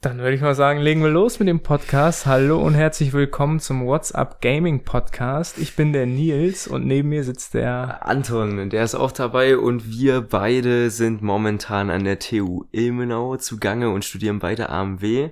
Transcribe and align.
Dann 0.00 0.18
würde 0.18 0.36
ich 0.36 0.40
mal 0.40 0.54
sagen, 0.54 0.78
legen 0.78 1.02
wir 1.02 1.10
los 1.10 1.40
mit 1.40 1.48
dem 1.48 1.58
Podcast. 1.58 2.24
Hallo 2.24 2.64
und 2.64 2.74
herzlich 2.74 3.12
willkommen 3.12 3.58
zum 3.58 3.84
WhatsApp 3.84 4.40
Gaming 4.40 4.84
Podcast. 4.84 5.58
Ich 5.58 5.74
bin 5.74 5.92
der 5.92 6.06
Nils 6.06 6.68
und 6.68 6.86
neben 6.86 7.08
mir 7.08 7.24
sitzt 7.24 7.54
der 7.54 8.06
Anton, 8.06 8.70
der 8.70 8.84
ist 8.84 8.94
auch 8.94 9.10
dabei 9.10 9.58
und 9.58 9.90
wir 9.90 10.20
beide 10.20 10.90
sind 10.90 11.20
momentan 11.20 11.90
an 11.90 12.04
der 12.04 12.20
TU 12.20 12.66
Ilmenau 12.70 13.38
zugange 13.38 13.90
und 13.90 14.04
studieren 14.04 14.38
beide 14.38 14.68
AMW. 14.68 15.30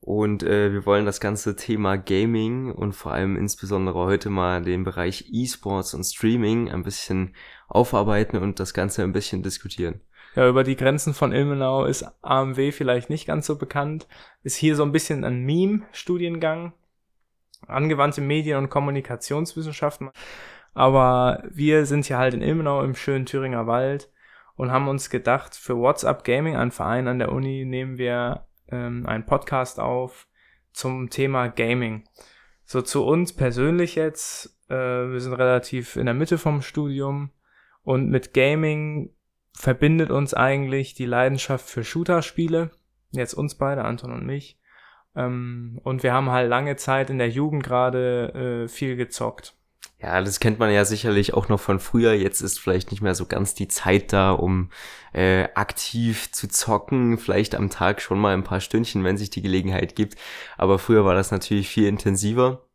Und 0.00 0.44
äh, 0.44 0.72
wir 0.72 0.86
wollen 0.86 1.04
das 1.04 1.18
ganze 1.18 1.56
Thema 1.56 1.96
Gaming 1.96 2.70
und 2.70 2.92
vor 2.92 3.10
allem 3.10 3.36
insbesondere 3.36 3.98
heute 4.04 4.30
mal 4.30 4.62
den 4.62 4.84
Bereich 4.84 5.28
E-Sports 5.32 5.94
und 5.94 6.04
Streaming 6.04 6.70
ein 6.70 6.84
bisschen 6.84 7.34
aufarbeiten 7.66 8.36
und 8.36 8.60
das 8.60 8.74
Ganze 8.74 9.02
ein 9.02 9.12
bisschen 9.12 9.42
diskutieren. 9.42 10.02
Ja, 10.38 10.48
über 10.48 10.62
die 10.62 10.76
Grenzen 10.76 11.14
von 11.14 11.32
Ilmenau 11.32 11.84
ist 11.84 12.06
AMW 12.22 12.70
vielleicht 12.70 13.10
nicht 13.10 13.26
ganz 13.26 13.44
so 13.44 13.58
bekannt. 13.58 14.06
Ist 14.44 14.54
hier 14.54 14.76
so 14.76 14.84
ein 14.84 14.92
bisschen 14.92 15.24
ein 15.24 15.40
Meme-Studiengang. 15.40 16.74
Angewandte 17.66 18.20
Medien- 18.20 18.58
und 18.58 18.70
Kommunikationswissenschaften. 18.70 20.10
Aber 20.74 21.42
wir 21.50 21.86
sind 21.86 22.04
hier 22.04 22.18
halt 22.18 22.34
in 22.34 22.42
Ilmenau 22.42 22.84
im 22.84 22.94
schönen 22.94 23.26
Thüringer 23.26 23.66
Wald 23.66 24.12
und 24.54 24.70
haben 24.70 24.86
uns 24.86 25.10
gedacht, 25.10 25.56
für 25.56 25.76
WhatsApp 25.76 26.22
Gaming, 26.22 26.54
ein 26.54 26.70
Verein 26.70 27.08
an 27.08 27.18
der 27.18 27.32
Uni, 27.32 27.64
nehmen 27.64 27.98
wir 27.98 28.46
ähm, 28.68 29.06
einen 29.06 29.26
Podcast 29.26 29.80
auf 29.80 30.28
zum 30.72 31.10
Thema 31.10 31.48
Gaming. 31.48 32.04
So 32.64 32.80
zu 32.80 33.04
uns 33.04 33.32
persönlich 33.32 33.96
jetzt, 33.96 34.56
äh, 34.68 34.76
wir 34.76 35.20
sind 35.20 35.32
relativ 35.32 35.96
in 35.96 36.06
der 36.06 36.14
Mitte 36.14 36.38
vom 36.38 36.62
Studium 36.62 37.32
und 37.82 38.08
mit 38.08 38.34
Gaming 38.34 39.10
verbindet 39.58 40.10
uns 40.10 40.34
eigentlich 40.34 40.94
die 40.94 41.04
Leidenschaft 41.04 41.68
für 41.68 41.82
Shooter-Spiele. 41.82 42.70
Jetzt 43.10 43.34
uns 43.34 43.56
beide, 43.56 43.84
Anton 43.84 44.12
und 44.12 44.24
mich. 44.24 44.56
Ähm, 45.16 45.80
und 45.82 46.04
wir 46.04 46.12
haben 46.12 46.30
halt 46.30 46.48
lange 46.48 46.76
Zeit 46.76 47.10
in 47.10 47.18
der 47.18 47.28
Jugend 47.28 47.64
gerade 47.64 48.64
äh, 48.64 48.68
viel 48.68 48.94
gezockt. 48.94 49.54
Ja, 50.00 50.20
das 50.20 50.38
kennt 50.38 50.60
man 50.60 50.70
ja 50.70 50.84
sicherlich 50.84 51.34
auch 51.34 51.48
noch 51.48 51.58
von 51.58 51.80
früher. 51.80 52.12
Jetzt 52.12 52.40
ist 52.40 52.60
vielleicht 52.60 52.92
nicht 52.92 53.00
mehr 53.00 53.16
so 53.16 53.26
ganz 53.26 53.54
die 53.54 53.66
Zeit 53.66 54.12
da, 54.12 54.30
um 54.30 54.70
äh, 55.12 55.48
aktiv 55.54 56.30
zu 56.30 56.46
zocken. 56.46 57.18
Vielleicht 57.18 57.56
am 57.56 57.68
Tag 57.68 58.00
schon 58.00 58.20
mal 58.20 58.34
ein 58.34 58.44
paar 58.44 58.60
Stündchen, 58.60 59.02
wenn 59.02 59.18
sich 59.18 59.30
die 59.30 59.42
Gelegenheit 59.42 59.96
gibt. 59.96 60.14
Aber 60.56 60.78
früher 60.78 61.04
war 61.04 61.14
das 61.14 61.32
natürlich 61.32 61.68
viel 61.68 61.88
intensiver. 61.88 62.67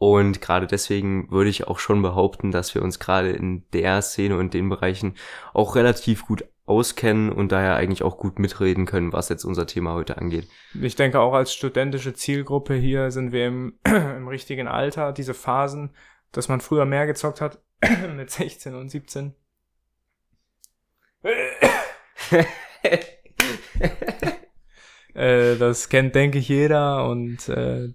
Und 0.00 0.40
gerade 0.40 0.66
deswegen 0.66 1.30
würde 1.30 1.50
ich 1.50 1.68
auch 1.68 1.78
schon 1.78 2.00
behaupten, 2.00 2.52
dass 2.52 2.74
wir 2.74 2.80
uns 2.80 2.98
gerade 3.00 3.32
in 3.32 3.68
der 3.74 4.00
Szene 4.00 4.38
und 4.38 4.54
den 4.54 4.70
Bereichen 4.70 5.14
auch 5.52 5.76
relativ 5.76 6.24
gut 6.24 6.42
auskennen 6.64 7.30
und 7.30 7.52
daher 7.52 7.76
eigentlich 7.76 8.02
auch 8.02 8.16
gut 8.16 8.38
mitreden 8.38 8.86
können, 8.86 9.12
was 9.12 9.28
jetzt 9.28 9.44
unser 9.44 9.66
Thema 9.66 9.92
heute 9.92 10.16
angeht. 10.16 10.48
Ich 10.80 10.96
denke 10.96 11.20
auch 11.20 11.34
als 11.34 11.52
studentische 11.52 12.14
Zielgruppe 12.14 12.72
hier 12.72 13.10
sind 13.10 13.32
wir 13.32 13.46
im, 13.46 13.74
im 13.84 14.26
richtigen 14.26 14.68
Alter. 14.68 15.12
Diese 15.12 15.34
Phasen, 15.34 15.90
dass 16.32 16.48
man 16.48 16.62
früher 16.62 16.86
mehr 16.86 17.06
gezockt 17.06 17.42
hat 17.42 17.60
mit 18.16 18.30
16 18.30 18.74
und 18.74 18.88
17. 18.88 19.34
äh, 25.12 25.56
das 25.56 25.90
kennt, 25.90 26.14
denke 26.14 26.38
ich, 26.38 26.48
jeder 26.48 27.06
und 27.06 27.50
äh, 27.50 27.90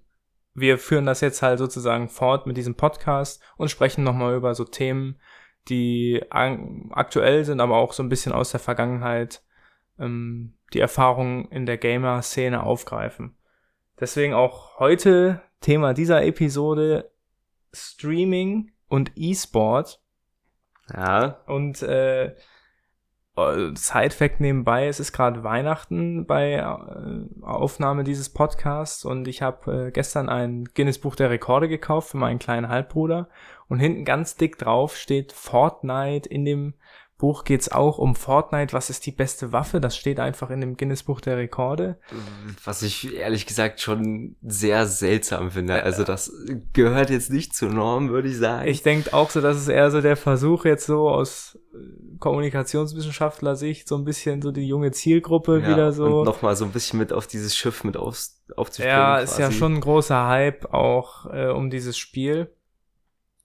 wir 0.56 0.78
führen 0.78 1.06
das 1.06 1.22
jetzt 1.22 1.42
halt 1.42 1.60
sozusagen 1.60 2.10
fort 2.10 2.48
mit 2.48 2.58
diesem 2.58 2.76
Podcast 2.76 3.44
und 3.58 3.70
sprechen 3.70 4.04
nochmal 4.04 4.36
über 4.36 4.56
so 4.56 4.64
Themen, 4.64 5.20
die 5.68 6.24
aktuell 6.30 7.44
sind, 7.44 7.60
aber 7.60 7.76
auch 7.76 7.94
so 7.94 8.02
ein 8.02 8.10
bisschen 8.10 8.32
aus 8.32 8.52
der 8.52 8.60
Vergangenheit 8.60 9.44
ähm, 10.00 10.54
die 10.74 10.80
Erfahrungen 10.80 11.46
in 11.52 11.66
der 11.66 11.78
Gamer-Szene 11.78 12.64
aufgreifen. 12.64 13.36
Deswegen 14.00 14.34
auch 14.34 14.80
heute 14.80 15.42
Thema 15.62 15.94
dieser 15.94 16.24
Episode 16.24 17.12
Streaming 17.74 18.72
und 18.88 19.12
E-Sport. 19.16 20.02
Ja. 20.94 21.42
Und 21.48 21.82
äh, 21.82 22.28
äh, 22.28 22.36
Side-Fact 23.38 24.40
nebenbei, 24.40 24.88
es 24.88 25.02
ist 25.02 25.12
gerade 25.12 25.44
Weihnachten 25.44 26.26
bei 26.26 26.54
äh, 26.54 27.44
Aufnahme 27.44 28.06
dieses 28.06 28.30
Podcasts 28.30 29.04
und 29.04 29.28
ich 29.28 29.42
habe 29.42 29.88
äh, 29.88 29.92
gestern 29.92 30.30
ein 30.30 30.70
Guinness 30.74 31.00
Buch 31.00 31.18
der 31.18 31.30
Rekorde 31.30 31.68
gekauft 31.68 32.12
für 32.12 32.18
meinen 32.18 32.40
kleinen 32.40 32.70
Halbbruder 32.70 33.28
und 33.68 33.80
hinten 33.80 34.06
ganz 34.06 34.38
dick 34.38 34.58
drauf 34.58 34.96
steht 34.96 35.34
Fortnite 35.34 36.30
in 36.30 36.46
dem 36.46 36.76
Buch 37.18 37.46
geht's 37.46 37.72
auch 37.72 37.98
um 37.98 38.14
Fortnite. 38.14 38.74
Was 38.74 38.90
ist 38.90 39.06
die 39.06 39.12
beste 39.12 39.54
Waffe? 39.54 39.80
Das 39.80 39.96
steht 39.96 40.20
einfach 40.20 40.50
in 40.50 40.60
dem 40.60 40.76
Guinness 40.76 41.04
Buch 41.04 41.22
der 41.22 41.38
Rekorde. 41.38 41.98
Was 42.64 42.82
ich 42.82 43.16
ehrlich 43.16 43.46
gesagt 43.46 43.80
schon 43.80 44.36
sehr 44.42 44.86
seltsam 44.86 45.52
finde. 45.52 45.82
Also 45.84 46.04
das 46.04 46.34
gehört 46.74 47.10
jetzt 47.10 47.32
nicht 47.32 47.56
zur 47.56 47.70
Norm, 47.70 48.10
würde 48.10 48.28
ich 48.28 48.38
sagen. 48.38 48.68
Ich 48.68 48.84
denke 48.84 49.14
auch 49.14 49.30
so, 49.30 49.40
dass 49.40 49.56
es 49.56 49.70
eher 49.70 49.92
so 49.92 50.02
der 50.02 50.18
Versuch 50.18 50.66
jetzt 50.66 50.88
so 50.88 51.10
aus 51.10 51.58
äh, 51.74 51.78
Kommunikationswissenschaftler-Sicht 52.20 53.88
so 53.88 53.96
ein 53.96 54.04
bisschen 54.04 54.42
so 54.42 54.52
die 54.52 54.68
junge 54.68 54.92
Zielgruppe 54.92 55.62
ja, 55.62 55.70
wieder 55.70 55.92
so. 55.94 56.20
Und 56.20 56.26
nochmal 56.26 56.58
so 56.58 56.66
ein 56.66 56.72
bisschen 56.72 57.00
mit 57.00 57.14
auf 57.14 57.28
dieses 57.28 57.56
Schiff 57.56 57.86
mit 57.86 57.96
auf, 57.96 58.20
aufzuspringen. 58.58 58.94
Ja, 58.94 59.20
quasi. 59.20 59.32
ist 59.32 59.40
ja 59.40 59.52
schon 59.52 59.76
ein 59.76 59.82
großer 59.82 60.28
Hype 60.28 60.74
auch 60.74 61.28
äh, 61.32 61.48
um 61.48 61.70
dieses 61.70 61.98
Spiel. 61.98 62.54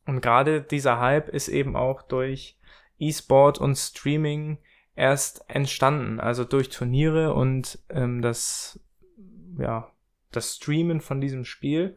Und 0.07 0.23
gerade 0.23 0.61
dieser 0.61 0.99
Hype 0.99 1.29
ist 1.29 1.47
eben 1.47 1.77
auch 1.77 2.03
durch 2.03 2.57
E-Sport 3.01 3.59
und 3.59 3.77
Streaming 3.77 4.59
erst 4.95 5.45
entstanden, 5.49 6.21
also 6.21 6.45
durch 6.45 6.69
Turniere 6.69 7.35
und 7.35 7.79
ähm, 7.89 8.23
das, 8.23 8.79
ja, 9.59 9.91
das 10.31 10.57
Streamen 10.57 11.01
von 11.01 11.21
diesem 11.21 11.45
Spiel. 11.45 11.97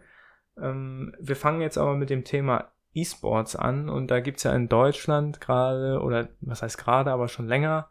Ähm, 0.57 1.15
wir 1.19 1.35
fangen 1.35 1.61
jetzt 1.61 1.77
aber 1.77 1.95
mit 1.95 2.09
dem 2.09 2.23
Thema 2.23 2.71
E-Sports 2.93 3.55
an 3.55 3.89
und 3.89 4.09
da 4.09 4.19
gibt's 4.19 4.43
ja 4.43 4.55
in 4.55 4.69
Deutschland 4.69 5.41
gerade, 5.41 5.99
oder 6.01 6.29
was 6.41 6.61
heißt 6.61 6.77
gerade, 6.77 7.11
aber 7.11 7.27
schon 7.27 7.47
länger, 7.47 7.89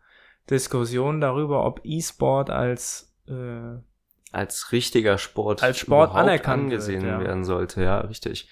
Diskussionen 0.48 1.20
darüber, 1.20 1.64
ob 1.64 1.80
E-Sport 1.84 2.50
als 2.50 3.14
äh, 3.28 3.78
als 4.32 4.72
richtiger 4.72 5.18
Sport 5.18 5.62
als 5.62 5.78
Sport 5.78 6.14
anerkannt 6.14 6.64
angesehen 6.64 7.02
wird, 7.02 7.20
ja. 7.20 7.20
werden 7.20 7.44
sollte, 7.44 7.82
ja, 7.82 8.00
richtig. 8.00 8.48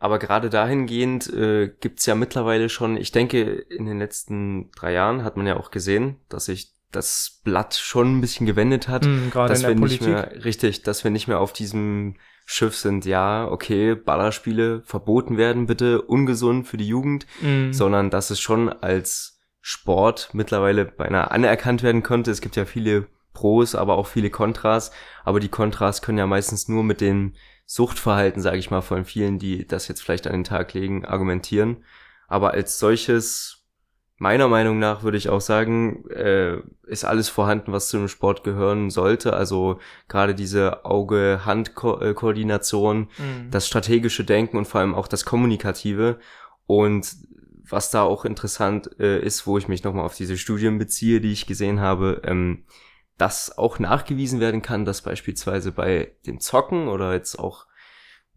Aber 0.00 0.18
gerade 0.18 0.48
dahingehend 0.48 1.32
äh, 1.32 1.68
gibt 1.78 2.04
ja 2.06 2.14
mittlerweile 2.14 2.70
schon, 2.70 2.96
ich 2.96 3.12
denke, 3.12 3.42
in 3.42 3.84
den 3.84 3.98
letzten 3.98 4.70
drei 4.72 4.94
Jahren 4.94 5.22
hat 5.22 5.36
man 5.36 5.46
ja 5.46 5.58
auch 5.58 5.70
gesehen, 5.70 6.16
dass 6.30 6.46
sich 6.46 6.74
das 6.90 7.40
Blatt 7.44 7.74
schon 7.74 8.16
ein 8.16 8.20
bisschen 8.22 8.46
gewendet 8.46 8.88
hat, 8.88 9.04
mm, 9.04 9.30
dass 9.34 9.62
wir 9.62 9.76
Politik. 9.76 10.00
nicht 10.00 10.10
mehr 10.10 10.44
richtig, 10.44 10.82
dass 10.82 11.04
wir 11.04 11.10
nicht 11.10 11.28
mehr 11.28 11.38
auf 11.38 11.52
diesem 11.52 12.16
Schiff 12.46 12.74
sind, 12.76 13.04
ja, 13.04 13.46
okay, 13.46 13.94
Ballerspiele 13.94 14.82
verboten 14.84 15.36
werden, 15.36 15.66
bitte, 15.66 16.00
ungesund 16.00 16.66
für 16.66 16.78
die 16.78 16.88
Jugend, 16.88 17.26
mm. 17.42 17.72
sondern 17.72 18.08
dass 18.08 18.30
es 18.30 18.40
schon 18.40 18.70
als 18.70 19.38
Sport 19.60 20.30
mittlerweile 20.32 20.86
beinahe 20.86 21.30
anerkannt 21.30 21.82
werden 21.82 22.02
konnte. 22.02 22.30
Es 22.30 22.40
gibt 22.40 22.56
ja 22.56 22.64
viele 22.64 23.06
Pros, 23.34 23.74
aber 23.74 23.98
auch 23.98 24.06
viele 24.06 24.30
Kontras, 24.30 24.90
aber 25.24 25.40
die 25.40 25.50
Kontras 25.50 26.00
können 26.00 26.18
ja 26.18 26.26
meistens 26.26 26.68
nur 26.68 26.82
mit 26.82 27.02
den 27.02 27.36
Suchtverhalten, 27.72 28.42
sage 28.42 28.58
ich 28.58 28.72
mal, 28.72 28.80
von 28.80 29.04
vielen, 29.04 29.38
die 29.38 29.64
das 29.64 29.86
jetzt 29.86 30.02
vielleicht 30.02 30.26
an 30.26 30.32
den 30.32 30.42
Tag 30.42 30.74
legen, 30.74 31.04
argumentieren. 31.04 31.84
Aber 32.26 32.50
als 32.50 32.80
solches, 32.80 33.62
meiner 34.16 34.48
Meinung 34.48 34.80
nach, 34.80 35.04
würde 35.04 35.18
ich 35.18 35.28
auch 35.28 35.40
sagen, 35.40 36.04
äh, 36.10 36.56
ist 36.88 37.04
alles 37.04 37.28
vorhanden, 37.28 37.70
was 37.70 37.88
zu 37.88 37.96
einem 37.96 38.08
Sport 38.08 38.42
gehören 38.42 38.90
sollte. 38.90 39.34
Also 39.34 39.78
gerade 40.08 40.34
diese 40.34 40.84
Auge-Hand-Koordination, 40.84 43.02
mhm. 43.02 43.50
das 43.52 43.68
strategische 43.68 44.24
Denken 44.24 44.56
und 44.56 44.66
vor 44.66 44.80
allem 44.80 44.96
auch 44.96 45.06
das 45.06 45.24
Kommunikative. 45.24 46.18
Und 46.66 47.14
was 47.68 47.92
da 47.92 48.02
auch 48.02 48.24
interessant 48.24 48.98
äh, 48.98 49.20
ist, 49.20 49.46
wo 49.46 49.58
ich 49.58 49.68
mich 49.68 49.84
nochmal 49.84 50.06
auf 50.06 50.16
diese 50.16 50.36
Studien 50.36 50.78
beziehe, 50.78 51.20
die 51.20 51.30
ich 51.30 51.46
gesehen 51.46 51.78
habe, 51.78 52.20
ähm, 52.24 52.64
dass 53.20 53.56
auch 53.58 53.78
nachgewiesen 53.78 54.40
werden 54.40 54.62
kann, 54.62 54.84
dass 54.84 55.02
beispielsweise 55.02 55.72
bei 55.72 56.12
dem 56.26 56.40
Zocken 56.40 56.88
oder 56.88 57.12
jetzt 57.12 57.38
auch 57.38 57.66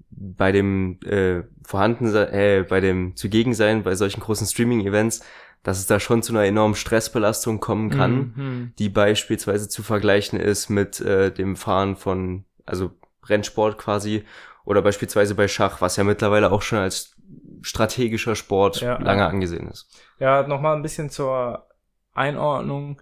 bei 0.10 0.52
dem 0.52 1.00
äh, 1.06 1.44
vorhanden 1.66 2.14
äh, 2.16 2.66
bei 2.68 2.80
dem 2.82 3.16
Zugegensein 3.16 3.84
bei 3.84 3.96
solchen 3.96 4.20
großen 4.22 4.46
Streaming-Events, 4.46 5.24
dass 5.64 5.80
es 5.80 5.88
da 5.88 6.00
schon 6.00 6.22
zu 6.22 6.34
einer 6.34 6.44
enormen 6.46 6.76
Stressbelastung 6.76 7.60
kommen 7.60 7.90
kann, 7.90 8.34
Mhm. 8.36 8.74
die 8.78 8.90
beispielsweise 8.90 9.70
zu 9.70 9.82
vergleichen 9.84 10.40
ist 10.40 10.70
mit 10.70 11.00
äh, 11.00 11.32
dem 11.32 11.56
Fahren 11.56 11.96
von 11.96 12.44
also 12.66 12.92
Rennsport 13.26 13.78
quasi 13.78 14.26
oder 14.66 14.82
beispielsweise 14.82 15.36
bei 15.36 15.48
Schach, 15.48 15.82
was 15.82 15.96
ja 15.96 16.04
mittlerweile 16.04 16.52
auch 16.52 16.62
schon 16.62 16.80
als 16.80 17.16
strategischer 17.62 18.36
Sport 18.36 18.82
Ja, 18.82 18.98
lange 19.02 19.26
angesehen 19.26 19.70
ist. 19.70 19.88
Ja, 20.20 20.46
nochmal 20.46 20.76
ein 20.76 20.82
bisschen 20.82 21.10
zur 21.10 21.68
Einordnung. 22.14 23.02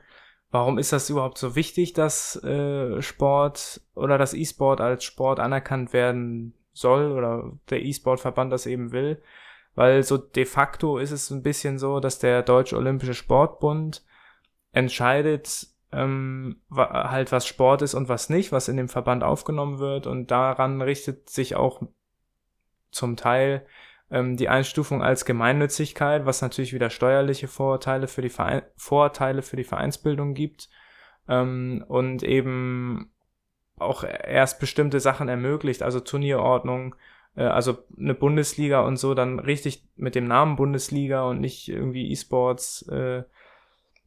Warum 0.51 0.77
ist 0.77 0.91
das 0.91 1.09
überhaupt 1.09 1.37
so 1.37 1.55
wichtig, 1.55 1.93
dass 1.93 2.35
äh, 2.43 3.01
Sport 3.01 3.81
oder 3.95 4.17
das 4.17 4.33
E-Sport 4.33 4.81
als 4.81 5.05
Sport 5.05 5.39
anerkannt 5.39 5.93
werden 5.93 6.53
soll 6.73 7.13
oder 7.13 7.53
der 7.69 7.83
E-Sport-Verband 7.83 8.51
das 8.51 8.65
eben 8.65 8.91
will? 8.91 9.21
Weil 9.75 10.03
so 10.03 10.17
de 10.17 10.45
facto 10.45 10.97
ist 10.97 11.11
es 11.11 11.29
ein 11.29 11.43
bisschen 11.43 11.79
so, 11.79 12.01
dass 12.01 12.19
der 12.19 12.43
Deutsche 12.43 12.75
Olympische 12.75 13.13
Sportbund 13.13 14.03
entscheidet, 14.73 15.67
ähm, 15.93 16.61
halt 16.69 17.31
was 17.31 17.47
Sport 17.47 17.81
ist 17.81 17.93
und 17.93 18.09
was 18.09 18.29
nicht, 18.29 18.51
was 18.51 18.67
in 18.67 18.75
dem 18.75 18.89
Verband 18.89 19.23
aufgenommen 19.23 19.79
wird. 19.79 20.05
Und 20.05 20.31
daran 20.31 20.81
richtet 20.81 21.29
sich 21.29 21.55
auch 21.55 21.81
zum 22.91 23.15
Teil 23.15 23.65
ähm, 24.11 24.37
die 24.37 24.49
Einstufung 24.49 25.01
als 25.01 25.25
Gemeinnützigkeit, 25.25 26.25
was 26.25 26.41
natürlich 26.41 26.73
wieder 26.73 26.89
steuerliche 26.89 27.47
Vorteile 27.47 28.07
für 28.07 28.21
die 28.21 28.29
Verein 28.29 28.63
Vorteile 28.75 29.41
für 29.41 29.55
die 29.55 29.63
Vereinsbildung 29.63 30.33
gibt 30.33 30.69
ähm, 31.27 31.83
und 31.87 32.23
eben 32.23 33.11
auch 33.77 34.03
erst 34.03 34.59
bestimmte 34.59 34.99
Sachen 34.99 35.27
ermöglicht, 35.27 35.81
also 35.81 35.99
Turnierordnung, 35.99 36.95
äh, 37.35 37.43
also 37.43 37.79
eine 37.97 38.13
Bundesliga 38.13 38.81
und 38.81 38.97
so, 38.97 39.13
dann 39.13 39.39
richtig 39.39 39.87
mit 39.95 40.13
dem 40.13 40.27
Namen 40.27 40.55
Bundesliga 40.55 41.23
und 41.23 41.39
nicht 41.39 41.69
irgendwie 41.69 42.11
E-Sports, 42.11 42.87
äh, 42.89 43.23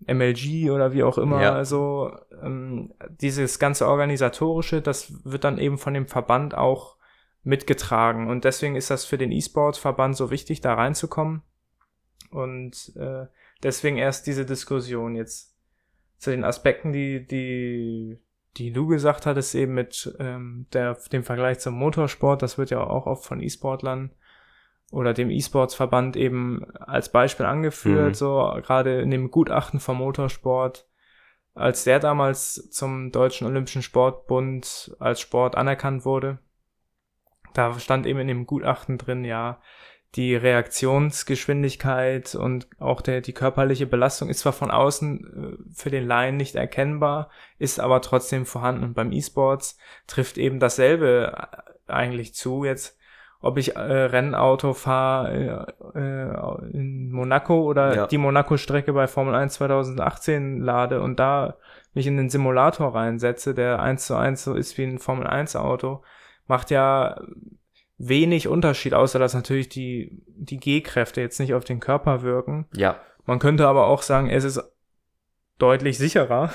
MLG 0.07 0.71
oder 0.71 0.93
wie 0.93 1.03
auch 1.03 1.19
immer. 1.19 1.43
Ja. 1.43 1.55
Also 1.55 2.15
ähm, 2.43 2.93
dieses 3.09 3.59
ganze 3.59 3.89
organisatorische, 3.89 4.83
das 4.83 5.25
wird 5.25 5.45
dann 5.45 5.59
eben 5.59 5.79
von 5.79 5.95
dem 5.95 6.07
Verband 6.07 6.55
auch 6.55 6.97
mitgetragen. 7.45 8.29
Und 8.29 8.45
deswegen 8.45 8.75
ist 8.75 8.91
das 8.91 9.05
für 9.05 9.19
den 9.19 9.31
E-Sports-Verband 9.31 10.17
so 10.17 10.31
wichtig, 10.31 10.61
da 10.61 10.75
reinzukommen. 10.75 11.43
Und 12.31 12.93
äh, 12.97 13.27
deswegen 13.63 13.97
erst 13.97 14.27
diese 14.27 14.45
Diskussion 14.45 15.15
jetzt 15.15 15.55
zu 16.19 16.31
den 16.31 16.45
Aspekten, 16.45 16.93
die 16.93 17.27
die 17.27 18.19
die 18.57 18.73
du 18.73 18.87
gesagt 18.87 19.27
hattest, 19.27 19.55
eben 19.55 19.75
mit 19.75 20.15
ähm, 20.21 20.67
der, 20.73 20.95
dem 21.13 21.25
Vergleich 21.25 21.59
zum 21.59 21.75
Motorsport, 21.75 22.43
das 22.43 22.57
wird 22.57 22.71
ja 22.71 22.85
auch 22.85 23.07
oft 23.07 23.25
von 23.25 23.41
E-Sportlern 23.41 24.13
oder 24.93 25.13
dem 25.13 25.31
E-Sports-Verband 25.31 26.17
eben 26.17 26.65
als 26.75 27.09
Beispiel 27.09 27.47
angeführt, 27.47 28.11
mhm. 28.11 28.15
so 28.15 28.53
gerade 28.63 29.01
in 29.01 29.11
dem 29.11 29.31
Gutachten 29.31 29.81
vom 29.81 29.99
Motorsport, 29.99 30.87
als 31.55 31.85
der 31.85 31.99
damals 31.99 32.71
zum 32.71 33.11
Deutschen 33.11 33.47
Olympischen 33.47 33.83
Sportbund 33.83 34.95
als 35.01 35.21
Sport 35.21 35.57
anerkannt 35.57 36.05
wurde, 36.05 36.39
da 37.55 37.79
stand 37.79 38.07
eben 38.07 38.21
in 38.21 38.29
dem 38.29 38.47
Gutachten 38.47 38.99
drin, 38.99 39.25
ja, 39.25 39.61
die 40.15 40.37
Reaktionsgeschwindigkeit 40.37 42.35
und 42.35 42.69
auch 42.79 43.01
der, 43.01 43.21
die 43.21 43.33
körperliche 43.33 43.87
Belastung 43.87 44.29
ist 44.29 44.41
zwar 44.41 44.53
von 44.53 44.71
außen 44.71 45.25
äh, 45.25 45.75
für 45.75 45.91
den 45.91 46.07
Laien 46.07 46.37
nicht 46.37 46.55
erkennbar, 46.55 47.31
ist 47.59 47.81
aber 47.81 48.01
trotzdem 48.01 48.47
vorhanden. 48.47 48.85
Und 48.85 48.95
beim 48.95 49.11
E-Sports 49.11 49.77
trifft 50.07 50.39
eben 50.39 50.61
dasselbe 50.61 51.33
äh, 51.37 51.93
eigentlich 51.93 52.33
zu. 52.35 52.65
Jetzt, 52.65 52.97
ob 53.41 53.59
ich 53.59 53.75
äh, 53.75 53.81
Rennauto 53.81 54.73
fahre 54.73 55.75
äh, 55.95 55.99
äh, 55.99 56.71
in 56.73 57.11
Monaco 57.11 57.63
oder 57.63 57.97
ja. 57.97 58.07
die 58.07 58.19
Monaco-Strecke 58.19 58.93
bei 58.93 59.09
Formel 59.09 59.35
1 59.35 59.55
2018 59.55 60.61
lade 60.61 61.01
und 61.01 61.19
da 61.19 61.57
mich 61.93 62.07
in 62.07 62.17
den 62.17 62.31
Simulator 62.31 62.95
reinsetze, 62.95 63.53
der 63.53 63.81
eins 63.81 64.07
zu 64.07 64.15
eins 64.15 64.45
so 64.45 64.55
ist 64.55 64.79
wie 64.79 64.85
ein 64.85 64.99
Formel 64.99 65.27
1 65.27 65.57
Auto, 65.57 66.03
macht 66.47 66.71
ja 66.71 67.21
wenig 67.99 68.49
Unterschied, 68.49 68.95
außer 68.95 69.19
dass 69.19 69.35
natürlich 69.35 69.69
die, 69.69 70.23
die 70.27 70.59
G-Kräfte 70.59 71.21
jetzt 71.21 71.41
nicht 71.41 71.55
auf 71.55 71.65
den 71.65 71.81
Körper 71.81 72.23
wirken. 72.23 72.67
Ja. 72.75 72.97
Man 73.25 73.39
könnte 73.39 73.67
aber 73.67 73.87
auch 73.87 74.03
sagen, 74.03 74.29
es 74.29 74.45
ist 74.45 74.63
deutlich 75.59 75.99
sicherer. 75.99 76.51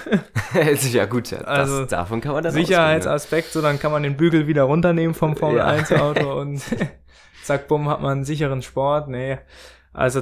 ja 0.92 1.06
gut, 1.06 1.32
ja, 1.32 1.40
das, 1.40 1.48
also 1.48 1.86
davon 1.86 2.22
kann 2.22 2.34
man 2.34 2.44
das 2.44 2.54
Sicherheitsaspekt, 2.54 3.52
so 3.52 3.62
dann 3.62 3.80
kann 3.80 3.92
man 3.92 4.04
den 4.04 4.18
Bügel 4.18 4.48
wieder 4.48 4.64
runternehmen 4.64 5.14
vom 5.14 5.36
Formel 5.36 5.62
1 5.62 5.92
Auto 5.94 6.34
und 6.40 6.62
zack, 7.44 7.68
bumm, 7.68 7.90
hat 7.90 8.02
man 8.02 8.12
einen 8.12 8.26
sicheren 8.26 8.62
Sport. 8.62 9.08
Nee, 9.08 9.40
also 9.94 10.22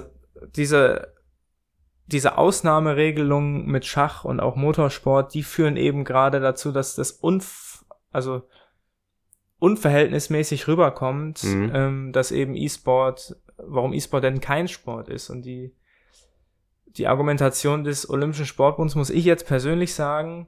diese 0.55 1.15
diese 2.05 2.37
Ausnahmeregelungen 2.37 3.65
mit 3.65 3.85
Schach 3.85 4.23
und 4.23 4.39
auch 4.39 4.55
Motorsport, 4.55 5.33
die 5.33 5.43
führen 5.43 5.75
eben 5.75 6.05
gerade 6.05 6.39
dazu, 6.39 6.71
dass 6.71 6.95
das 6.95 7.11
unf 7.11 7.83
also 8.11 8.47
unverhältnismäßig 9.59 10.68
rüberkommt, 10.68 11.44
mhm. 11.44 11.71
ähm, 11.74 12.12
dass 12.12 12.31
eben 12.31 12.56
E-Sport, 12.56 13.36
warum 13.57 13.94
E-Sport 13.94 14.24
denn 14.24 14.42
kein 14.42 14.68
Sport 14.68 15.09
ist. 15.09 15.30
Und 15.30 15.44
die, 15.44 15.74
die 16.86 17.07
Argumentation 17.07 17.83
des 17.83 18.09
Olympischen 18.09 18.45
Sportbunds, 18.45 18.95
muss 18.95 19.09
ich 19.09 19.25
jetzt 19.25 19.48
persönlich 19.48 19.94
sagen, 19.94 20.48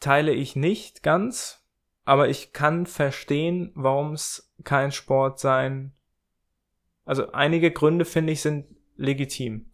teile 0.00 0.32
ich 0.32 0.56
nicht 0.56 1.02
ganz, 1.02 1.64
aber 2.04 2.28
ich 2.28 2.52
kann 2.52 2.86
verstehen, 2.86 3.72
warum 3.74 4.12
es 4.12 4.52
kein 4.64 4.92
Sport 4.92 5.38
sein. 5.38 5.92
Also 7.04 7.32
einige 7.32 7.70
Gründe, 7.70 8.04
finde 8.04 8.32
ich, 8.32 8.40
sind 8.40 8.66
legitim. 8.96 9.70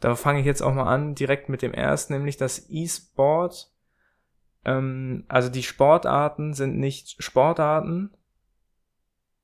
Da 0.00 0.14
fange 0.14 0.40
ich 0.40 0.46
jetzt 0.46 0.62
auch 0.62 0.74
mal 0.74 0.92
an, 0.92 1.16
direkt 1.16 1.48
mit 1.48 1.62
dem 1.62 1.74
ersten, 1.74 2.12
nämlich 2.12 2.36
dass 2.36 2.68
E-Sport 2.70 3.72
ähm, 4.64 5.24
also 5.28 5.48
die 5.48 5.62
Sportarten 5.62 6.54
sind 6.54 6.78
nicht 6.78 7.22
Sportarten, 7.22 8.16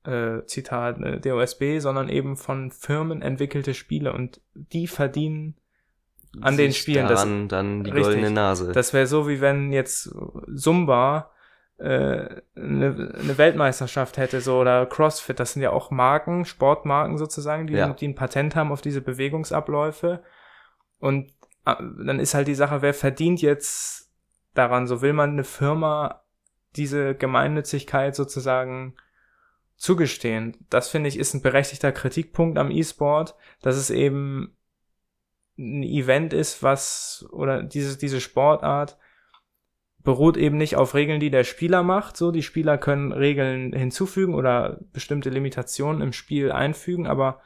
äh, 0.03 0.45
Zitat 0.45 0.99
äh, 1.01 1.19
DOSB, 1.19 1.79
sondern 1.79 2.09
eben 2.09 2.37
von 2.37 2.71
Firmen 2.71 3.21
entwickelte 3.21 3.73
Spiele 3.73 4.13
und 4.13 4.41
die 4.53 4.87
verdienen 4.87 5.55
an 6.41 6.57
den 6.57 6.73
Spielen 6.73 7.07
das, 7.07 7.23
dann 7.47 7.83
die 7.83 7.91
richtig, 7.91 8.03
goldene 8.03 8.31
Nase. 8.31 8.71
Das 8.71 8.93
wäre 8.93 9.07
so 9.07 9.27
wie 9.27 9.41
wenn 9.41 9.71
jetzt 9.71 10.13
Zumba 10.55 11.31
äh, 11.77 12.41
eine, 12.55 13.13
eine 13.19 13.37
Weltmeisterschaft 13.37 14.17
hätte 14.17 14.41
so 14.41 14.59
oder 14.59 14.85
CrossFit, 14.85 15.39
das 15.39 15.53
sind 15.53 15.61
ja 15.61 15.71
auch 15.71 15.91
Marken, 15.91 16.45
Sportmarken 16.45 17.17
sozusagen, 17.17 17.67
die, 17.67 17.73
ja. 17.73 17.93
die 17.93 18.07
ein 18.07 18.15
Patent 18.15 18.55
haben 18.55 18.71
auf 18.71 18.81
diese 18.81 19.01
Bewegungsabläufe 19.01 20.23
und 20.99 21.31
äh, 21.65 21.75
dann 22.05 22.19
ist 22.19 22.33
halt 22.33 22.47
die 22.47 22.55
Sache, 22.55 22.81
wer 22.81 22.93
verdient 22.93 23.41
jetzt 23.41 24.04
daran. 24.55 24.87
So 24.87 25.01
will 25.01 25.13
man 25.13 25.31
eine 25.31 25.43
Firma 25.43 26.23
diese 26.75 27.15
Gemeinnützigkeit 27.15 28.15
sozusagen 28.15 28.95
zugestehen. 29.77 30.57
Das 30.69 30.89
finde 30.89 31.09
ich 31.09 31.19
ist 31.19 31.33
ein 31.33 31.41
berechtigter 31.41 31.91
Kritikpunkt 31.91 32.57
am 32.57 32.71
E-Sport, 32.71 33.35
dass 33.61 33.75
es 33.75 33.89
eben 33.89 34.57
ein 35.57 35.83
Event 35.83 36.33
ist, 36.33 36.63
was 36.63 37.25
oder 37.31 37.63
diese 37.63 37.97
diese 37.97 38.19
Sportart 38.19 38.97
beruht 40.03 40.37
eben 40.37 40.57
nicht 40.57 40.75
auf 40.75 40.93
Regeln, 40.93 41.19
die 41.19 41.31
der 41.31 41.43
Spieler 41.43 41.81
macht. 41.81 42.15
So, 42.15 42.31
die 42.31 42.43
Spieler 42.43 42.77
können 42.77 43.11
Regeln 43.11 43.73
hinzufügen 43.73 44.35
oder 44.35 44.79
bestimmte 44.93 45.29
Limitationen 45.29 46.01
im 46.01 46.13
Spiel 46.13 46.51
einfügen, 46.51 47.07
aber 47.07 47.41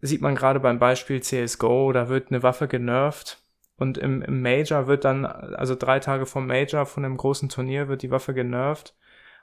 sieht 0.00 0.22
man 0.22 0.36
gerade 0.36 0.60
beim 0.60 0.78
Beispiel 0.78 1.22
CSGO, 1.22 1.92
da 1.92 2.08
wird 2.08 2.30
eine 2.30 2.42
Waffe 2.42 2.68
genervt 2.68 3.39
und 3.80 3.96
im, 3.96 4.20
im 4.20 4.42
Major 4.42 4.86
wird 4.86 5.04
dann, 5.04 5.24
also 5.24 5.74
drei 5.74 5.98
Tage 6.00 6.26
vom 6.26 6.46
Major 6.46 6.84
von 6.84 7.04
einem 7.04 7.16
großen 7.16 7.48
Turnier 7.48 7.88
wird 7.88 8.02
die 8.02 8.10
Waffe 8.10 8.34
genervt, 8.34 8.94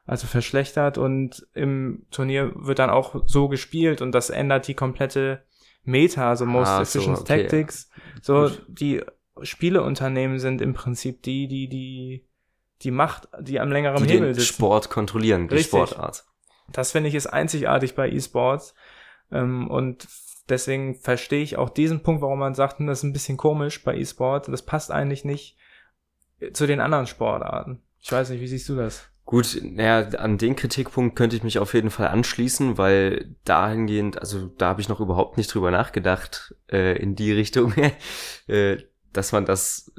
also 0.05 0.27
verschlechtert 0.27 0.99
und 0.99 1.47
im 1.53 2.05
Turnier 2.11 2.51
wird 2.55 2.77
dann 2.77 2.91
auch 2.91 3.23
so 3.25 3.49
gespielt 3.49 4.01
und 4.01 4.13
das 4.13 4.29
ändert 4.29 4.67
die 4.67 4.75
komplette 4.75 5.43
Meta, 5.83 6.29
also 6.29 6.45
Most 6.45 6.69
ah, 6.69 6.81
Efficient 6.83 7.17
so, 7.17 7.23
okay. 7.23 7.41
Tactics. 7.41 7.89
So, 8.21 8.43
Gut. 8.43 8.65
die 8.67 9.01
Spieleunternehmen 9.41 10.37
sind 10.37 10.61
im 10.61 10.73
Prinzip 10.73 11.23
die, 11.23 11.47
die, 11.47 11.67
die, 11.67 12.27
die 12.83 12.91
Macht, 12.91 13.27
die 13.39 13.59
am 13.59 13.71
längeren 13.71 14.05
die 14.05 14.13
Hebel 14.13 14.35
sitzen. 14.35 14.53
Sport 14.53 14.91
kontrollieren, 14.91 15.47
die 15.47 15.55
Richtig. 15.55 15.69
Sportart. 15.69 16.25
Das 16.71 16.91
finde 16.91 17.09
ich 17.09 17.15
ist 17.15 17.27
einzigartig 17.27 17.95
bei 17.95 18.07
E-Sports. 18.11 18.75
Ähm, 19.31 19.67
und 19.67 20.07
Deswegen 20.49 20.95
verstehe 20.95 21.43
ich 21.43 21.57
auch 21.57 21.69
diesen 21.69 22.03
Punkt, 22.03 22.21
warum 22.21 22.39
man 22.39 22.55
sagt, 22.55 22.79
hm, 22.79 22.87
das 22.87 22.99
ist 22.99 23.03
ein 23.03 23.13
bisschen 23.13 23.37
komisch 23.37 23.83
bei 23.83 23.95
E-Sport. 23.95 24.47
Das 24.47 24.61
passt 24.61 24.91
eigentlich 24.91 25.25
nicht 25.25 25.57
zu 26.53 26.67
den 26.67 26.79
anderen 26.79 27.07
Sportarten. 27.07 27.81
Ich 27.99 28.11
weiß 28.11 28.29
nicht, 28.29 28.41
wie 28.41 28.47
siehst 28.47 28.69
du 28.69 28.75
das? 28.75 29.09
Gut, 29.25 29.59
naja, 29.61 30.07
an 30.19 30.37
den 30.37 30.55
Kritikpunkt 30.55 31.17
könnte 31.17 31.35
ich 31.35 31.43
mich 31.43 31.59
auf 31.59 31.73
jeden 31.73 31.89
Fall 31.89 32.07
anschließen, 32.07 32.77
weil 32.77 33.35
dahingehend, 33.43 34.19
also 34.19 34.47
da 34.47 34.67
habe 34.67 34.79
ich 34.79 34.87
noch 34.87 35.01
überhaupt 35.01 35.35
nicht 35.35 35.53
drüber 35.53 35.69
nachgedacht, 35.69 36.55
äh, 36.71 36.97
in 36.97 37.15
die 37.15 37.31
Richtung, 37.33 37.73
äh, 38.47 38.77
dass 39.11 39.33
man 39.33 39.45
das 39.45 39.91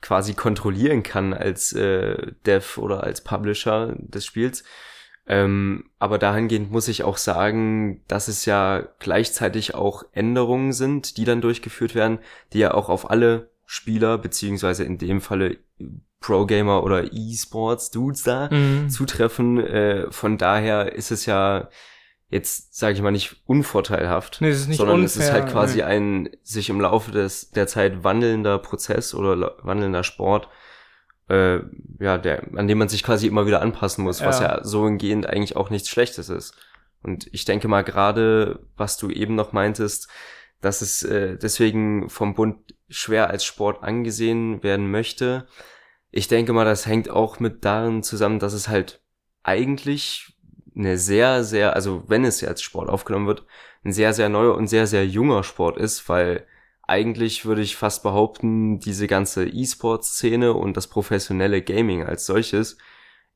quasi 0.00 0.34
kontrollieren 0.34 1.04
kann 1.04 1.32
als 1.32 1.72
äh, 1.72 2.32
Dev 2.46 2.80
oder 2.80 3.04
als 3.04 3.22
Publisher 3.22 3.94
des 3.96 4.26
Spiels. 4.26 4.64
Ähm, 5.26 5.84
aber 5.98 6.18
dahingehend 6.18 6.70
muss 6.70 6.88
ich 6.88 7.02
auch 7.02 7.16
sagen, 7.16 8.02
dass 8.08 8.28
es 8.28 8.44
ja 8.44 8.86
gleichzeitig 8.98 9.74
auch 9.74 10.04
Änderungen 10.12 10.72
sind, 10.72 11.16
die 11.16 11.24
dann 11.24 11.40
durchgeführt 11.40 11.94
werden, 11.94 12.18
die 12.52 12.58
ja 12.58 12.74
auch 12.74 12.88
auf 12.88 13.10
alle 13.10 13.50
Spieler, 13.64 14.18
beziehungsweise 14.18 14.84
in 14.84 14.98
dem 14.98 15.20
Falle 15.20 15.58
Pro-Gamer 16.20 16.82
oder 16.82 17.12
E-Sports-Dudes 17.12 18.22
da 18.22 18.48
mhm. 18.50 18.88
zutreffen. 18.88 19.58
Äh, 19.58 20.10
von 20.10 20.38
daher 20.38 20.92
ist 20.92 21.10
es 21.10 21.26
ja 21.26 21.68
jetzt, 22.28 22.76
sage 22.76 22.94
ich 22.94 23.02
mal, 23.02 23.10
nicht 23.10 23.42
unvorteilhaft, 23.46 24.38
nee, 24.40 24.48
es 24.48 24.62
ist 24.62 24.68
nicht 24.68 24.78
sondern 24.78 25.02
unfair, 25.02 25.06
es 25.06 25.16
ist 25.16 25.32
halt 25.32 25.48
quasi 25.50 25.78
nee. 25.78 25.84
ein 25.84 26.30
sich 26.42 26.68
im 26.68 26.80
Laufe 26.80 27.12
des, 27.12 27.50
der 27.50 27.66
Zeit 27.66 28.02
wandelnder 28.02 28.58
Prozess 28.58 29.14
oder 29.14 29.54
wandelnder 29.62 30.02
Sport, 30.02 30.48
äh, 31.28 31.60
ja, 32.00 32.18
der, 32.18 32.44
an 32.54 32.68
dem 32.68 32.78
man 32.78 32.88
sich 32.88 33.02
quasi 33.02 33.26
immer 33.26 33.46
wieder 33.46 33.62
anpassen 33.62 34.04
muss, 34.04 34.20
ja. 34.20 34.26
was 34.26 34.40
ja 34.40 34.62
so 34.64 34.84
hingehend 34.84 35.26
eigentlich 35.26 35.56
auch 35.56 35.70
nichts 35.70 35.88
Schlechtes 35.88 36.28
ist. 36.28 36.54
Und 37.02 37.28
ich 37.32 37.44
denke 37.44 37.68
mal 37.68 37.82
gerade, 37.82 38.60
was 38.76 38.96
du 38.96 39.10
eben 39.10 39.34
noch 39.34 39.52
meintest, 39.52 40.08
dass 40.60 40.80
es 40.80 41.02
äh, 41.02 41.36
deswegen 41.36 42.08
vom 42.08 42.34
Bund 42.34 42.74
schwer 42.88 43.28
als 43.28 43.44
Sport 43.44 43.82
angesehen 43.82 44.62
werden 44.62 44.90
möchte. 44.90 45.46
Ich 46.10 46.28
denke 46.28 46.52
mal, 46.52 46.64
das 46.64 46.86
hängt 46.86 47.10
auch 47.10 47.40
mit 47.40 47.64
darin 47.64 48.02
zusammen, 48.02 48.38
dass 48.38 48.54
es 48.54 48.68
halt 48.68 49.02
eigentlich 49.42 50.34
eine 50.74 50.96
sehr, 50.96 51.44
sehr, 51.44 51.74
also 51.74 52.04
wenn 52.08 52.24
es 52.24 52.40
ja 52.40 52.48
als 52.48 52.62
Sport 52.62 52.88
aufgenommen 52.88 53.26
wird, 53.26 53.44
ein 53.84 53.92
sehr, 53.92 54.14
sehr 54.14 54.28
neuer 54.28 54.54
und 54.56 54.66
sehr, 54.68 54.86
sehr 54.86 55.06
junger 55.06 55.44
Sport 55.44 55.76
ist, 55.76 56.08
weil 56.08 56.46
eigentlich 56.86 57.44
würde 57.44 57.62
ich 57.62 57.76
fast 57.76 58.02
behaupten, 58.02 58.78
diese 58.78 59.06
ganze 59.06 59.46
E-Sport-Szene 59.46 60.52
und 60.52 60.76
das 60.76 60.86
professionelle 60.86 61.62
Gaming 61.62 62.04
als 62.04 62.26
solches 62.26 62.76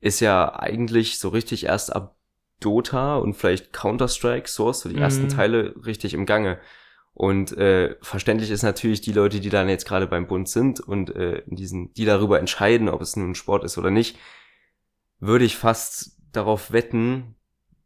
ist 0.00 0.20
ja 0.20 0.54
eigentlich 0.58 1.18
so 1.18 1.30
richtig 1.30 1.64
erst 1.64 1.94
ab 1.94 2.16
Dota 2.60 3.16
und 3.16 3.34
vielleicht 3.34 3.72
Counter-Strike, 3.72 4.48
Source, 4.48 4.80
so 4.80 4.88
die 4.88 4.96
mhm. 4.96 5.02
ersten 5.02 5.28
Teile 5.28 5.74
richtig 5.86 6.14
im 6.14 6.26
Gange. 6.26 6.58
Und 7.14 7.56
äh, 7.56 7.96
verständlich 8.00 8.50
ist 8.50 8.62
natürlich 8.62 9.00
die 9.00 9.12
Leute, 9.12 9.40
die 9.40 9.50
dann 9.50 9.68
jetzt 9.68 9.86
gerade 9.86 10.06
beim 10.06 10.28
Bund 10.28 10.48
sind 10.48 10.78
und 10.78 11.14
äh, 11.16 11.38
in 11.46 11.56
diesen, 11.56 11.92
die 11.94 12.04
darüber 12.04 12.38
entscheiden, 12.38 12.88
ob 12.88 13.00
es 13.00 13.16
nun 13.16 13.34
Sport 13.34 13.64
ist 13.64 13.76
oder 13.78 13.90
nicht, 13.90 14.18
würde 15.18 15.44
ich 15.44 15.56
fast 15.56 16.16
darauf 16.32 16.70
wetten, 16.70 17.34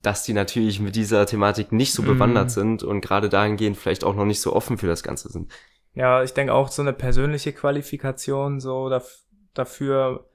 dass 0.02 0.24
die 0.24 0.32
natürlich 0.32 0.80
mit 0.80 0.96
dieser 0.96 1.26
Thematik 1.26 1.72
nicht 1.72 1.92
so 1.92 2.02
bewandert 2.02 2.46
mm. 2.46 2.50
sind 2.50 2.82
und 2.82 3.00
gerade 3.00 3.28
dahingehend 3.28 3.76
vielleicht 3.76 4.02
auch 4.04 4.14
noch 4.14 4.24
nicht 4.24 4.40
so 4.40 4.52
offen 4.52 4.76
für 4.76 4.88
das 4.88 5.02
Ganze 5.02 5.30
sind. 5.30 5.50
Ja, 5.94 6.22
ich 6.22 6.34
denke 6.34 6.52
auch 6.52 6.68
so 6.68 6.82
eine 6.82 6.92
persönliche 6.92 7.52
Qualifikation 7.52 8.60
so 8.60 8.88
daf 8.88 9.20
dafür, 9.54 10.26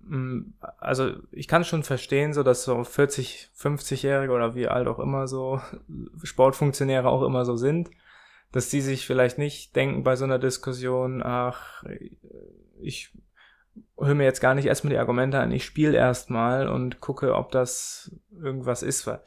mm, 0.00 0.54
also 0.78 1.12
ich 1.30 1.46
kann 1.46 1.64
schon 1.64 1.84
verstehen, 1.84 2.32
so 2.32 2.42
dass 2.42 2.64
so 2.64 2.82
40, 2.82 3.50
50-Jährige 3.56 4.32
oder 4.32 4.54
wie 4.54 4.66
alt 4.66 4.88
auch 4.88 4.98
immer 4.98 5.28
so 5.28 5.60
Sportfunktionäre 6.22 7.08
auch 7.08 7.22
immer 7.22 7.44
so 7.44 7.56
sind, 7.56 7.90
dass 8.50 8.68
die 8.68 8.80
sich 8.80 9.06
vielleicht 9.06 9.38
nicht 9.38 9.76
denken 9.76 10.02
bei 10.02 10.16
so 10.16 10.24
einer 10.24 10.38
Diskussion, 10.38 11.22
ach, 11.22 11.84
ich 12.80 13.12
höre 14.04 14.14
mir 14.14 14.24
jetzt 14.24 14.40
gar 14.40 14.54
nicht 14.54 14.66
erstmal 14.66 14.92
die 14.92 14.98
Argumente 14.98 15.38
an, 15.38 15.52
ich 15.52 15.64
spiele 15.64 15.96
erstmal 15.96 16.68
und 16.68 17.00
gucke, 17.00 17.34
ob 17.34 17.50
das 17.50 18.14
irgendwas 18.32 18.82
ist. 18.82 19.06
Weil 19.06 19.20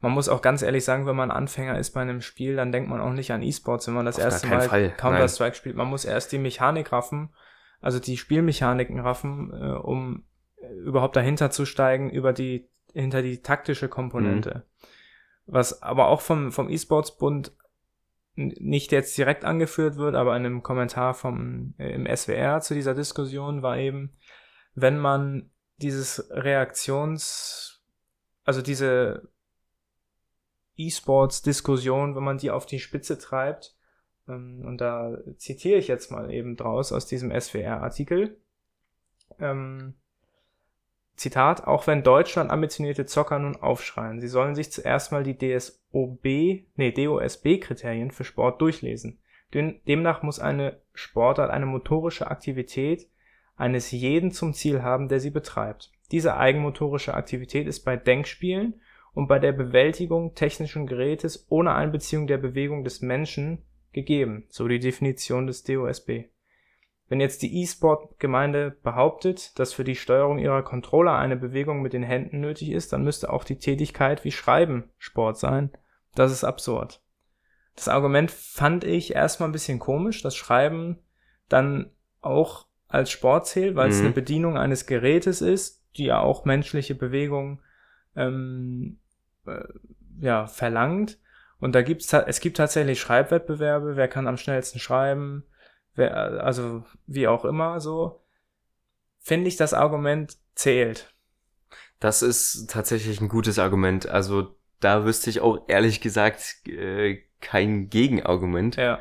man 0.00 0.12
muss 0.12 0.28
auch 0.28 0.40
ganz 0.42 0.62
ehrlich 0.62 0.84
sagen, 0.84 1.06
wenn 1.06 1.16
man 1.16 1.30
Anfänger 1.30 1.78
ist 1.78 1.90
bei 1.90 2.00
einem 2.00 2.20
Spiel, 2.20 2.56
dann 2.56 2.72
denkt 2.72 2.88
man 2.88 3.00
auch 3.00 3.12
nicht 3.12 3.32
an 3.32 3.42
E-Sports, 3.42 3.86
wenn 3.86 3.94
man 3.94 4.06
das 4.06 4.16
Auf 4.16 4.24
erste 4.24 4.46
Mal 4.46 4.92
Counter-Strike 4.96 5.56
spielt. 5.56 5.76
Man 5.76 5.88
muss 5.88 6.04
erst 6.04 6.32
die 6.32 6.38
Mechanik 6.38 6.92
raffen, 6.92 7.34
also 7.80 7.98
die 7.98 8.16
Spielmechaniken 8.16 9.00
raffen, 9.00 9.52
äh, 9.52 9.72
um 9.72 10.24
überhaupt 10.84 11.16
dahinter 11.16 11.50
zu 11.50 11.66
steigen, 11.66 12.10
über 12.10 12.32
die, 12.32 12.68
hinter 12.92 13.22
die 13.22 13.42
taktische 13.42 13.88
Komponente. 13.88 14.64
Mhm. 14.66 14.86
Was 15.46 15.82
aber 15.82 16.08
auch 16.08 16.20
vom, 16.20 16.52
vom 16.52 16.70
E-Sports-Bund 16.70 17.52
nicht 18.36 18.92
jetzt 18.92 19.18
direkt 19.18 19.44
angeführt 19.44 19.96
wird, 19.96 20.14
aber 20.14 20.36
in 20.36 20.46
einem 20.46 20.62
Kommentar 20.62 21.14
vom, 21.14 21.74
äh, 21.78 21.92
im 21.92 22.06
SWR 22.06 22.60
zu 22.60 22.74
dieser 22.74 22.94
Diskussion 22.94 23.62
war 23.62 23.76
eben, 23.76 24.12
wenn 24.74 24.98
man 24.98 25.50
dieses 25.78 26.30
Reaktions, 26.30 27.82
also 28.44 28.62
diese 28.62 29.28
E-Sports-Diskussion, 30.76 32.16
wenn 32.16 32.22
man 32.22 32.38
die 32.38 32.50
auf 32.50 32.66
die 32.66 32.80
Spitze 32.80 33.18
treibt, 33.18 33.76
ähm, 34.28 34.62
und 34.64 34.78
da 34.80 35.18
zitiere 35.36 35.78
ich 35.78 35.88
jetzt 35.88 36.10
mal 36.10 36.30
eben 36.30 36.56
draus 36.56 36.92
aus 36.92 37.06
diesem 37.06 37.30
SWR-Artikel, 37.30 38.38
ähm, 39.38 39.94
Zitat, 41.16 41.66
auch 41.66 41.86
wenn 41.86 42.02
Deutschland 42.02 42.50
ambitionierte 42.50 43.04
Zocker 43.04 43.38
nun 43.38 43.56
aufschreien, 43.56 44.20
sie 44.20 44.28
sollen 44.28 44.54
sich 44.54 44.72
zuerst 44.72 45.12
mal 45.12 45.22
die 45.22 45.36
DSOB, 45.36 46.24
nee, 46.76 46.92
DOSB-Kriterien 46.92 48.10
für 48.10 48.24
Sport 48.24 48.60
durchlesen. 48.62 49.20
Demnach 49.52 50.22
muss 50.22 50.38
eine 50.38 50.80
Sportart 50.94 51.50
eine 51.50 51.66
motorische 51.66 52.30
Aktivität 52.30 53.09
eines 53.60 53.90
jeden 53.90 54.32
zum 54.32 54.54
Ziel 54.54 54.82
haben, 54.82 55.08
der 55.08 55.20
sie 55.20 55.30
betreibt. 55.30 55.92
Diese 56.10 56.36
eigenmotorische 56.36 57.14
Aktivität 57.14 57.66
ist 57.66 57.84
bei 57.84 57.96
Denkspielen 57.96 58.80
und 59.12 59.28
bei 59.28 59.38
der 59.38 59.52
Bewältigung 59.52 60.34
technischen 60.34 60.86
Gerätes 60.86 61.46
ohne 61.50 61.74
Einbeziehung 61.74 62.26
der 62.26 62.38
Bewegung 62.38 62.84
des 62.84 63.00
Menschen 63.02 63.62
gegeben, 63.92 64.46
so 64.48 64.66
die 64.66 64.78
Definition 64.78 65.46
des 65.46 65.62
DOSB. 65.64 66.24
Wenn 67.08 67.20
jetzt 67.20 67.42
die 67.42 67.60
E-Sport-Gemeinde 67.60 68.70
behauptet, 68.70 69.58
dass 69.58 69.72
für 69.72 69.82
die 69.82 69.96
Steuerung 69.96 70.38
ihrer 70.38 70.62
Controller 70.62 71.16
eine 71.16 71.36
Bewegung 71.36 71.82
mit 71.82 71.92
den 71.92 72.04
Händen 72.04 72.40
nötig 72.40 72.70
ist, 72.70 72.92
dann 72.92 73.02
müsste 73.02 73.32
auch 73.32 73.42
die 73.42 73.58
Tätigkeit 73.58 74.24
wie 74.24 74.30
Schreiben 74.30 74.90
Sport 74.96 75.36
sein. 75.36 75.70
Das 76.14 76.30
ist 76.30 76.44
absurd. 76.44 77.02
Das 77.74 77.88
Argument 77.88 78.30
fand 78.30 78.84
ich 78.84 79.14
erstmal 79.14 79.48
ein 79.48 79.52
bisschen 79.52 79.80
komisch, 79.80 80.22
dass 80.22 80.36
Schreiben 80.36 80.98
dann 81.48 81.90
auch 82.20 82.69
als 82.90 83.10
Sport 83.10 83.46
zählt, 83.46 83.76
weil 83.76 83.86
mhm. 83.86 83.94
es 83.94 84.00
eine 84.00 84.10
Bedienung 84.10 84.58
eines 84.58 84.86
Gerätes 84.86 85.40
ist, 85.40 85.82
die 85.96 86.06
ja 86.06 86.20
auch 86.20 86.44
menschliche 86.44 86.94
Bewegungen 86.94 87.60
ähm, 88.16 88.98
äh, 89.46 89.62
ja, 90.20 90.46
verlangt. 90.46 91.18
Und 91.60 91.74
da 91.74 91.82
gibt's 91.82 92.12
es 92.12 92.40
gibt 92.40 92.56
tatsächlich 92.56 93.00
Schreibwettbewerbe, 93.00 93.96
wer 93.96 94.08
kann 94.08 94.26
am 94.26 94.36
schnellsten 94.36 94.78
schreiben, 94.78 95.44
wer, 95.94 96.44
also 96.44 96.84
wie 97.06 97.28
auch 97.28 97.44
immer 97.44 97.80
so, 97.80 98.22
finde 99.18 99.48
ich, 99.48 99.56
das 99.56 99.72
Argument 99.72 100.36
zählt. 100.54 101.14
Das 102.00 102.22
ist 102.22 102.70
tatsächlich 102.70 103.20
ein 103.20 103.28
gutes 103.28 103.58
Argument. 103.58 104.08
Also 104.08 104.56
da 104.80 105.04
wüsste 105.04 105.30
ich 105.30 105.40
auch 105.40 105.68
ehrlich 105.68 106.00
gesagt 106.00 106.66
äh, 106.66 107.22
kein 107.40 107.88
Gegenargument. 107.88 108.76
Ja. 108.76 109.00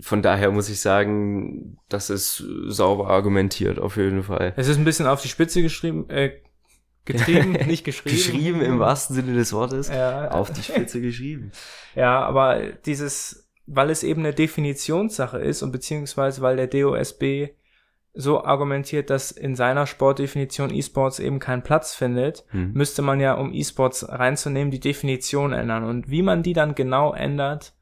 Von 0.00 0.22
daher 0.22 0.50
muss 0.50 0.68
ich 0.68 0.80
sagen, 0.80 1.78
das 1.88 2.10
ist 2.10 2.44
sauber 2.66 3.08
argumentiert, 3.08 3.78
auf 3.78 3.96
jeden 3.96 4.24
Fall. 4.24 4.52
Es 4.56 4.68
ist 4.68 4.76
ein 4.76 4.84
bisschen 4.84 5.06
auf 5.06 5.22
die 5.22 5.28
Spitze 5.28 5.62
geschrieben, 5.62 6.10
äh, 6.10 6.32
getrieben, 7.04 7.52
nicht 7.66 7.84
geschrieben. 7.84 8.16
geschrieben 8.16 8.60
im 8.60 8.78
wahrsten 8.80 9.14
Sinne 9.14 9.34
des 9.34 9.52
Wortes. 9.52 9.88
Ja. 9.88 10.30
Auf 10.30 10.52
die 10.52 10.62
Spitze 10.62 11.00
geschrieben. 11.00 11.52
Ja, 11.96 12.24
aber 12.24 12.72
dieses, 12.86 13.48
weil 13.66 13.88
es 13.88 14.02
eben 14.02 14.22
eine 14.22 14.34
Definitionssache 14.34 15.38
ist 15.38 15.62
und 15.62 15.70
beziehungsweise 15.70 16.42
weil 16.42 16.56
der 16.56 16.66
DOSB 16.66 17.50
so 18.14 18.44
argumentiert, 18.44 19.10
dass 19.10 19.30
in 19.30 19.54
seiner 19.54 19.86
Sportdefinition 19.86 20.74
E-Sports 20.74 21.18
eben 21.18 21.40
keinen 21.40 21.62
Platz 21.62 21.94
findet, 21.94 22.44
hm. 22.50 22.72
müsste 22.72 23.02
man 23.02 23.20
ja, 23.20 23.34
um 23.34 23.52
E-Sports 23.52 24.08
reinzunehmen, 24.08 24.70
die 24.70 24.80
Definition 24.80 25.52
ändern. 25.52 25.84
Und 25.84 26.10
wie 26.10 26.22
man 26.22 26.42
die 26.42 26.52
dann 26.52 26.74
genau 26.74 27.12
ändert, 27.12 27.74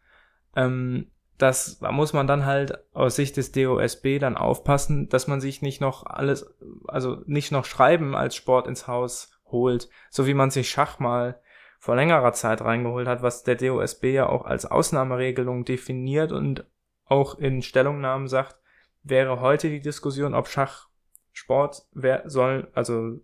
ähm, 0.57 1.12
das 1.39 1.79
da 1.79 1.91
muss 1.93 2.13
man 2.13 2.27
dann 2.27 2.47
halt 2.47 2.79
aus 2.95 3.17
Sicht 3.17 3.37
des 3.37 3.53
DOSB 3.53 4.19
dann 4.19 4.37
aufpassen, 4.37 5.09
dass 5.09 5.27
man 5.27 5.41
sich 5.41 5.63
nicht 5.63 5.81
noch 5.81 6.07
alles, 6.07 6.55
also 6.87 7.23
nicht 7.27 7.53
noch 7.53 7.65
Schreiben 7.65 8.15
als 8.15 8.37
Sport 8.37 8.67
ins 8.67 8.87
Haus 8.87 9.41
holt, 9.47 9.89
so 10.11 10.27
wie 10.27 10.35
man 10.35 10.51
sich 10.51 10.71
Schach 10.71 10.99
mal 10.99 11.41
vor 11.79 11.97
längerer 11.97 12.33
Zeit 12.33 12.61
reingeholt 12.61 13.09
hat, 13.09 13.23
was 13.23 13.43
der 13.43 13.57
DOSB 13.57 14.05
ja 14.05 14.29
auch 14.29 14.45
als 14.45 14.67
Ausnahmeregelung 14.67 15.65
definiert 15.65 16.31
und 16.31 16.65
auch 17.07 17.39
in 17.39 17.61
Stellungnahmen 17.61 18.29
sagt, 18.29 18.57
wäre 19.03 19.41
heute 19.41 19.69
die 19.69 19.81
Diskussion, 19.81 20.35
ob 20.35 20.49
Schach 20.49 20.89
Sport 21.33 21.83
wer 21.93 22.29
soll, 22.29 22.71
also 22.75 23.21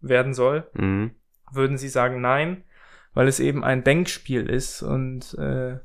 werden 0.00 0.32
soll, 0.32 0.68
mhm. 0.74 1.16
würden 1.52 1.76
sie 1.76 1.88
sagen 1.88 2.20
nein, 2.20 2.64
weil 3.14 3.28
es 3.28 3.40
eben 3.40 3.64
ein 3.64 3.84
Denkspiel 3.84 4.48
ist 4.48 4.82
und 4.82 5.34
äh, 5.34 5.78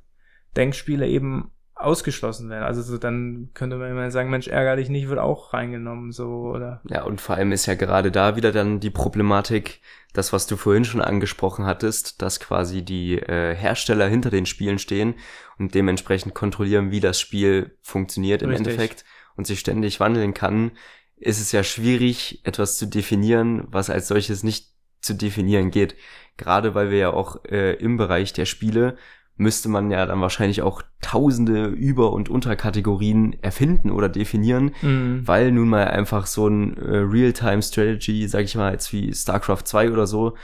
Denkspiele 0.56 1.08
eben 1.08 1.52
ausgeschlossen 1.82 2.50
werden. 2.50 2.64
Also 2.64 2.82
so, 2.82 2.98
dann 2.98 3.50
könnte 3.54 3.78
man 3.78 3.90
immer 3.90 4.12
sagen, 4.12 4.30
Mensch, 4.30 4.48
ärgerlich 4.48 4.90
nicht, 4.90 5.10
wird 5.10 5.20
auch 5.20 5.54
reingenommen, 5.54 6.12
so, 6.12 6.52
oder? 6.54 6.82
Ja, 6.88 7.04
und 7.04 7.20
vor 7.20 7.36
allem 7.36 7.52
ist 7.52 7.66
ja 7.66 7.76
gerade 7.76 8.12
da 8.12 8.36
wieder 8.36 8.52
dann 8.52 8.80
die 8.80 8.90
Problematik, 8.90 9.82
das, 10.14 10.34
was 10.34 10.46
du 10.48 10.58
vorhin 10.58 10.86
schon 10.86 11.02
angesprochen 11.02 11.66
hattest, 11.66 12.22
dass 12.22 12.40
quasi 12.40 12.84
die 12.84 13.18
äh, 13.18 13.56
Hersteller 13.56 14.08
hinter 14.08 14.30
den 14.30 14.46
Spielen 14.46 14.78
stehen 14.78 15.16
und 15.58 15.74
dementsprechend 15.74 16.34
kontrollieren, 16.34 16.92
wie 16.92 17.00
das 17.00 17.20
Spiel 17.20 17.78
funktioniert 17.82 18.42
Richtig. 18.42 18.60
im 18.60 18.66
Endeffekt 18.66 19.06
und 19.36 19.48
sich 19.48 19.60
ständig 19.60 20.00
wandeln 20.00 20.34
kann, 20.34 20.72
ist 21.16 21.40
es 21.40 21.52
ja 21.52 21.64
schwierig, 21.64 22.42
etwas 22.44 22.78
zu 22.78 22.88
definieren, 22.88 23.68
was 23.68 23.90
als 23.90 24.08
solches 24.08 24.44
nicht 24.44 24.72
zu 25.02 25.14
definieren 25.14 25.72
geht. 25.72 25.96
Gerade 26.38 26.76
weil 26.76 26.92
wir 26.92 26.98
ja 26.98 27.14
auch 27.14 27.44
äh, 27.46 27.74
im 27.76 27.98
Bereich 27.98 28.34
der 28.34 28.46
Spiele 28.46 28.98
müsste 29.42 29.70
man 29.70 29.90
ja 29.90 30.06
dann 30.06 30.22
wahrscheinlich 30.22 30.62
auch 30.62 30.84
tausende 31.02 31.66
Über- 31.66 32.14
und 32.14 32.30
Unterkategorien 32.30 33.36
erfinden 33.42 33.90
oder 33.90 34.08
definieren, 34.08 34.72
mhm. 34.82 35.28
weil 35.28 35.52
nun 35.52 35.68
mal 35.68 35.88
einfach 35.88 36.28
so 36.28 36.48
ein 36.48 36.78
äh, 36.78 36.98
Real-Time-Strategy, 36.98 38.28
sag 38.28 38.44
ich 38.44 38.56
mal, 38.56 38.72
jetzt 38.72 38.94
wie 38.94 39.14
StarCraft 39.14 39.64
2 39.66 39.92
oder 39.92 40.06
so, 40.06 40.36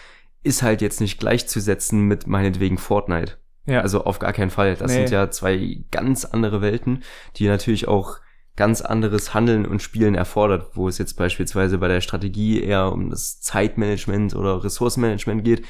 ist 0.43 0.63
halt 0.63 0.81
jetzt 0.81 0.99
nicht 0.99 1.19
gleichzusetzen 1.19 2.01
mit 2.01 2.25
meinetwegen 2.25 2.77
Fortnite. 2.77 3.33
Ja. 3.65 3.81
Also 3.81 4.03
auf 4.03 4.17
gar 4.17 4.33
keinen 4.33 4.49
Fall. 4.49 4.75
Das 4.75 4.91
nee. 4.91 4.99
sind 4.99 5.11
ja 5.11 5.29
zwei 5.29 5.83
ganz 5.91 6.25
andere 6.25 6.61
Welten, 6.61 7.03
die 7.35 7.47
natürlich 7.47 7.87
auch 7.87 8.17
ganz 8.55 8.81
anderes 8.81 9.35
Handeln 9.35 9.67
und 9.67 9.83
Spielen 9.83 10.15
erfordert, 10.15 10.71
wo 10.75 10.87
es 10.87 10.97
jetzt 10.97 11.13
beispielsweise 11.13 11.77
bei 11.77 11.87
der 11.87 12.01
Strategie 12.01 12.63
eher 12.63 12.91
um 12.91 13.11
das 13.11 13.41
Zeitmanagement 13.41 14.35
oder 14.35 14.63
Ressourcenmanagement 14.63 15.43
geht 15.43 15.63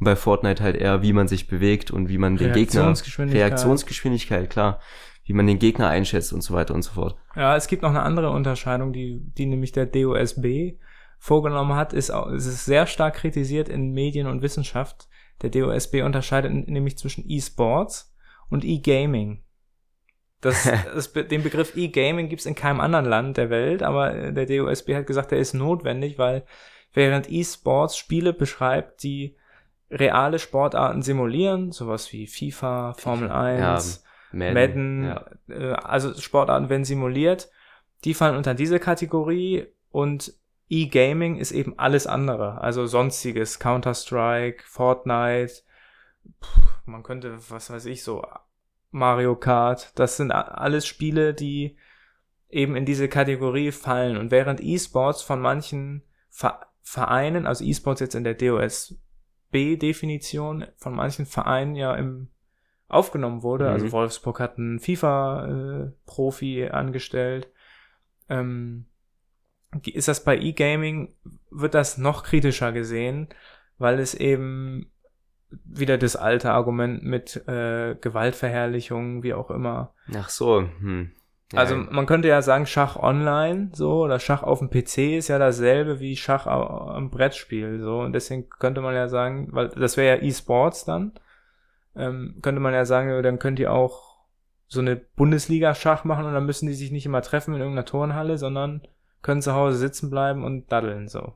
bei 0.00 0.16
Fortnite 0.16 0.62
halt 0.62 0.76
eher, 0.76 1.02
wie 1.02 1.12
man 1.12 1.28
sich 1.28 1.46
bewegt 1.46 1.90
und 1.90 2.08
wie 2.08 2.18
man 2.18 2.36
den 2.36 2.52
Gegner. 2.52 2.56
Reaktionsgeschwindigkeit, 2.56 3.50
Reaktionsgeschwindigkeit, 3.50 4.50
klar. 4.50 4.80
wie 5.24 5.32
man 5.32 5.46
den 5.46 5.58
Gegner 5.58 5.88
einschätzt 5.88 6.32
und 6.32 6.42
so 6.42 6.54
weiter 6.54 6.74
und 6.74 6.82
so 6.82 6.92
fort. 6.92 7.16
Ja, 7.36 7.56
es 7.56 7.66
gibt 7.66 7.82
noch 7.82 7.90
eine 7.90 8.02
andere 8.02 8.30
Unterscheidung, 8.30 8.92
die, 8.92 9.20
die 9.20 9.46
nämlich 9.46 9.72
der 9.72 9.86
DOSB 9.86 10.78
vorgenommen 11.18 11.74
hat, 11.74 11.92
ist, 11.92 12.10
es 12.10 12.46
ist 12.46 12.66
sehr 12.66 12.86
stark 12.86 13.14
kritisiert 13.14 13.68
in 13.68 13.92
Medien 13.92 14.26
und 14.26 14.42
Wissenschaft. 14.42 15.08
Der 15.42 15.50
DOSB 15.50 16.02
unterscheidet 16.02 16.52
nämlich 16.68 16.98
zwischen 16.98 17.24
E-Sports 17.26 18.14
und 18.50 18.64
E-Gaming. 18.64 19.42
Das, 20.42 20.70
das, 20.94 21.12
den 21.12 21.42
Begriff 21.42 21.76
E-Gaming 21.76 22.28
gibt's 22.28 22.46
in 22.46 22.54
keinem 22.54 22.80
anderen 22.80 23.06
Land 23.06 23.38
der 23.38 23.48
Welt, 23.50 23.82
aber 23.82 24.32
der 24.32 24.46
DOSB 24.46 24.94
hat 24.94 25.06
gesagt, 25.06 25.30
der 25.30 25.38
ist 25.38 25.54
notwendig, 25.54 26.18
weil 26.18 26.44
während 26.92 27.30
E-Sports 27.30 27.96
Spiele 27.96 28.32
beschreibt, 28.32 29.02
die 29.02 29.36
reale 29.94 30.38
Sportarten 30.38 31.02
simulieren, 31.02 31.72
sowas 31.72 32.12
wie 32.12 32.26
FIFA, 32.26 32.94
Formel 32.94 33.30
1, 33.30 34.04
ja, 34.32 34.38
Madden, 34.38 34.54
Madden 34.54 35.04
ja. 35.04 35.24
Äh, 35.48 35.72
also 35.74 36.12
Sportarten 36.14 36.68
werden 36.68 36.84
simuliert, 36.84 37.50
die 38.04 38.14
fallen 38.14 38.36
unter 38.36 38.54
diese 38.54 38.78
Kategorie 38.78 39.66
und 39.90 40.34
E-Gaming 40.68 41.36
ist 41.36 41.52
eben 41.52 41.78
alles 41.78 42.06
andere, 42.06 42.60
also 42.60 42.86
sonstiges, 42.86 43.60
Counter-Strike, 43.60 44.64
Fortnite, 44.66 45.62
man 46.84 47.02
könnte, 47.02 47.38
was 47.50 47.70
weiß 47.70 47.86
ich, 47.86 48.02
so 48.02 48.22
Mario 48.90 49.36
Kart. 49.36 49.92
Das 49.98 50.16
sind 50.16 50.30
alles 50.30 50.86
Spiele, 50.86 51.34
die 51.34 51.76
eben 52.48 52.76
in 52.76 52.86
diese 52.86 53.08
Kategorie 53.08 53.72
fallen. 53.72 54.16
Und 54.16 54.30
während 54.30 54.60
E-Sports 54.60 55.22
von 55.22 55.40
manchen 55.40 56.02
Vereinen, 56.82 57.46
also 57.46 57.64
E-Sports 57.64 58.00
jetzt 58.00 58.14
in 58.14 58.24
der 58.24 58.34
DOSB-Definition, 59.54 60.66
von 60.76 60.94
manchen 60.94 61.26
Vereinen 61.26 61.74
ja 61.74 61.94
im 61.94 62.28
aufgenommen 62.88 63.42
wurde. 63.42 63.68
Also 63.68 63.78
mhm. 63.78 63.86
Also 63.86 63.96
Wolfsburg 63.96 64.40
hat 64.40 64.58
einen 64.58 64.78
FIFA-Profi 64.78 66.62
äh, 66.62 66.70
angestellt. 66.70 67.48
Ähm, 68.28 68.86
ist 69.84 70.08
das 70.08 70.22
bei 70.22 70.38
E-Gaming, 70.38 71.14
wird 71.50 71.74
das 71.74 71.98
noch 71.98 72.22
kritischer 72.22 72.72
gesehen, 72.72 73.28
weil 73.78 73.98
es 73.98 74.14
eben 74.14 74.90
wieder 75.64 75.98
das 75.98 76.16
alte 76.16 76.52
Argument 76.52 77.02
mit 77.02 77.36
äh, 77.48 77.96
Gewaltverherrlichung, 78.00 79.22
wie 79.22 79.34
auch 79.34 79.50
immer. 79.50 79.94
Ach 80.14 80.28
so. 80.28 80.60
Hm. 80.60 81.12
Also 81.52 81.76
man 81.76 82.06
könnte 82.06 82.28
ja 82.28 82.42
sagen, 82.42 82.66
Schach 82.66 82.96
online, 82.96 83.70
so, 83.72 84.02
oder 84.04 84.18
Schach 84.18 84.42
auf 84.42 84.60
dem 84.60 84.70
PC 84.70 85.16
ist 85.16 85.28
ja 85.28 85.38
dasselbe 85.38 86.00
wie 86.00 86.16
Schach 86.16 86.46
am 86.46 87.10
Brettspiel, 87.10 87.80
so. 87.80 88.00
Und 88.00 88.12
deswegen 88.12 88.48
könnte 88.48 88.80
man 88.80 88.94
ja 88.94 89.08
sagen, 89.08 89.48
weil 89.52 89.68
das 89.68 89.96
wäre 89.96 90.16
ja 90.16 90.22
E-Sports 90.22 90.84
dann, 90.84 91.12
ähm, 91.94 92.38
könnte 92.42 92.60
man 92.60 92.74
ja 92.74 92.84
sagen, 92.84 93.22
dann 93.22 93.38
könnt 93.38 93.58
ihr 93.58 93.72
auch 93.72 94.14
so 94.66 94.80
eine 94.80 94.96
Bundesliga-Schach 94.96 96.04
machen 96.04 96.24
und 96.24 96.32
dann 96.32 96.46
müssen 96.46 96.66
die 96.66 96.74
sich 96.74 96.90
nicht 96.90 97.06
immer 97.06 97.22
treffen 97.22 97.54
in 97.54 97.60
irgendeiner 97.60 97.86
Turnhalle, 97.86 98.38
sondern 98.38 98.82
können 99.22 99.42
zu 99.42 99.54
Hause 99.54 99.76
sitzen 99.76 100.10
bleiben 100.10 100.44
und 100.44 100.72
daddeln, 100.72 101.08
so. 101.08 101.34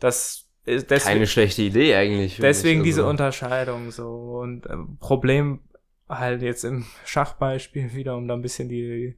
Das 0.00 0.46
Deswegen, 0.66 1.04
Keine 1.04 1.26
schlechte 1.28 1.62
Idee 1.62 1.94
eigentlich. 1.94 2.38
Deswegen 2.38 2.82
diese 2.82 3.02
also. 3.02 3.10
Unterscheidung 3.10 3.92
so. 3.92 4.40
Und 4.42 4.66
äh, 4.66 4.76
Problem 4.98 5.60
halt 6.08 6.42
jetzt 6.42 6.64
im 6.64 6.84
Schachbeispiel 7.04 7.94
wieder, 7.94 8.16
um 8.16 8.28
da 8.28 8.34
ein 8.34 8.42
bisschen 8.42 8.68
die, 8.68 9.16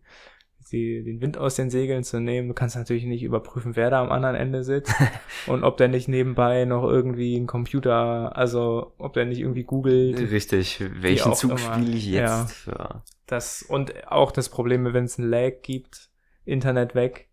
die, 0.73 1.03
den 1.03 1.21
Wind 1.21 1.39
aus 1.39 1.55
den 1.55 1.71
Segeln 1.71 2.05
zu 2.05 2.21
nehmen. 2.21 2.49
Du 2.49 2.55
kannst 2.55 2.77
natürlich 2.77 3.05
nicht 3.05 3.23
überprüfen, 3.23 3.77
wer 3.77 3.91
da 3.91 4.03
am 4.03 4.11
anderen 4.11 4.37
Ende 4.37 4.65
sitzt 4.65 4.95
und 5.47 5.65
ob 5.65 5.77
der 5.77 5.89
nicht 5.89 6.09
nebenbei 6.09 6.65
noch 6.65 6.85
irgendwie 6.85 7.37
ein 7.37 7.47
Computer, 7.47 8.37
also 8.37 8.93
ob 8.99 9.13
der 9.15 9.27
nicht 9.27 9.41
irgendwie 9.41 9.65
googelt. 9.65 10.19
Richtig, 10.31 10.83
welchen 11.01 11.35
Zug 11.35 11.59
spiele 11.59 11.97
ich 11.97 12.07
jetzt? 12.07 12.67
Ja. 12.67 12.73
ja. 12.73 13.03
Das, 13.27 13.63
und 13.63 14.11
auch 14.11 14.33
das 14.33 14.49
Problem, 14.49 14.93
wenn 14.93 15.05
es 15.05 15.19
ein 15.19 15.29
Lag 15.29 15.63
gibt, 15.63 16.09
Internet 16.45 16.95
weg, 16.95 17.29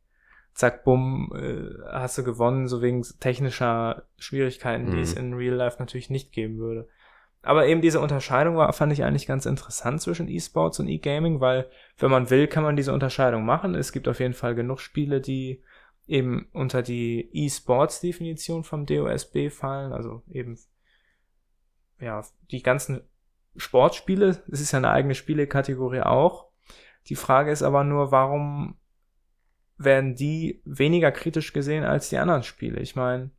zack, 0.54 0.84
bumm, 0.84 1.32
äh, 1.36 1.84
hast 1.92 2.18
du 2.18 2.24
gewonnen, 2.24 2.68
so 2.68 2.82
wegen 2.82 3.06
technischer 3.20 4.04
Schwierigkeiten, 4.18 4.88
die 4.88 4.98
mhm. 4.98 5.04
es 5.04 5.14
in 5.14 5.34
Real 5.34 5.56
Life 5.56 5.78
natürlich 5.80 6.10
nicht 6.10 6.32
geben 6.32 6.58
würde. 6.58 6.88
Aber 7.46 7.68
eben 7.68 7.82
diese 7.82 8.00
Unterscheidung 8.00 8.58
war, 8.58 8.74
fand 8.74 8.92
ich 8.92 9.04
eigentlich 9.04 9.28
ganz 9.28 9.46
interessant 9.46 10.02
zwischen 10.02 10.28
E-Sports 10.28 10.80
und 10.80 10.88
E-Gaming, 10.88 11.40
weil 11.40 11.70
wenn 12.00 12.10
man 12.10 12.30
will, 12.32 12.48
kann 12.48 12.64
man 12.64 12.76
diese 12.76 12.92
Unterscheidung 12.92 13.46
machen. 13.46 13.76
Es 13.76 13.92
gibt 13.92 14.08
auf 14.08 14.20
jeden 14.20 14.34
Fall 14.34 14.56
genug 14.56 14.80
Spiele, 14.80 15.22
die 15.22 15.62
eben 16.08 16.48
unter 16.54 16.82
die 16.82 17.30
E-Sports-Definition 17.32 18.64
vom 18.64 18.86
DOSB 18.86 19.50
fallen, 19.50 19.94
also 19.94 20.24
eben 20.30 20.58
ja, 22.00 22.24
die 22.52 22.64
ganzen 22.64 23.02
Sportspiele, 23.56 24.42
es 24.52 24.62
ist 24.62 24.72
ja 24.72 24.78
eine 24.78 24.92
eigene 24.92 25.16
Spielekategorie 25.16 26.02
auch. 26.02 26.48
Die 27.08 27.16
Frage 27.16 27.52
ist 27.52 27.62
aber 27.62 27.84
nur, 27.84 28.12
warum 28.12 28.76
werden 29.78 30.16
die 30.16 30.62
weniger 30.66 31.12
kritisch 31.12 31.54
gesehen 31.54 31.84
als 31.84 32.10
die 32.10 32.18
anderen 32.18 32.44
Spiele. 32.44 32.80
Ich 32.80 32.96
meine, 32.96 33.30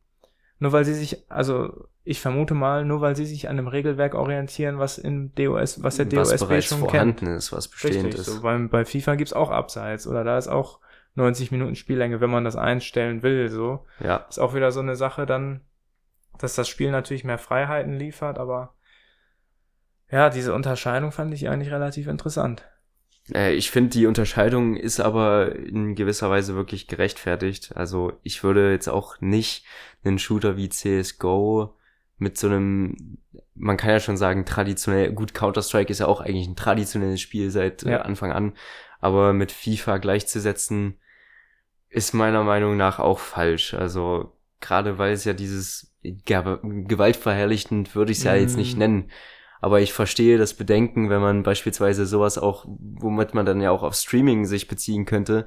nur 0.59 0.71
weil 0.71 0.85
sie 0.85 0.93
sich, 0.93 1.29
also 1.29 1.87
ich 2.07 2.21
vermute 2.21 2.53
mal, 2.53 2.85
nur 2.85 3.01
weil 3.01 3.15
sie 3.17 3.25
sich 3.25 3.49
an 3.49 3.57
einem 3.57 3.67
Regelwerk 3.67 4.15
orientieren, 4.15 4.79
was 4.79 4.97
in 4.97 5.35
DOS, 5.35 5.83
was 5.83 5.97
der 5.97 6.09
was 6.13 6.29
DOSB 6.29 6.61
schon 6.61 6.79
vorhanden 6.79 7.25
kennt. 7.25 7.37
ist, 7.37 7.51
was 7.51 7.67
bestehend 7.67 8.05
Richtig, 8.05 8.21
ist. 8.21 8.25
So, 8.27 8.41
beim, 8.41 8.69
bei 8.69 8.85
FIFA 8.85 9.15
gibt's 9.15 9.33
auch 9.33 9.51
Abseits 9.51 10.07
oder 10.07 10.23
da 10.23 10.37
ist 10.37 10.47
auch 10.47 10.79
90 11.15 11.51
Minuten 11.51 11.75
Spiellänge, 11.75 12.21
wenn 12.21 12.29
man 12.29 12.45
das 12.45 12.55
einstellen 12.55 13.23
will, 13.23 13.49
so. 13.49 13.85
Ja. 13.99 14.25
Ist 14.29 14.39
auch 14.39 14.55
wieder 14.55 14.71
so 14.71 14.79
eine 14.79 14.95
Sache 14.95 15.25
dann, 15.25 15.61
dass 16.37 16.55
das 16.55 16.69
Spiel 16.69 16.91
natürlich 16.91 17.25
mehr 17.25 17.39
Freiheiten 17.39 17.93
liefert, 17.93 18.37
aber 18.39 18.73
ja, 20.09 20.29
diese 20.29 20.53
Unterscheidung 20.53 21.11
fand 21.11 21.33
ich 21.33 21.49
eigentlich 21.49 21.73
relativ 21.73 22.07
interessant. 22.07 22.63
Äh, 23.33 23.53
ich 23.53 23.69
finde, 23.69 23.89
die 23.89 24.05
Unterscheidung 24.05 24.77
ist 24.77 25.01
aber 25.01 25.55
in 25.55 25.95
gewisser 25.95 26.29
Weise 26.29 26.55
wirklich 26.55 26.87
gerechtfertigt. 26.87 27.75
Also 27.75 28.13
ich 28.23 28.43
würde 28.43 28.71
jetzt 28.71 28.87
auch 28.87 29.19
nicht 29.19 29.65
einen 30.05 30.19
Shooter 30.19 30.55
wie 30.55 30.69
CSGO 30.69 31.73
mit 32.17 32.37
so 32.37 32.47
einem, 32.47 33.19
man 33.53 33.77
kann 33.77 33.91
ja 33.91 33.99
schon 33.99 34.17
sagen, 34.17 34.45
traditionell, 34.45 35.11
gut, 35.11 35.33
Counter-Strike 35.33 35.91
ist 35.91 35.99
ja 35.99 36.07
auch 36.07 36.21
eigentlich 36.21 36.47
ein 36.47 36.55
traditionelles 36.55 37.21
Spiel 37.21 37.51
seit 37.51 37.83
äh, 37.83 37.91
ja. 37.91 38.01
Anfang 38.01 38.31
an, 38.31 38.53
aber 38.99 39.33
mit 39.33 39.51
FIFA 39.51 39.97
gleichzusetzen, 39.97 40.97
ist 41.89 42.13
meiner 42.13 42.43
Meinung 42.43 42.77
nach 42.77 42.99
auch 42.99 43.19
falsch. 43.19 43.73
Also 43.73 44.33
gerade 44.59 44.97
weil 44.97 45.13
es 45.13 45.23
ja 45.25 45.33
dieses 45.33 45.95
gewaltverherrlichend 46.03 47.95
würde 47.95 48.11
ich 48.11 48.19
es 48.19 48.23
ja 48.23 48.33
mm. 48.33 48.39
jetzt 48.39 48.57
nicht 48.57 48.75
mm. 48.75 48.79
nennen. 48.79 49.11
Aber 49.59 49.81
ich 49.81 49.93
verstehe 49.93 50.37
das 50.37 50.53
Bedenken, 50.53 51.09
wenn 51.09 51.21
man 51.21 51.43
beispielsweise 51.43 52.05
sowas 52.05 52.37
auch, 52.37 52.65
womit 52.67 53.33
man 53.33 53.45
dann 53.45 53.61
ja 53.61 53.71
auch 53.71 53.83
auf 53.83 53.95
Streaming 53.95 54.45
sich 54.45 54.67
beziehen 54.67 55.05
könnte, 55.05 55.45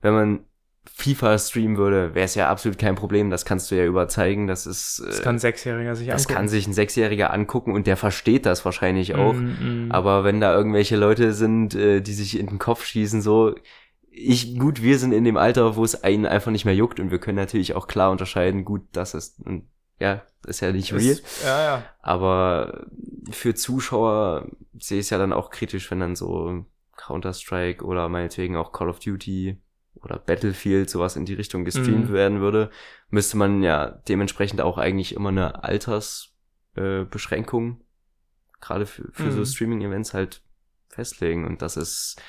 wenn 0.00 0.12
man 0.12 0.44
FIFA 0.94 1.38
streamen 1.38 1.76
würde, 1.76 2.14
wäre 2.14 2.24
es 2.24 2.34
ja 2.34 2.48
absolut 2.48 2.78
kein 2.78 2.94
Problem. 2.94 3.30
Das 3.30 3.44
kannst 3.44 3.70
du 3.70 3.74
ja 3.74 3.84
überzeigen. 3.84 4.46
Das 4.46 4.66
ist. 4.66 5.02
Das 5.04 5.22
kann 5.22 5.36
ein 5.36 5.38
Sechsjähriger 5.38 5.94
sich 5.94 6.06
das 6.06 6.22
angucken. 6.22 6.28
Das 6.28 6.36
kann 6.36 6.48
sich 6.48 6.66
ein 6.66 6.72
Sechsjähriger 6.72 7.32
angucken 7.32 7.72
und 7.72 7.86
der 7.86 7.96
versteht 7.96 8.46
das 8.46 8.64
wahrscheinlich 8.64 9.14
auch. 9.14 9.34
Mm, 9.34 9.86
mm. 9.86 9.92
Aber 9.92 10.24
wenn 10.24 10.40
da 10.40 10.54
irgendwelche 10.54 10.96
Leute 10.96 11.32
sind, 11.32 11.74
äh, 11.74 12.00
die 12.00 12.12
sich 12.12 12.38
in 12.38 12.46
den 12.46 12.58
Kopf 12.58 12.84
schießen, 12.84 13.22
so, 13.22 13.54
ich, 14.10 14.58
gut, 14.58 14.82
wir 14.82 14.98
sind 14.98 15.12
in 15.12 15.24
dem 15.24 15.36
Alter, 15.36 15.76
wo 15.76 15.84
es 15.84 16.02
einen 16.02 16.26
einfach 16.26 16.50
nicht 16.50 16.64
mehr 16.64 16.74
juckt 16.74 17.00
und 17.00 17.10
wir 17.10 17.18
können 17.18 17.36
natürlich 17.36 17.74
auch 17.74 17.86
klar 17.86 18.10
unterscheiden, 18.10 18.64
gut, 18.64 18.82
das 18.92 19.14
ist 19.14 19.40
ja, 19.98 20.22
ist 20.46 20.60
ja 20.60 20.72
nicht 20.72 20.92
real. 20.92 21.02
Ist, 21.02 21.44
ja, 21.44 21.64
ja. 21.64 21.84
Aber 22.00 22.86
für 23.30 23.54
Zuschauer 23.54 24.46
sehe 24.78 24.98
ich 24.98 25.06
es 25.06 25.10
ja 25.10 25.18
dann 25.18 25.32
auch 25.32 25.50
kritisch, 25.50 25.90
wenn 25.90 26.00
dann 26.00 26.16
so 26.16 26.64
Counter-Strike 26.96 27.84
oder 27.84 28.08
meinetwegen 28.08 28.56
auch 28.56 28.72
Call 28.72 28.88
of 28.88 28.98
Duty 28.98 29.58
oder 30.02 30.18
Battlefield 30.18 30.90
sowas 30.90 31.16
in 31.16 31.24
die 31.24 31.34
Richtung 31.34 31.64
gestreamt 31.64 32.10
mhm. 32.10 32.14
werden 32.14 32.40
würde, 32.40 32.70
müsste 33.10 33.36
man 33.36 33.62
ja 33.62 34.02
dementsprechend 34.08 34.60
auch 34.60 34.78
eigentlich 34.78 35.14
immer 35.14 35.28
eine 35.30 35.64
Altersbeschränkung 35.64 37.72
äh, 37.72 37.76
gerade 38.60 38.86
für, 38.86 39.08
für 39.12 39.24
mhm. 39.24 39.32
so 39.32 39.44
Streaming-Events 39.44 40.14
halt 40.14 40.42
festlegen. 40.88 41.44
Und 41.46 41.62
das 41.62 41.76
ist 41.76 42.20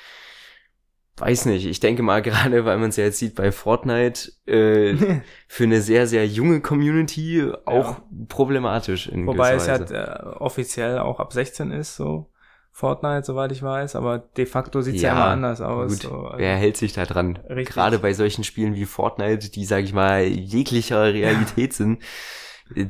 weiß 1.20 1.46
nicht, 1.46 1.66
ich 1.66 1.80
denke 1.80 2.02
mal 2.02 2.22
gerade, 2.22 2.64
weil 2.64 2.78
man 2.78 2.90
es 2.90 2.96
ja 2.96 3.04
jetzt 3.04 3.18
sieht 3.18 3.34
bei 3.34 3.52
Fortnite, 3.52 4.32
äh, 4.46 5.20
für 5.48 5.64
eine 5.64 5.80
sehr, 5.80 6.06
sehr 6.06 6.26
junge 6.26 6.60
Community 6.60 7.50
auch 7.64 7.98
ja. 7.98 8.04
problematisch. 8.28 9.08
In 9.08 9.26
Wobei 9.26 9.54
es 9.54 9.66
ja 9.66 9.76
äh, 9.76 10.36
offiziell 10.36 10.98
auch 10.98 11.20
ab 11.20 11.32
16 11.32 11.72
ist, 11.72 11.96
so 11.96 12.30
Fortnite, 12.78 13.24
soweit 13.24 13.50
ich 13.50 13.60
weiß, 13.60 13.96
aber 13.96 14.18
de 14.18 14.46
facto 14.46 14.82
sieht's 14.82 15.02
ja, 15.02 15.08
ja 15.08 15.14
immer 15.16 15.32
anders 15.32 15.60
aus. 15.60 15.90
Gut. 15.94 16.02
So. 16.02 16.14
Also, 16.26 16.38
Wer 16.38 16.54
hält 16.54 16.76
sich 16.76 16.92
da 16.92 17.06
dran? 17.06 17.36
Richtig. 17.48 17.74
Gerade 17.74 17.98
bei 17.98 18.12
solchen 18.12 18.44
Spielen 18.44 18.76
wie 18.76 18.84
Fortnite, 18.84 19.50
die, 19.50 19.64
sag 19.64 19.82
ich 19.82 19.92
mal, 19.92 20.22
jeglicher 20.22 21.12
Realität 21.12 21.72
sind 21.72 21.98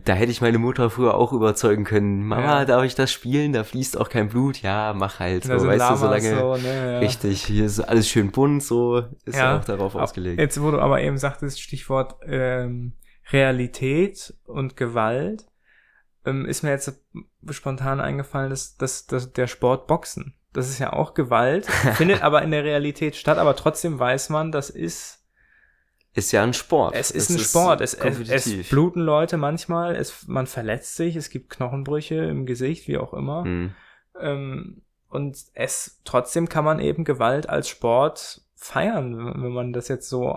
da 0.05 0.15
hätte 0.15 0.33
ich 0.33 0.41
meine 0.41 0.59
Mutter 0.59 0.91
früher 0.91 1.15
auch 1.15 1.33
überzeugen 1.33 1.85
können. 1.85 2.27
Mama, 2.27 2.61
ja. 2.61 2.65
darf 2.65 2.85
ich 2.85 2.97
das 2.97 3.13
spielen? 3.13 3.53
Da 3.53 3.63
fließt 3.63 3.97
auch 3.99 4.09
kein 4.09 4.29
Blut. 4.29 4.61
Ja, 4.61 4.93
mach 4.93 5.21
halt. 5.21 5.45
So, 5.45 5.53
weißt 5.53 5.79
Lamas 5.79 6.01
du, 6.01 6.07
solange. 6.07 6.37
So, 6.37 6.57
ne, 6.57 6.93
ja. 6.93 6.99
Richtig, 6.99 7.45
hier 7.45 7.65
ist 7.65 7.79
alles 7.81 8.09
schön 8.09 8.33
bunt, 8.33 8.65
so 8.65 9.05
ist 9.25 9.37
ja, 9.37 9.57
auch 9.57 9.65
darauf 9.65 9.95
ausgelegt. 9.95 10.41
Jetzt, 10.41 10.61
wo 10.61 10.73
du 10.73 10.81
aber 10.81 11.01
eben 11.01 11.17
sagtest, 11.17 11.61
Stichwort 11.61 12.17
ähm, 12.27 12.95
Realität 13.31 14.35
und 14.47 14.77
Gewalt, 14.77 15.47
ähm, 16.29 16.47
ist 16.47 16.63
mir 16.63 16.71
jetzt 16.71 16.93
spontan 17.51 18.01
eingefallen, 18.01 18.51
dass, 18.51 18.77
dass, 18.77 19.07
dass 19.07 19.33
der 19.33 19.47
Sport 19.47 19.87
Boxen 19.87 20.35
Das 20.53 20.69
ist 20.69 20.79
ja 20.79 20.93
auch 20.93 21.15
Gewalt, 21.15 21.67
findet 21.95 22.23
aber 22.23 22.43
in 22.43 22.51
der 22.51 22.65
Realität 22.65 23.17
statt, 23.17 23.39
aber 23.39 23.57
trotzdem 23.57 23.99
weiß 23.99 24.31
man, 24.31 24.53
das 24.53 24.71
ist 24.71 25.19
ist 26.15 26.33
ja 26.33 26.43
ein 26.43 26.55
Sport. 26.55 26.95
Es 26.97 27.13
ist 27.13 27.31
ein 27.31 27.39
Sport. 27.39 27.81
Es, 27.81 27.95
es, 27.95 28.29
es, 28.29 28.69
bluten 28.71 29.01
Leute 29.01 29.37
manchmal, 29.37 29.95
es, 29.95 30.27
man 30.27 30.49
verletzt 30.49 30.97
sich, 30.97 31.15
es 31.15 31.31
gibt 31.31 31.51
Knochenbrüche 31.51 32.17
im 32.17 32.45
Gesicht, 32.45 32.89
wie 32.89 32.99
auch 32.99 33.15
immer. 33.15 33.45
Hm. 33.45 33.75
Ähm, 34.19 34.83
und 35.09 35.39
es 35.55 36.01
trotzdem 36.05 36.49
kann 36.49 36.65
man 36.65 36.81
eben 36.81 37.05
Gewalt 37.05 37.49
als 37.49 37.69
Sport 37.69 38.43
feiern, 38.57 39.17
wenn 39.43 39.53
man 39.53 39.73
das 39.73 39.87
jetzt 39.87 40.09
so 40.09 40.29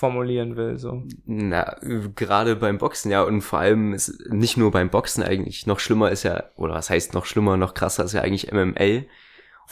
ausformulieren 0.00 0.56
will. 0.56 0.78
So. 0.78 1.02
Na, 1.26 1.76
gerade 2.14 2.56
beim 2.56 2.78
Boxen, 2.78 3.10
ja, 3.10 3.22
und 3.22 3.42
vor 3.42 3.58
allem 3.58 3.92
ist 3.92 4.30
nicht 4.30 4.56
nur 4.56 4.70
beim 4.70 4.90
Boxen 4.90 5.22
eigentlich, 5.22 5.66
noch 5.66 5.80
schlimmer 5.80 6.10
ist 6.10 6.22
ja, 6.22 6.44
oder 6.56 6.74
was 6.74 6.90
heißt 6.90 7.14
noch 7.14 7.26
schlimmer, 7.26 7.56
noch 7.56 7.74
krasser 7.74 8.04
ist 8.04 8.14
ja 8.14 8.22
eigentlich 8.22 8.52
MMA 8.52 9.04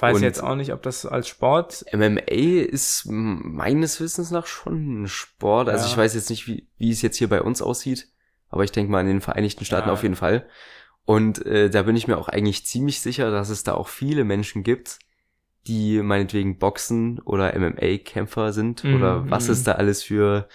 Weiß 0.01 0.15
und 0.15 0.23
jetzt 0.23 0.41
auch 0.41 0.55
nicht, 0.55 0.73
ob 0.73 0.81
das 0.83 1.05
als 1.07 1.27
Sport. 1.27 1.85
MMA 1.93 2.63
ist 2.63 3.03
meines 3.07 4.01
Wissens 4.01 4.31
nach 4.31 4.47
schon 4.47 5.03
ein 5.03 5.09
Sport. 5.09 5.69
Also 5.69 5.87
ja. 5.87 5.91
ich 5.91 5.97
weiß 5.97 6.15
jetzt 6.15 6.31
nicht, 6.31 6.47
wie, 6.47 6.69
wie 6.79 6.93
es 6.93 7.03
jetzt 7.03 7.17
hier 7.17 7.29
bei 7.29 7.43
uns 7.43 7.61
aussieht, 7.61 8.07
aber 8.49 8.63
ich 8.63 8.71
denke 8.71 8.93
mal 8.93 9.01
in 9.01 9.09
den 9.09 9.21
Vereinigten 9.21 9.65
Staaten 9.65 9.89
ja. 9.89 9.93
auf 9.93 10.05
jeden 10.05 10.15
Fall. 10.15 10.47
Und 11.05 11.45
äh, 11.47 11.69
da 11.69 11.83
bin 11.83 11.97
ich 11.97 12.07
mir 12.07 12.17
auch 12.17 12.29
eigentlich 12.29 12.65
ziemlich 12.65 13.01
sicher, 13.01 13.33
dass 13.33 13.49
es 13.49 13.65
da 13.65 13.75
auch 13.75 13.89
viele 13.89 14.23
Menschen 14.23 14.63
gibt, 14.63 15.01
die 15.69 16.03
meinetwegen 16.03 16.59
Boxen 16.59 17.21
oder 17.21 17.57
MMA-Kämpfer 17.59 18.53
sind 18.53 18.83
mhm. 18.85 18.97
oder 18.97 19.31
was 19.31 19.49
es 19.49 19.63
da 19.63 19.73
alles 19.73 20.03
für 20.03 20.49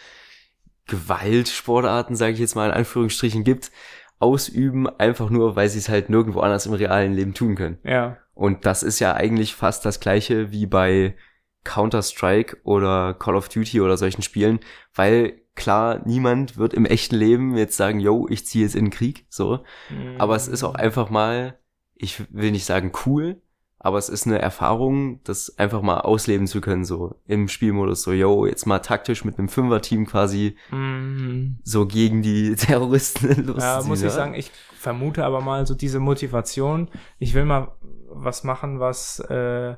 Gewaltsportarten, 0.88 2.16
sage 2.16 2.34
ich 2.34 2.40
jetzt 2.40 2.56
mal 2.56 2.70
in 2.70 2.76
Anführungsstrichen, 2.76 3.44
gibt, 3.44 3.72
ausüben, 4.20 4.88
einfach 5.00 5.30
nur, 5.30 5.56
weil 5.56 5.70
sie 5.70 5.80
es 5.80 5.90
halt 5.90 6.10
nirgendwo 6.10 6.40
anders 6.40 6.66
im 6.66 6.74
realen 6.74 7.14
Leben 7.14 7.34
tun 7.34 7.56
können. 7.56 7.78
Ja. 7.84 8.18
Und 8.34 8.66
das 8.66 8.84
ist 8.84 9.00
ja 9.00 9.14
eigentlich 9.14 9.54
fast 9.54 9.86
das 9.86 10.00
gleiche 10.00 10.52
wie 10.52 10.66
bei 10.66 11.16
Counter-Strike 11.64 12.58
oder 12.64 13.14
Call 13.14 13.36
of 13.36 13.50
Duty 13.50 13.82
oder 13.82 13.98
solchen 13.98 14.22
Spielen, 14.22 14.60
weil 14.94 15.42
klar, 15.56 16.02
niemand 16.06 16.58
wird 16.58 16.74
im 16.74 16.86
echten 16.86 17.16
Leben 17.16 17.56
jetzt 17.56 17.78
sagen, 17.78 18.00
yo, 18.00 18.28
ich 18.30 18.46
ziehe 18.46 18.64
jetzt 18.66 18.76
in 18.76 18.86
den 18.86 18.92
Krieg, 18.92 19.26
so. 19.30 19.64
Mhm. 19.90 20.16
Aber 20.18 20.36
es 20.36 20.48
ist 20.48 20.64
auch 20.64 20.76
einfach 20.76 21.10
mal, 21.10 21.60
ich 21.96 22.24
will 22.34 22.52
nicht 22.52 22.66
sagen 22.66 22.92
cool, 23.06 23.42
aber 23.84 23.98
es 23.98 24.08
ist 24.08 24.26
eine 24.26 24.40
Erfahrung, 24.40 25.20
das 25.26 25.60
einfach 25.60 25.82
mal 25.82 26.00
ausleben 26.00 26.48
zu 26.48 26.62
können, 26.62 26.86
so 26.86 27.16
im 27.28 27.50
Spielmodus, 27.50 28.02
so, 28.02 28.14
yo, 28.14 28.46
jetzt 28.46 28.66
mal 28.66 28.80
taktisch 28.80 29.26
mit 29.26 29.38
einem 29.38 29.50
Fünfer-Team 29.50 30.06
quasi 30.06 30.56
mhm. 30.72 31.60
so 31.64 31.86
gegen 31.86 32.22
die 32.22 32.56
Terroristen 32.58 33.46
losziehen. 33.46 33.60
Ja, 33.60 33.84
muss 33.84 34.02
ich 34.02 34.12
sagen, 34.12 34.36
ich 34.36 34.52
vermute 34.80 35.26
aber 35.26 35.42
mal 35.42 35.68
so 35.68 35.76
diese 35.76 36.00
Motivation, 36.00 36.90
ich 37.20 37.34
will 37.34 37.44
mal 37.44 37.76
was 38.08 38.46
machen, 38.46 38.80
was, 38.80 39.20
äh, 39.20 39.76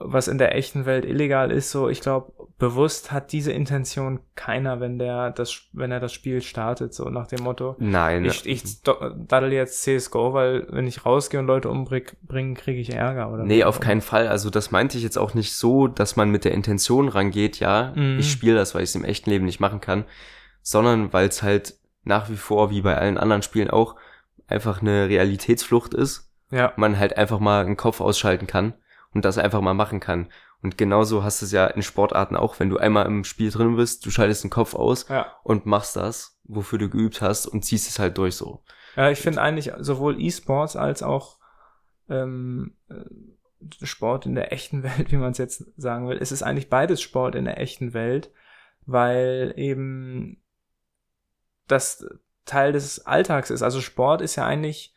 was 0.00 0.28
in 0.28 0.38
der 0.38 0.54
echten 0.54 0.86
Welt 0.86 1.04
illegal 1.04 1.50
ist. 1.50 1.70
So, 1.70 1.88
ich 1.88 2.00
glaube, 2.00 2.32
bewusst 2.58 3.12
hat 3.12 3.32
diese 3.32 3.52
Intention 3.52 4.20
keiner, 4.34 4.80
wenn 4.80 4.98
der 4.98 5.30
das, 5.30 5.62
wenn 5.72 5.92
er 5.92 6.00
das 6.00 6.12
Spiel 6.12 6.40
startet, 6.42 6.94
so 6.94 7.08
nach 7.10 7.26
dem 7.26 7.42
Motto. 7.42 7.76
Nein. 7.78 8.24
Ich, 8.24 8.46
ich 8.46 8.82
daddel 8.82 9.52
jetzt 9.52 9.82
CSGO, 9.82 10.32
weil 10.32 10.66
wenn 10.70 10.86
ich 10.86 11.04
rausgehe 11.04 11.40
und 11.40 11.46
Leute 11.46 11.68
umbringe, 11.68 12.54
kriege 12.54 12.80
ich 12.80 12.92
Ärger, 12.92 13.32
oder? 13.32 13.44
Nee, 13.44 13.64
auf 13.64 13.80
keinen 13.80 14.00
Fall. 14.00 14.28
Also 14.28 14.50
das 14.50 14.70
meinte 14.70 14.96
ich 14.96 15.04
jetzt 15.04 15.18
auch 15.18 15.34
nicht 15.34 15.54
so, 15.54 15.86
dass 15.86 16.16
man 16.16 16.30
mit 16.30 16.44
der 16.44 16.52
Intention 16.52 17.08
rangeht, 17.08 17.60
ja, 17.60 17.92
mhm. 17.94 18.18
ich 18.18 18.30
spiele 18.30 18.56
das, 18.56 18.74
weil 18.74 18.82
ich 18.82 18.90
es 18.90 18.94
im 18.94 19.04
echten 19.04 19.30
Leben 19.30 19.44
nicht 19.44 19.60
machen 19.60 19.80
kann, 19.80 20.04
sondern 20.62 21.12
weil 21.12 21.28
es 21.28 21.42
halt 21.42 21.74
nach 22.04 22.30
wie 22.30 22.36
vor, 22.36 22.70
wie 22.70 22.82
bei 22.82 22.96
allen 22.96 23.18
anderen 23.18 23.42
Spielen 23.42 23.70
auch, 23.70 23.96
einfach 24.48 24.80
eine 24.80 25.08
Realitätsflucht 25.08 25.92
ist 25.92 26.26
ja. 26.50 26.72
man 26.76 26.98
halt 26.98 27.16
einfach 27.16 27.40
mal 27.40 27.64
einen 27.64 27.76
Kopf 27.76 28.00
ausschalten 28.00 28.46
kann 28.46 28.74
und 29.16 29.24
das 29.24 29.38
einfach 29.38 29.62
mal 29.62 29.74
machen 29.74 29.98
kann. 29.98 30.28
Und 30.62 30.76
genauso 30.76 31.24
hast 31.24 31.40
du 31.40 31.46
es 31.46 31.52
ja 31.52 31.66
in 31.66 31.82
Sportarten 31.82 32.36
auch, 32.36 32.60
wenn 32.60 32.68
du 32.68 32.76
einmal 32.76 33.06
im 33.06 33.24
Spiel 33.24 33.50
drin 33.50 33.76
bist, 33.76 34.04
du 34.04 34.10
schaltest 34.10 34.44
den 34.44 34.50
Kopf 34.50 34.74
aus 34.74 35.08
ja. 35.08 35.32
und 35.42 35.64
machst 35.64 35.96
das, 35.96 36.38
wofür 36.44 36.78
du 36.78 36.90
geübt 36.90 37.22
hast 37.22 37.46
und 37.46 37.64
ziehst 37.64 37.88
es 37.88 37.98
halt 37.98 38.18
durch 38.18 38.36
so. 38.36 38.62
Ja, 38.94 39.10
ich 39.10 39.18
finde 39.18 39.40
eigentlich 39.40 39.72
sowohl 39.78 40.20
E-Sports 40.20 40.76
als 40.76 41.02
auch 41.02 41.38
ähm, 42.10 42.76
äh, 42.88 43.86
Sport 43.86 44.26
in 44.26 44.34
der 44.34 44.52
echten 44.52 44.82
Welt, 44.82 45.10
wie 45.10 45.16
man 45.16 45.32
es 45.32 45.38
jetzt 45.38 45.64
sagen 45.80 46.08
will, 46.08 46.18
es 46.20 46.30
ist 46.30 46.42
eigentlich 46.42 46.68
beides 46.68 47.00
Sport 47.00 47.34
in 47.34 47.46
der 47.46 47.58
echten 47.58 47.94
Welt, 47.94 48.30
weil 48.84 49.54
eben 49.56 50.42
das 51.68 52.06
Teil 52.44 52.72
des 52.72 53.06
Alltags 53.06 53.50
ist. 53.50 53.62
Also 53.62 53.80
Sport 53.80 54.20
ist 54.20 54.36
ja 54.36 54.44
eigentlich 54.44 54.94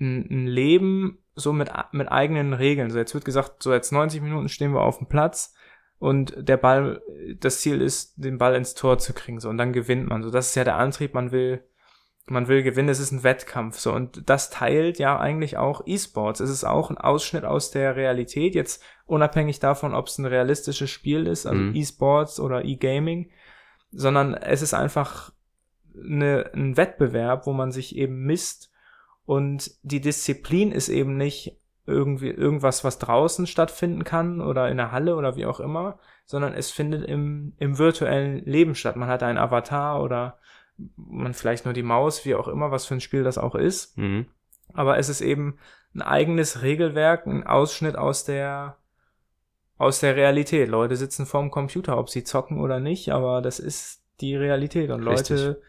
ein, 0.00 0.26
ein 0.30 0.46
Leben 0.46 1.21
so 1.34 1.52
mit, 1.52 1.70
mit 1.92 2.10
eigenen 2.10 2.52
Regeln. 2.52 2.90
So 2.90 2.98
jetzt 2.98 3.14
wird 3.14 3.24
gesagt, 3.24 3.62
so 3.62 3.72
jetzt 3.72 3.92
90 3.92 4.20
Minuten 4.22 4.48
stehen 4.48 4.72
wir 4.72 4.82
auf 4.82 4.98
dem 4.98 5.08
Platz 5.08 5.54
und 6.02 6.34
der 6.36 6.56
Ball, 6.56 7.00
das 7.38 7.60
Ziel 7.60 7.80
ist, 7.80 8.14
den 8.16 8.38
Ball 8.38 8.56
ins 8.56 8.74
Tor 8.74 8.98
zu 8.98 9.12
kriegen, 9.12 9.38
so 9.38 9.48
und 9.48 9.56
dann 9.56 9.72
gewinnt 9.72 10.08
man. 10.08 10.22
So, 10.22 10.30
das 10.30 10.48
ist 10.48 10.56
ja 10.56 10.64
der 10.64 10.76
Antrieb, 10.76 11.14
man 11.14 11.30
will, 11.30 11.64
man 12.26 12.48
will 12.48 12.64
gewinnen, 12.64 12.88
es 12.88 12.98
ist 12.98 13.12
ein 13.12 13.22
Wettkampf, 13.22 13.78
so 13.78 13.92
und 13.92 14.28
das 14.28 14.50
teilt 14.50 14.98
ja 14.98 15.18
eigentlich 15.18 15.58
auch 15.58 15.82
E-Sports. 15.86 16.40
Es 16.40 16.50
ist 16.50 16.64
auch 16.64 16.90
ein 16.90 16.98
Ausschnitt 16.98 17.44
aus 17.44 17.70
der 17.70 17.94
Realität, 17.94 18.56
jetzt 18.56 18.82
unabhängig 19.06 19.60
davon, 19.60 19.94
ob 19.94 20.08
es 20.08 20.18
ein 20.18 20.26
realistisches 20.26 20.90
Spiel 20.90 21.28
ist, 21.28 21.46
also 21.46 21.60
mhm. 21.60 21.76
E-Sports 21.76 22.40
oder 22.40 22.64
E-Gaming, 22.64 23.30
sondern 23.92 24.34
es 24.34 24.60
ist 24.60 24.74
einfach 24.74 25.32
eine, 25.94 26.50
ein 26.52 26.76
Wettbewerb, 26.76 27.46
wo 27.46 27.52
man 27.52 27.70
sich 27.70 27.96
eben 27.96 28.24
misst 28.24 28.71
und 29.24 29.70
die 29.82 30.00
Disziplin 30.00 30.72
ist 30.72 30.88
eben 30.88 31.16
nicht 31.16 31.58
irgendwie 31.86 32.30
irgendwas, 32.30 32.84
was 32.84 32.98
draußen 32.98 33.46
stattfinden 33.46 34.04
kann 34.04 34.40
oder 34.40 34.68
in 34.68 34.76
der 34.76 34.92
Halle 34.92 35.16
oder 35.16 35.36
wie 35.36 35.46
auch 35.46 35.60
immer, 35.60 35.98
sondern 36.26 36.54
es 36.54 36.70
findet 36.70 37.04
im, 37.04 37.54
im 37.58 37.78
virtuellen 37.78 38.44
Leben 38.44 38.74
statt. 38.74 38.96
Man 38.96 39.08
hat 39.08 39.22
einen 39.22 39.38
Avatar 39.38 40.02
oder 40.02 40.38
man 40.96 41.34
vielleicht 41.34 41.64
nur 41.64 41.74
die 41.74 41.82
Maus, 41.82 42.24
wie 42.24 42.34
auch 42.34 42.48
immer, 42.48 42.70
was 42.70 42.86
für 42.86 42.94
ein 42.94 43.00
Spiel 43.00 43.24
das 43.24 43.38
auch 43.38 43.54
ist. 43.54 43.98
Mhm. 43.98 44.26
Aber 44.72 44.98
es 44.98 45.08
ist 45.08 45.20
eben 45.20 45.58
ein 45.94 46.02
eigenes 46.02 46.62
Regelwerk, 46.62 47.26
ein 47.26 47.46
Ausschnitt 47.46 47.96
aus 47.96 48.24
der 48.24 48.76
aus 49.78 49.98
der 49.98 50.14
Realität. 50.14 50.68
Leute 50.68 50.94
sitzen 50.94 51.26
vorm 51.26 51.50
Computer, 51.50 51.98
ob 51.98 52.08
sie 52.08 52.22
zocken 52.22 52.60
oder 52.60 52.78
nicht, 52.78 53.10
aber 53.10 53.42
das 53.42 53.58
ist 53.58 54.00
die 54.20 54.36
Realität 54.36 54.90
und 54.90 55.06
Richtig. 55.06 55.30
Leute 55.30 55.62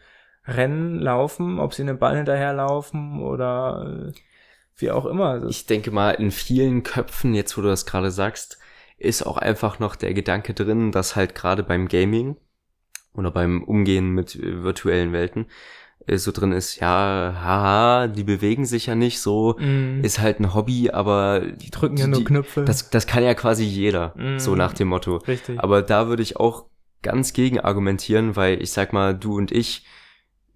Rennen 0.46 1.00
laufen, 1.00 1.58
ob 1.58 1.74
sie 1.74 1.82
einen 1.82 1.98
Ball 1.98 2.16
hinterherlaufen 2.16 3.20
oder 3.20 4.12
äh, 4.12 4.12
wie 4.76 4.90
auch 4.90 5.06
immer. 5.06 5.44
Ich 5.46 5.66
denke 5.66 5.90
mal, 5.90 6.10
in 6.10 6.30
vielen 6.30 6.82
Köpfen, 6.82 7.34
jetzt 7.34 7.56
wo 7.56 7.62
du 7.62 7.68
das 7.68 7.86
gerade 7.86 8.10
sagst, 8.10 8.58
ist 8.98 9.26
auch 9.26 9.38
einfach 9.38 9.78
noch 9.78 9.96
der 9.96 10.14
Gedanke 10.14 10.54
drin, 10.54 10.92
dass 10.92 11.16
halt 11.16 11.34
gerade 11.34 11.62
beim 11.62 11.88
Gaming 11.88 12.36
oder 13.14 13.30
beim 13.30 13.62
Umgehen 13.62 14.10
mit 14.10 14.34
äh, 14.36 14.62
virtuellen 14.62 15.12
Welten 15.12 15.46
äh, 16.06 16.18
so 16.18 16.32
drin 16.32 16.52
ist, 16.52 16.76
ja, 16.76 17.34
haha, 17.42 18.08
die 18.08 18.24
bewegen 18.24 18.66
sich 18.66 18.86
ja 18.86 18.94
nicht 18.94 19.20
so, 19.20 19.56
mm. 19.58 20.02
ist 20.02 20.18
halt 20.18 20.40
ein 20.40 20.54
Hobby, 20.54 20.90
aber 20.90 21.40
die 21.40 21.70
drücken 21.70 21.96
ja 21.96 22.06
nur 22.06 22.18
die, 22.18 22.24
Knöpfe. 22.24 22.64
Das, 22.64 22.90
das 22.90 23.06
kann 23.06 23.24
ja 23.24 23.34
quasi 23.34 23.64
jeder, 23.64 24.14
mm. 24.16 24.38
so 24.38 24.54
nach 24.54 24.72
dem 24.72 24.88
Motto. 24.88 25.16
Richtig. 25.18 25.58
Aber 25.60 25.82
da 25.82 26.08
würde 26.08 26.22
ich 26.22 26.36
auch 26.36 26.66
ganz 27.02 27.32
gegen 27.32 27.60
argumentieren, 27.60 28.36
weil 28.36 28.62
ich 28.62 28.72
sag 28.72 28.92
mal, 28.92 29.14
du 29.14 29.36
und 29.36 29.52
ich, 29.52 29.84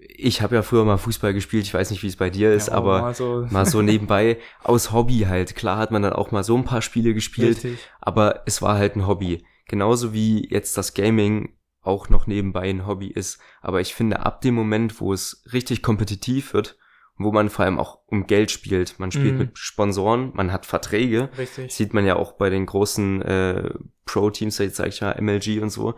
ich 0.08 0.42
habe 0.42 0.54
ja 0.54 0.62
früher 0.62 0.84
mal 0.84 0.96
Fußball 0.96 1.34
gespielt, 1.34 1.64
ich 1.64 1.74
weiß 1.74 1.90
nicht, 1.90 2.02
wie 2.02 2.08
es 2.08 2.16
bei 2.16 2.30
dir 2.30 2.52
ist, 2.52 2.68
ja, 2.68 2.74
aber 2.74 3.00
mal 3.02 3.14
so. 3.14 3.46
mal 3.50 3.66
so 3.66 3.82
nebenbei 3.82 4.38
aus 4.64 4.92
Hobby 4.92 5.26
halt. 5.28 5.54
Klar 5.54 5.78
hat 5.78 5.90
man 5.90 6.02
dann 6.02 6.12
auch 6.12 6.30
mal 6.30 6.44
so 6.44 6.56
ein 6.56 6.64
paar 6.64 6.82
Spiele 6.82 7.14
gespielt, 7.14 7.64
Richtig. 7.64 7.78
aber 8.00 8.42
es 8.46 8.62
war 8.62 8.76
halt 8.76 8.96
ein 8.96 9.06
Hobby. 9.06 9.44
Genauso 9.66 10.12
wie 10.14 10.48
jetzt 10.48 10.78
das 10.78 10.94
Gaming 10.94 11.54
auch 11.82 12.08
noch 12.08 12.26
nebenbei 12.26 12.70
ein 12.70 12.86
Hobby 12.86 13.08
ist. 13.08 13.38
Aber 13.60 13.80
ich 13.80 13.94
finde, 13.94 14.20
ab 14.24 14.40
dem 14.40 14.54
Moment, 14.54 15.00
wo 15.00 15.12
es 15.12 15.44
richtig 15.52 15.82
kompetitiv 15.82 16.54
wird, 16.54 16.78
wo 17.18 17.32
man 17.32 17.50
vor 17.50 17.64
allem 17.64 17.78
auch 17.78 18.00
um 18.06 18.26
Geld 18.26 18.50
spielt, 18.50 18.98
man 18.98 19.10
spielt 19.10 19.32
mhm. 19.32 19.38
mit 19.38 19.58
Sponsoren, 19.58 20.30
man 20.34 20.52
hat 20.52 20.66
Verträge, 20.66 21.30
Richtig. 21.36 21.72
sieht 21.72 21.92
man 21.92 22.06
ja 22.06 22.16
auch 22.16 22.32
bei 22.32 22.48
den 22.48 22.64
großen 22.64 23.22
äh, 23.22 23.70
Pro-Teams, 24.04 24.58
jetzt 24.58 24.76
sag 24.76 24.88
ich 24.88 25.00
ja 25.00 25.20
MLG 25.20 25.60
und 25.60 25.70
so, 25.70 25.94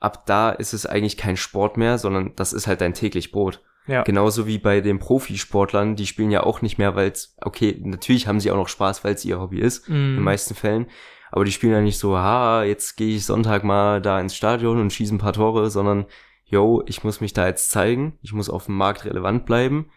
ab 0.00 0.26
da 0.26 0.50
ist 0.50 0.72
es 0.72 0.86
eigentlich 0.86 1.16
kein 1.16 1.36
Sport 1.36 1.76
mehr, 1.76 1.98
sondern 1.98 2.34
das 2.34 2.52
ist 2.52 2.66
halt 2.66 2.80
dein 2.80 2.94
täglich 2.94 3.30
Brot. 3.30 3.62
Ja. 3.86 4.02
Genauso 4.02 4.46
wie 4.46 4.58
bei 4.58 4.80
den 4.80 4.98
Profisportlern, 4.98 5.96
die 5.96 6.06
spielen 6.06 6.30
ja 6.30 6.42
auch 6.42 6.62
nicht 6.62 6.78
mehr, 6.78 6.94
weil 6.94 7.10
es, 7.10 7.36
okay, 7.40 7.80
natürlich 7.82 8.26
haben 8.26 8.40
sie 8.40 8.50
auch 8.50 8.56
noch 8.56 8.68
Spaß, 8.68 9.04
weil 9.04 9.14
es 9.14 9.24
ihr 9.24 9.40
Hobby 9.40 9.60
ist, 9.60 9.88
mm. 9.88 9.92
in 9.92 10.14
den 10.16 10.22
meisten 10.22 10.54
Fällen. 10.54 10.86
Aber 11.32 11.44
die 11.44 11.52
spielen 11.52 11.72
ja 11.72 11.80
nicht 11.80 11.98
so, 11.98 12.16
ha, 12.16 12.64
jetzt 12.64 12.96
gehe 12.96 13.16
ich 13.16 13.24
Sonntag 13.24 13.64
mal 13.64 14.00
da 14.00 14.20
ins 14.20 14.36
Stadion 14.36 14.80
und 14.80 14.92
schieße 14.92 15.14
ein 15.14 15.18
paar 15.18 15.32
Tore, 15.32 15.70
sondern, 15.70 16.06
yo, 16.44 16.82
ich 16.86 17.04
muss 17.04 17.20
mich 17.20 17.32
da 17.32 17.46
jetzt 17.46 17.70
zeigen, 17.70 18.18
ich 18.22 18.32
muss 18.32 18.50
auf 18.50 18.66
dem 18.66 18.76
Markt 18.76 19.04
relevant 19.04 19.46
bleiben. 19.46 19.90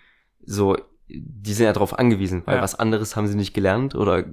So, 0.45 0.77
die 1.07 1.53
sind 1.53 1.65
ja 1.65 1.73
darauf 1.73 1.97
angewiesen, 1.99 2.43
weil 2.45 2.57
ja. 2.57 2.61
was 2.61 2.75
anderes 2.79 3.15
haben 3.15 3.27
sie 3.27 3.35
nicht 3.35 3.53
gelernt 3.53 3.93
oder 3.93 4.25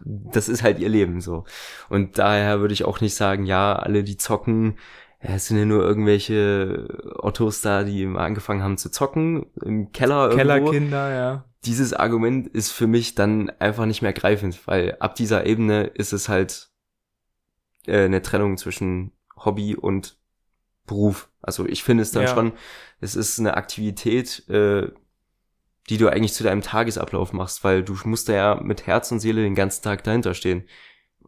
das 0.00 0.48
ist 0.48 0.62
halt 0.62 0.78
ihr 0.78 0.88
Leben 0.88 1.20
so. 1.20 1.44
Und 1.88 2.18
daher 2.18 2.60
würde 2.60 2.74
ich 2.74 2.84
auch 2.84 3.00
nicht 3.00 3.14
sagen, 3.14 3.46
ja, 3.46 3.74
alle, 3.74 4.04
die 4.04 4.16
zocken, 4.16 4.76
ja, 5.22 5.34
es 5.34 5.46
sind 5.46 5.58
ja 5.58 5.64
nur 5.64 5.82
irgendwelche 5.84 6.88
Ottos 7.18 7.60
da, 7.60 7.84
die 7.84 8.06
angefangen 8.06 8.62
haben 8.62 8.76
zu 8.76 8.90
zocken, 8.90 9.46
im 9.62 9.92
Keller 9.92 10.30
irgendwo. 10.30 10.36
Kellerkinder, 10.36 11.14
ja. 11.14 11.44
dieses 11.64 11.92
Argument 11.92 12.48
ist 12.48 12.72
für 12.72 12.86
mich 12.88 13.14
dann 13.14 13.50
einfach 13.60 13.86
nicht 13.86 14.02
mehr 14.02 14.12
greifend, 14.12 14.66
weil 14.66 14.96
ab 14.98 15.14
dieser 15.14 15.46
Ebene 15.46 15.84
ist 15.84 16.12
es 16.12 16.28
halt 16.28 16.70
äh, 17.86 18.04
eine 18.04 18.22
Trennung 18.22 18.56
zwischen 18.56 19.12
Hobby 19.36 19.76
und 19.76 20.16
Beruf. 20.86 21.28
Also 21.40 21.66
ich 21.66 21.84
finde 21.84 22.02
es 22.02 22.10
dann 22.10 22.24
Ja. 22.24 22.34
schon, 22.34 22.52
es 23.00 23.14
ist 23.14 23.38
eine 23.38 23.56
Aktivität, 23.56 24.48
äh, 24.48 24.90
die 25.88 25.98
du 25.98 26.08
eigentlich 26.08 26.32
zu 26.32 26.44
deinem 26.44 26.62
Tagesablauf 26.62 27.32
machst, 27.32 27.62
weil 27.64 27.82
du 27.82 27.96
musst 28.04 28.28
da 28.28 28.32
ja 28.32 28.54
mit 28.60 28.86
Herz 28.86 29.10
und 29.12 29.20
Seele 29.20 29.42
den 29.42 29.54
ganzen 29.54 29.82
Tag 29.82 30.02
dahinter 30.04 30.34
stehen. 30.34 30.64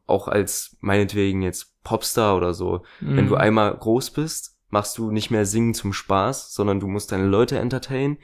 Auch 0.06 0.28
als 0.28 0.76
meinetwegen 0.80 1.42
jetzt 1.42 1.73
Popstar 1.84 2.36
oder 2.36 2.54
so. 2.54 2.82
Wenn 3.00 3.26
Mhm. 3.26 3.28
du 3.28 3.36
einmal 3.36 3.76
groß 3.76 4.10
bist, 4.10 4.56
machst 4.70 4.98
du 4.98 5.10
nicht 5.12 5.30
mehr 5.30 5.46
Singen 5.46 5.74
zum 5.74 5.92
Spaß, 5.92 6.52
sondern 6.52 6.80
du 6.80 6.88
musst 6.88 7.12
deine 7.12 7.26
Leute 7.26 7.58
entertainen. 7.58 8.18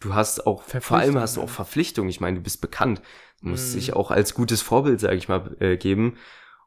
Du 0.00 0.14
hast 0.14 0.46
auch, 0.46 0.62
vor 0.62 0.98
allem 0.98 1.18
hast 1.18 1.36
du 1.36 1.40
auch 1.40 1.48
ja. 1.48 1.52
Verpflichtungen. 1.54 2.08
Ich 2.10 2.20
meine, 2.20 2.36
du 2.36 2.42
bist 2.42 2.60
bekannt. 2.60 3.02
Du 3.42 3.48
musst 3.48 3.72
Mhm. 3.72 3.78
dich 3.78 3.92
auch 3.94 4.12
als 4.12 4.34
gutes 4.34 4.62
Vorbild, 4.62 5.00
sage 5.00 5.16
ich 5.16 5.28
mal, 5.28 5.56
äh, 5.58 5.76
geben. 5.76 6.16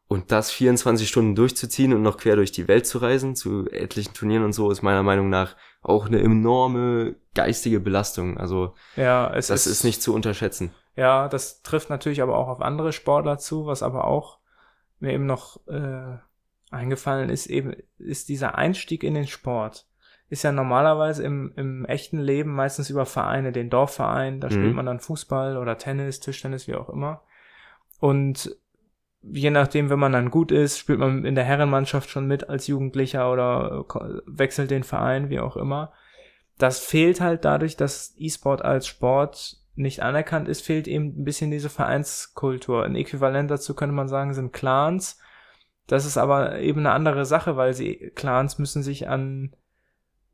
Und 0.08 0.34
das 0.34 0.52
24 0.52 1.08
Stunden 1.08 1.36
durchzuziehen 1.36 1.94
und 1.94 2.02
noch 2.02 2.18
quer 2.18 2.36
durch 2.36 2.52
die 2.52 2.68
Welt 2.68 2.86
zu 2.86 2.98
reisen, 2.98 3.34
zu 3.34 3.70
etlichen 3.72 4.14
Turnieren 4.14 4.44
und 4.44 4.52
so, 4.52 4.70
ist 4.70 4.82
meiner 4.82 5.04
Meinung 5.04 5.30
nach 5.30 5.56
auch 5.82 6.08
eine 6.08 6.20
enorme 6.22 7.16
geistige 7.34 7.80
Belastung. 7.80 8.38
Also 8.38 8.74
ja, 8.98 9.34
es 9.34 9.48
das 9.48 9.68
ist 9.68 9.86
nicht 9.86 10.02
zu 10.02 10.14
unterschätzen. 10.14 10.72
Ja, 10.98 11.30
das 11.30 11.62
trifft 11.62 11.90
natürlich 11.90 12.22
aber 12.22 12.36
auch 12.38 12.50
auf 12.50 12.60
andere 12.62 12.92
Sportler 12.92 13.38
zu, 13.38 13.66
was 13.66 13.82
aber 13.82 14.04
auch 14.04 14.40
mir 15.00 15.14
eben 15.14 15.26
noch 15.26 15.66
äh, 15.68 16.18
eingefallen 16.72 17.30
ist, 17.30 17.48
eben 17.48 17.76
ist 17.98 18.30
dieser 18.30 18.56
Einstieg 18.56 19.04
in 19.04 19.14
den 19.14 19.28
Sport. 19.28 19.86
Ist 20.30 20.44
ja 20.44 20.52
normalerweise 20.52 21.24
im, 21.24 21.52
im 21.58 21.86
echten 21.86 22.18
Leben 22.18 22.54
meistens 22.54 22.90
über 22.90 23.06
Vereine, 23.06 23.52
den 23.52 23.70
Dorfverein, 23.70 24.40
da 24.40 24.50
spielt 24.50 24.70
Mhm. 24.70 24.76
man 24.76 24.86
dann 24.86 25.00
Fußball 25.02 25.58
oder 25.58 25.78
Tennis, 25.78 26.22
Tischtennis, 26.22 26.68
wie 26.68 26.76
auch 26.76 26.90
immer. 26.90 27.22
Und 28.00 28.56
je 29.22 29.52
nachdem, 29.52 29.90
wenn 29.90 30.00
man 30.00 30.14
dann 30.14 30.32
gut 30.32 30.52
ist, 30.52 30.80
spielt 30.80 31.00
man 31.00 31.26
in 31.26 31.36
der 31.36 31.44
Herrenmannschaft 31.44 32.10
schon 32.10 32.28
mit 32.28 32.50
als 32.50 32.68
Jugendlicher 32.68 33.32
oder 33.32 33.86
wechselt 34.26 34.72
den 34.72 34.84
Verein, 34.84 35.30
wie 35.30 35.40
auch 35.40 35.58
immer. 35.58 35.92
Das 36.58 36.80
fehlt 36.80 37.22
halt 37.22 37.44
dadurch, 37.46 37.76
dass 37.76 38.16
E-Sport 38.18 38.64
als 38.64 38.88
Sport 38.88 39.58
nicht 39.76 40.02
anerkannt 40.02 40.48
ist, 40.48 40.62
fehlt 40.62 40.88
eben 40.88 41.20
ein 41.20 41.24
bisschen 41.24 41.52
diese 41.52 41.70
Vereinskultur. 41.70 42.84
Ein 42.84 42.96
Äquivalent 42.96 43.52
dazu 43.52 43.74
könnte 43.76 43.96
man 43.96 44.08
sagen, 44.08 44.34
sind 44.34 44.54
Clans. 44.54 45.20
Das 45.92 46.06
ist 46.06 46.18
aber 46.18 46.60
eben 46.60 46.80
eine 46.80 46.92
andere 46.92 47.26
Sache, 47.26 47.58
weil 47.58 47.74
sie 47.74 48.12
Clans 48.16 48.58
müssen 48.60 48.82
sich 48.82 49.10
an 49.10 49.54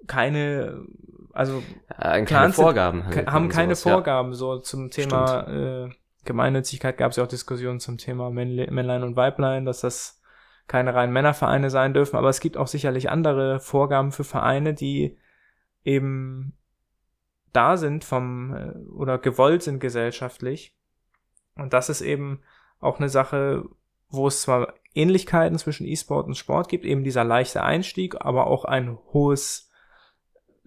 keine, 0.06 0.86
also 1.34 1.64
Äh, 1.90 1.96
keine 1.98 2.26
Clans 2.26 2.56
sind- 2.56 2.64
Vorgaben. 2.64 3.10
ke- 3.10 3.26
haben 3.26 3.50
keine 3.50 3.74
sowas, 3.76 3.84
ja. 3.86 3.94
Vorgaben. 3.94 4.34
So 4.34 4.60
zum 4.60 4.92
Thema 4.92 5.48
äh, 5.48 5.90
Gemeinnützigkeit 6.26 6.98
gab 6.98 7.12
es 7.12 7.18
ja 7.18 7.24
auch 7.24 7.28
Diskussionen 7.28 7.80
zum 7.80 7.98
Thema 7.98 8.30
Männle 8.30 8.70
Männlein 8.70 9.04
und 9.04 9.16
Weiblein, 9.16 9.66
dass 9.66 9.82
das 9.82 10.22
keine 10.68 10.94
reinen 10.94 11.14
Männervereine 11.14 11.70
sein 11.70 11.94
dürfen. 11.94 12.18
Aber 12.18 12.30
es 12.30 12.40
gibt 12.42 12.58
auch 12.58 12.68
sicherlich 12.68 13.10
andere 13.10 13.60
Vorgaben 13.60 14.12
für 14.12 14.24
Vereine, 14.26 14.74
die 14.74 15.18
eben 15.84 16.54
da 17.54 17.78
sind 17.78 18.04
vom 18.04 18.54
äh, 18.54 18.74
oder 18.92 19.18
gewollt 19.18 19.64
sind 19.64 19.80
gesellschaftlich. 19.80 20.76
Und 21.56 21.74
das 21.74 21.90
ist 21.90 22.02
eben 22.02 22.42
auch 22.80 23.00
eine 23.00 23.10
Sache, 23.10 23.64
wo 24.10 24.28
es 24.28 24.42
zwar 24.44 24.74
Ähnlichkeiten 24.98 25.58
zwischen 25.58 25.88
E-Sport 25.88 26.28
und 26.28 26.38
Sport 26.38 26.70
gibt, 26.70 26.86
eben 26.86 27.04
dieser 27.04 27.24
leichte 27.24 27.64
Einstieg, 27.64 28.16
aber 28.20 28.48
auch 28.48 28.66
ein 28.66 28.98
hohes 29.14 29.72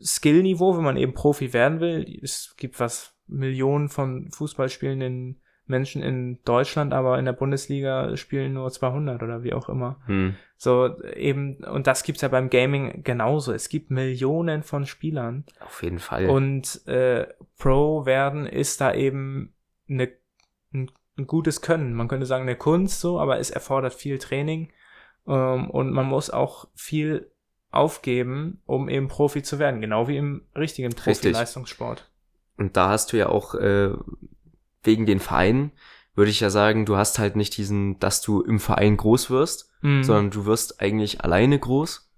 Skillniveau, 0.03 0.77
wenn 0.77 0.85
man 0.85 0.97
eben 0.97 1.15
Profi 1.15 1.53
werden 1.53 1.81
will. 1.81 2.21
Es 2.23 2.55
gibt 2.57 2.81
was 2.81 3.15
Millionen 3.27 3.89
von 3.89 4.31
Fußballspielenden 4.31 5.41
Menschen 5.67 6.03
in 6.03 6.41
Deutschland, 6.45 6.93
aber 6.93 7.19
in 7.19 7.25
der 7.25 7.33
Bundesliga 7.33 8.17
spielen 8.17 8.53
nur 8.53 8.71
200 8.71 9.23
oder 9.23 9.43
wie 9.43 9.55
auch 9.55 9.69
immer. 9.69 10.01
Hm. 10.07 10.35
So 10.57 11.03
eben, 11.15 11.65
und 11.65 11.87
das 11.87 12.03
gibt's 12.03 12.21
ja 12.23 12.29
beim 12.29 12.51
Gaming 12.51 13.03
genauso. 13.03 13.53
Es 13.53 13.69
gibt 13.71 13.91
Millionen 13.91 14.63
von 14.63 14.85
Spielern. 14.85 15.45
Auf 15.61 15.83
jeden 15.83 16.01
Fall. 16.01 16.29
Und 16.29 16.87
äh, 16.87 17.27
Pro 17.57 18.05
werden 18.05 18.47
ist 18.47 18.81
da 18.81 18.93
eben 18.93 19.55
eine, 19.89 20.11
ein, 21.19 21.27
gutes 21.27 21.61
Können. 21.61 21.95
Man 21.95 22.09
könnte 22.09 22.27
sagen 22.27 22.43
eine 22.43 22.57
Kunst 22.57 23.01
so, 23.01 23.21
aber 23.21 23.39
es 23.39 23.51
erfordert 23.51 23.95
viel 23.95 24.19
Training 24.19 24.73
ähm, 25.27 25.71
und 25.71 25.91
man 25.93 26.07
muss 26.07 26.31
auch 26.31 26.69
viel 26.75 27.31
aufgeben, 27.71 28.63
um 28.67 28.89
eben 28.89 29.09
Profi 29.09 29.43
zu 29.43 29.59
werden, 29.59 29.81
genau 29.81 30.09
wie 30.09 30.17
im 30.17 30.43
richtigen 30.57 30.89
Richtig. 30.93 31.05
Profi-Leistungssport. 31.33 32.11
Und 32.57 32.77
da 32.77 32.89
hast 32.89 33.13
du 33.13 33.17
ja 33.17 33.29
auch 33.29 33.55
äh, 33.55 33.91
wegen 34.83 35.07
den 35.07 35.21
Vereinen, 35.21 35.73
würde 36.15 36.31
ich 36.31 36.41
ja 36.41 36.51
sagen, 36.51 36.85
du 36.85 36.97
hast 36.97 37.19
halt 37.19 37.37
nicht 37.37 37.57
diesen, 37.57 37.99
dass 38.01 38.21
du 38.21 38.43
im 38.43 38.59
Verein 38.61 38.97
groß 38.97 39.31
wirst, 39.31 39.69
Mhm. 39.83 40.05
sondern 40.05 40.31
du 40.31 40.45
wirst 40.45 40.83
eigentlich 40.83 41.23
alleine 41.23 41.59
groß 41.59 42.11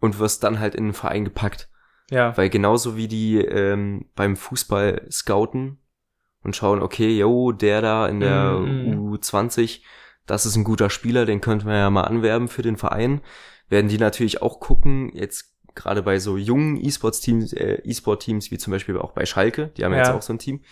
und 0.00 0.18
wirst 0.18 0.42
dann 0.42 0.58
halt 0.58 0.74
in 0.74 0.86
den 0.86 0.94
Verein 0.94 1.24
gepackt. 1.24 1.68
ja, 2.10 2.36
Weil 2.36 2.50
genauso 2.50 2.96
wie 2.96 3.06
die 3.08 3.38
ähm, 3.38 4.06
beim 4.16 4.36
Fußball 4.36 5.06
scouten 5.10 5.78
und 6.44 6.54
schauen, 6.54 6.82
okay, 6.82 7.18
yo, 7.18 7.52
der 7.52 7.80
da 7.80 8.06
in 8.06 8.20
der 8.20 8.58
Mhm. 8.58 9.14
U20, 9.14 9.82
das 10.26 10.46
ist 10.46 10.56
ein 10.56 10.64
guter 10.64 10.90
Spieler, 10.90 11.26
den 11.26 11.40
könnten 11.40 11.66
wir 11.66 11.76
ja 11.76 11.90
mal 11.90 12.02
anwerben 12.02 12.48
für 12.48 12.62
den 12.62 12.76
Verein, 12.76 13.20
werden 13.68 13.88
die 13.88 13.98
natürlich 13.98 14.42
auch 14.42 14.60
gucken, 14.60 15.10
jetzt 15.14 15.52
gerade 15.74 16.02
bei 16.02 16.18
so 16.18 16.36
jungen 16.36 16.76
E-Sports-Teams, 16.76 17.52
äh, 17.54 17.80
E-Sport-Teams, 17.84 18.50
wie 18.50 18.58
zum 18.58 18.70
Beispiel 18.70 18.96
auch 18.98 19.12
bei 19.12 19.26
Schalke, 19.26 19.68
die 19.76 19.84
haben 19.84 19.92
Ja. 19.92 19.98
jetzt 19.98 20.10
auch 20.10 20.22
so 20.22 20.32
ein 20.32 20.38
Team, 20.38 20.62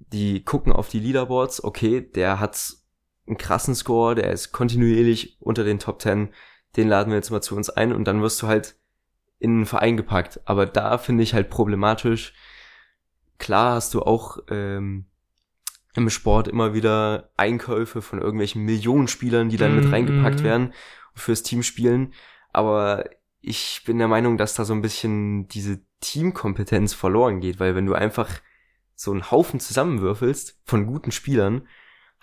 die 0.00 0.44
gucken 0.44 0.72
auf 0.72 0.88
die 0.88 0.98
Leaderboards, 0.98 1.62
okay, 1.62 2.00
der 2.00 2.40
hat 2.40 2.58
einen 3.26 3.38
krassen 3.38 3.74
Score, 3.74 4.14
der 4.16 4.32
ist 4.32 4.50
kontinuierlich 4.52 5.36
unter 5.40 5.62
den 5.62 5.78
Top 5.78 6.02
10, 6.02 6.30
den 6.76 6.88
laden 6.88 7.10
wir 7.10 7.16
jetzt 7.16 7.30
mal 7.30 7.40
zu 7.42 7.54
uns 7.54 7.70
ein 7.70 7.92
und 7.92 8.04
dann 8.04 8.20
wirst 8.22 8.42
du 8.42 8.48
halt 8.48 8.74
in 9.38 9.50
einen 9.56 9.66
Verein 9.66 9.96
gepackt. 9.96 10.40
Aber 10.44 10.66
da 10.66 10.98
finde 10.98 11.22
ich 11.22 11.34
halt 11.34 11.50
problematisch. 11.50 12.34
Klar 13.42 13.74
hast 13.74 13.92
du 13.92 14.02
auch 14.02 14.38
ähm, 14.50 15.06
im 15.96 16.10
Sport 16.10 16.46
immer 16.46 16.74
wieder 16.74 17.30
Einkäufe 17.36 18.00
von 18.00 18.20
irgendwelchen 18.20 18.62
Millionenspielern, 18.62 19.48
die 19.48 19.56
dann 19.56 19.74
Mhm, 19.74 19.80
mit 19.80 19.90
reingepackt 19.90 20.40
mhm. 20.40 20.44
werden 20.44 20.66
und 21.12 21.20
fürs 21.20 21.42
Team 21.42 21.64
spielen. 21.64 22.14
Aber 22.52 23.04
ich 23.40 23.82
bin 23.84 23.98
der 23.98 24.06
Meinung, 24.06 24.38
dass 24.38 24.54
da 24.54 24.64
so 24.64 24.72
ein 24.72 24.80
bisschen 24.80 25.48
diese 25.48 25.80
Teamkompetenz 25.98 26.94
verloren 26.94 27.40
geht, 27.40 27.58
weil 27.58 27.74
wenn 27.74 27.84
du 27.84 27.94
einfach 27.94 28.30
so 28.94 29.10
einen 29.10 29.32
Haufen 29.32 29.58
zusammenwürfelst 29.58 30.60
von 30.64 30.86
guten 30.86 31.10
Spielern, 31.10 31.66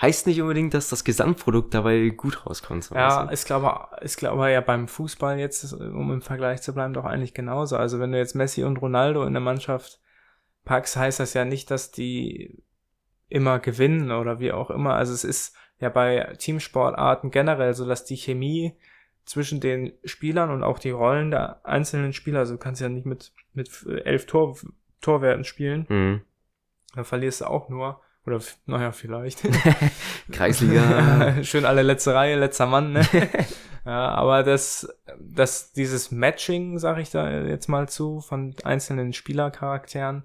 heißt 0.02 0.26
nicht 0.26 0.42
unbedingt, 0.42 0.74
dass 0.74 0.88
das 0.88 1.04
Gesamtprodukt 1.04 1.74
dabei 1.74 2.12
gut 2.16 2.46
rauskommt. 2.46 2.86
so 2.86 2.96
Ja, 2.96 3.30
ich 3.30 3.44
glaube, 3.44 3.90
ich 4.02 4.16
glaube 4.16 4.50
ja 4.50 4.62
beim 4.62 4.88
Fußball 4.88 5.38
jetzt, 5.38 5.74
um 5.74 6.14
im 6.14 6.22
Vergleich 6.22 6.62
zu 6.62 6.74
bleiben, 6.74 6.94
doch 6.94 7.04
eigentlich 7.04 7.34
genauso. 7.34 7.76
Also 7.76 8.00
wenn 8.00 8.14
du 8.14 8.18
jetzt 8.18 8.36
Messi 8.36 8.64
und 8.64 8.78
Ronaldo 8.78 9.26
in 9.26 9.34
der 9.34 9.42
Mannschaft 9.42 10.00
packst, 10.66 10.96
heißt 10.96 11.20
das 11.20 11.34
ja 11.34 11.46
nicht, 11.46 11.72
dass 11.72 11.92
die 11.92 12.64
immer 13.30 13.60
gewinnen 13.60 14.12
oder 14.12 14.40
wie 14.40 14.52
auch 14.52 14.70
immer. 14.70 14.96
Also 14.96 15.14
es 15.14 15.24
ist 15.24 15.56
ja 15.80 15.90
bei 15.90 16.36
Teamsportarten 16.38 17.32
generell 17.32 17.74
so, 17.74 17.88
dass 17.88 18.06
die 18.06 18.18
Chemie 18.18 18.76
zwischen 19.26 19.60
den 19.60 19.94
Spielern 20.04 20.50
und 20.50 20.64
auch 20.64 20.80
die 20.80 20.90
Rollen 20.90 21.32
der 21.32 21.64
einzelnen 21.64 22.14
Spieler, 22.14 22.40
also 22.40 22.54
du 22.54 22.60
kannst 22.60 22.82
ja 22.82 22.90
nicht 22.90 23.06
mit, 23.06 23.32
mit 23.54 23.70
elf 24.04 24.26
Tor, 24.26 24.58
Torwerten 25.02 25.44
spielen? 25.44 25.86
Mhm. 25.88 26.22
da 26.96 27.04
verlierst 27.04 27.42
du 27.42 27.46
auch 27.46 27.70
nur. 27.70 28.02
Oder, 28.26 28.42
naja, 28.66 28.92
vielleicht. 28.92 29.44
Kreisliga. 30.32 31.44
Schön 31.44 31.66
alle 31.66 31.84
letzte 31.84 32.14
Reihe, 32.14 32.38
letzter 32.38 32.66
Mann, 32.66 32.92
ne? 32.92 33.08
ja, 33.86 34.10
aber 34.10 34.44
das, 34.44 34.90
das, 35.20 35.72
dieses 35.74 36.12
Matching, 36.12 36.80
sag 36.80 36.98
ich 36.98 37.12
da 37.12 37.30
jetzt 37.42 37.70
mal 37.70 37.88
zu, 37.88 38.22
von 38.22 38.56
einzelnen 38.64 39.14
Spielercharakteren, 39.14 40.24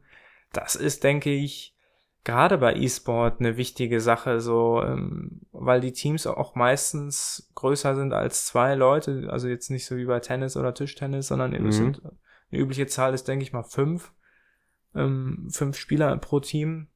das 0.57 0.75
ist, 0.77 1.05
denke 1.05 1.31
ich, 1.31 1.77
gerade 2.25 2.57
bei 2.59 2.75
E-Sport 2.75 3.41
eine 3.41 3.57
wichtige 3.57 4.01
Sache, 4.01 4.41
so, 4.41 4.83
ähm, 4.83 5.43
weil 5.53 5.81
die 5.81 5.93
Teams 5.93 6.27
auch 6.27 6.55
meistens 6.55 7.51
größer 7.55 7.95
sind 7.97 8.13
als 8.13 8.47
zwei 8.47 8.75
Leute, 8.75 9.29
also 9.31 9.49
jetzt 9.49 9.71
nicht 9.71 9.87
so 9.87 9.97
wie 9.97 10.07
bei 10.07 10.21
Tennis 10.21 10.57
oder 10.57 10.73
Tischtennis, 10.73 11.29
sondern 11.29 11.53
Mhm. 11.53 11.71
sind, 11.73 12.03
eine 12.51 12.61
übliche 12.61 12.87
Zahl 12.87 13.13
ist, 13.15 13.29
denke 13.29 13.43
ich 13.43 13.53
mal, 13.53 13.63
fünf, 13.63 14.13
ähm, 14.95 15.49
fünf 15.51 15.77
Spieler 15.77 16.17
pro 16.17 16.41
Team. 16.41 16.89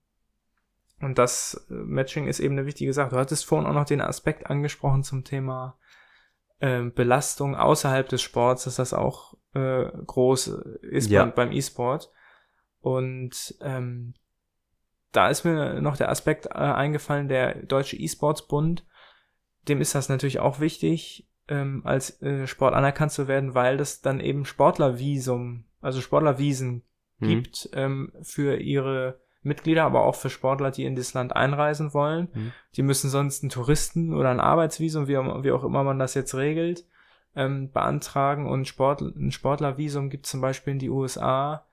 Und 1.00 1.18
das 1.18 1.66
äh, 1.70 1.74
Matching 1.74 2.26
ist 2.26 2.40
eben 2.40 2.54
eine 2.56 2.66
wichtige 2.66 2.92
Sache. 2.92 3.10
Du 3.10 3.16
hattest 3.18 3.44
vorhin 3.44 3.68
auch 3.68 3.74
noch 3.74 3.84
den 3.84 4.00
Aspekt 4.00 4.48
angesprochen 4.48 5.02
zum 5.04 5.24
Thema 5.24 5.78
ähm, 6.60 6.92
Belastung 6.92 7.54
außerhalb 7.54 8.08
des 8.08 8.22
Sports, 8.22 8.64
dass 8.64 8.76
das 8.76 8.92
auch 8.92 9.34
äh, 9.54 9.84
groß 10.06 10.48
ist 10.82 11.10
Ja. 11.10 11.24
beim, 11.24 11.34
beim 11.34 11.52
E-Sport. 11.52 12.10
Und 12.80 13.54
ähm, 13.60 14.14
da 15.12 15.28
ist 15.28 15.44
mir 15.44 15.80
noch 15.80 15.96
der 15.96 16.10
Aspekt 16.10 16.46
äh, 16.46 16.50
eingefallen, 16.50 17.28
der 17.28 17.54
Deutsche 17.62 17.96
E-Sports-Bund, 17.96 18.84
dem 19.68 19.80
ist 19.80 19.94
das 19.94 20.08
natürlich 20.08 20.38
auch 20.38 20.60
wichtig, 20.60 21.28
ähm, 21.48 21.82
als 21.84 22.20
äh, 22.22 22.46
Sport 22.46 22.74
anerkannt 22.74 23.12
zu 23.12 23.26
werden, 23.26 23.54
weil 23.54 23.76
das 23.76 24.00
dann 24.00 24.20
eben 24.20 24.44
Sportlervisum, 24.44 25.64
also 25.80 26.00
Sportlerwiesen 26.00 26.84
Mhm. 27.18 27.26
gibt 27.26 27.70
ähm, 27.72 28.12
für 28.22 28.56
ihre 28.56 29.20
Mitglieder, 29.42 29.84
aber 29.84 30.04
auch 30.04 30.14
für 30.14 30.30
Sportler, 30.30 30.70
die 30.70 30.84
in 30.84 30.96
das 30.96 31.14
Land 31.14 31.34
einreisen 31.34 31.94
wollen. 31.94 32.28
Mhm. 32.32 32.52
Die 32.76 32.82
müssen 32.82 33.10
sonst 33.10 33.42
einen 33.42 33.50
Touristen 33.50 34.14
oder 34.14 34.30
ein 34.30 34.40
Arbeitsvisum, 34.40 35.06
wie, 35.06 35.16
wie 35.16 35.52
auch 35.52 35.64
immer 35.64 35.84
man 35.84 35.98
das 35.98 36.14
jetzt 36.14 36.34
regelt, 36.34 36.84
ähm, 37.34 37.70
beantragen. 37.70 38.48
Und 38.48 38.68
Sport, 38.68 39.00
ein 39.00 39.30
Sportlervisum 39.30 40.10
gibt 40.10 40.26
zum 40.26 40.40
Beispiel 40.40 40.72
in 40.72 40.78
die 40.78 40.90
USA. 40.90 41.66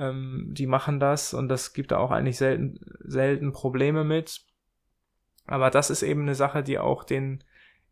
Ähm, 0.00 0.48
die 0.50 0.66
machen 0.66 0.98
das 0.98 1.34
und 1.34 1.48
das 1.48 1.74
gibt 1.74 1.92
da 1.92 1.98
auch 1.98 2.10
eigentlich 2.10 2.38
selten, 2.38 2.80
selten 3.04 3.52
Probleme 3.52 4.02
mit. 4.02 4.40
Aber 5.46 5.70
das 5.70 5.90
ist 5.90 6.02
eben 6.02 6.22
eine 6.22 6.34
Sache, 6.34 6.62
die 6.62 6.78
auch 6.78 7.04
den 7.04 7.44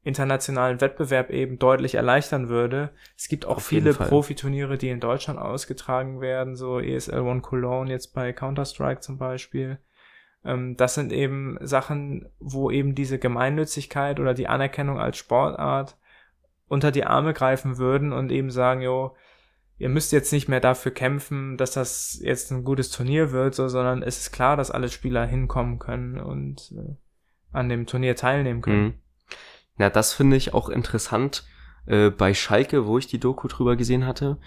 internationalen 0.05 0.81
Wettbewerb 0.81 1.29
eben 1.29 1.59
deutlich 1.59 1.97
erleichtern 1.97 2.49
würde. 2.49 2.90
Es 3.16 3.29
gibt 3.29 3.44
auch 3.44 3.57
Auf 3.57 3.66
viele 3.66 3.92
Profiturniere, 3.92 4.79
die 4.79 4.88
in 4.88 5.01
Deutschland 5.01 5.38
ausgetragen 5.38 6.23
werden, 6.23 6.57
so 6.57 6.81
ESL 6.81 7.21
One 7.21 7.42
Cologne 7.42 7.90
jetzt 7.90 8.14
bei 8.14 8.33
Counter-Strike 8.33 9.01
zum 9.01 9.18
Beispiel. 9.18 9.79
Ähm, 10.44 10.77
das 10.79 10.94
sind 10.94 11.12
eben 11.12 11.59
Sachen, 11.61 12.31
wo 12.38 12.71
eben 12.71 12.94
diese 12.94 13.18
Gemeinnützigkeit 13.18 14.18
oder 14.18 14.33
die 14.33 14.49
Anerkennung 14.49 14.99
als 14.99 15.18
Sportart 15.18 15.99
unter 16.68 16.90
die 16.90 17.05
Arme 17.05 17.35
greifen 17.35 17.77
würden 17.77 18.12
und 18.12 18.33
eben 18.33 18.51
sagen, 18.51 18.81
jo, 18.81 19.14
ihr 19.79 19.88
müsst 19.88 20.12
jetzt 20.12 20.33
nicht 20.33 20.49
mehr 20.49 20.61
dafür 20.61 20.93
kämpfen, 20.93 21.57
dass 21.57 21.73
das 21.73 22.19
jetzt 22.21 22.51
ein 22.51 22.64
gutes 22.64 22.91
Turnier 22.91 23.31
wird, 23.33 23.55
so, 23.55 23.69
sondern 23.69 24.03
es 24.03 24.19
ist 24.19 24.33
klar, 24.33 24.57
dass 24.57 24.71
alle 24.71 24.88
Spieler 24.88 25.25
hinkommen 25.25 25.79
können 25.79 26.19
und 26.19 26.73
äh, 26.77 26.97
an 27.53 27.69
dem 27.69 27.87
Turnier 27.87 28.17
teilnehmen 28.17 28.61
können. 28.61 28.85
Mhm. 28.85 28.95
Ja, 29.79 29.91
das 29.91 30.12
finde 30.12 30.37
ich 30.37 30.55
auch 30.55 30.69
interessant 30.69 31.45
äh, 31.87 32.11
bei 32.11 32.35
Schalke, 32.35 32.87
wo 32.87 32.99
ich 32.99 33.07
die 33.07 33.21
Doku 33.21 33.47
drüber 33.47 33.77
gesehen 33.77 34.07
hatte. 34.07 34.38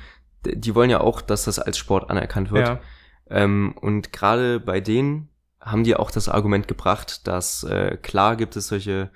Die 0.46 0.76
wollen 0.76 0.89
ja 0.89 1.00
auch, 1.00 1.22
dass 1.22 1.46
das 1.46 1.60
als 1.60 1.78
Sport 1.78 2.10
anerkannt 2.10 2.52
wird. 2.52 2.67
Ja. 2.67 2.82
Ähm, 3.30 3.74
und 3.80 4.12
gerade 4.12 4.60
bei 4.60 4.82
denen 4.82 5.30
haben 5.62 5.84
die 5.84 5.96
auch 5.96 6.12
das 6.12 6.28
Argument 6.28 6.67
gebracht, 6.67 7.28
dass 7.28 7.63
äh, 7.63 7.98
klar 8.02 8.36
gibt 8.36 8.56
es 8.56 8.67
solche 8.67 9.12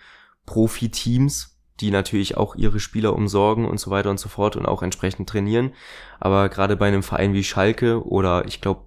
Profi-Teams, 0.46 1.55
die 1.82 1.92
natürlich 1.92 2.38
auch 2.38 2.56
ihre 2.56 2.80
Spieler 2.80 3.14
umsorgen 3.14 3.66
und 3.66 3.80
so 3.80 3.92
weiter 3.92 4.10
und 4.10 4.20
so 4.20 4.30
fort 4.30 4.56
und 4.56 4.66
auch 4.66 4.82
entsprechend 4.82 5.30
trainieren. 5.30 5.74
Aber 6.20 6.50
gerade 6.50 6.78
bei 6.78 6.88
einem 6.88 7.04
Verein 7.04 7.34
wie 7.34 7.44
Schalke 7.44 8.06
oder 8.06 8.46
ich 8.46 8.62
glaube 8.62 8.82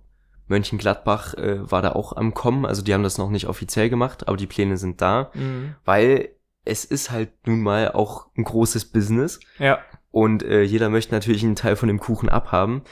Mönchengladbach 0.46 1.35
äh, 1.35 1.70
war 1.70 1.83
da 1.83 1.92
auch 1.92 2.16
am 2.16 2.33
Kommen, 2.33 2.64
also 2.64 2.83
die 2.83 2.94
haben 2.94 3.03
das 3.03 3.18
noch 3.18 3.31
nicht 3.31 3.46
offiziell 3.46 3.90
gemacht, 3.90 4.29
aber 4.29 4.38
die 4.38 4.46
Pläne 4.46 4.79
sind 4.79 5.03
da, 5.03 5.31
mhm. 5.35 5.74
weil 5.85 6.31
es 6.64 6.85
ist 6.85 7.11
halt 7.11 7.31
nun 7.46 7.62
mal 7.62 7.92
auch 7.92 8.29
ein 8.37 8.44
großes 8.44 8.87
Business. 8.87 9.40
Ja. 9.59 9.81
Und 10.11 10.42
äh, 10.42 10.62
jeder 10.62 10.88
möchte 10.88 11.14
natürlich 11.14 11.44
einen 11.44 11.57
Teil 11.57 11.77
von 11.77 11.88
dem 11.88 12.01
Kuchen 12.01 12.29
abhaben. 12.29 12.83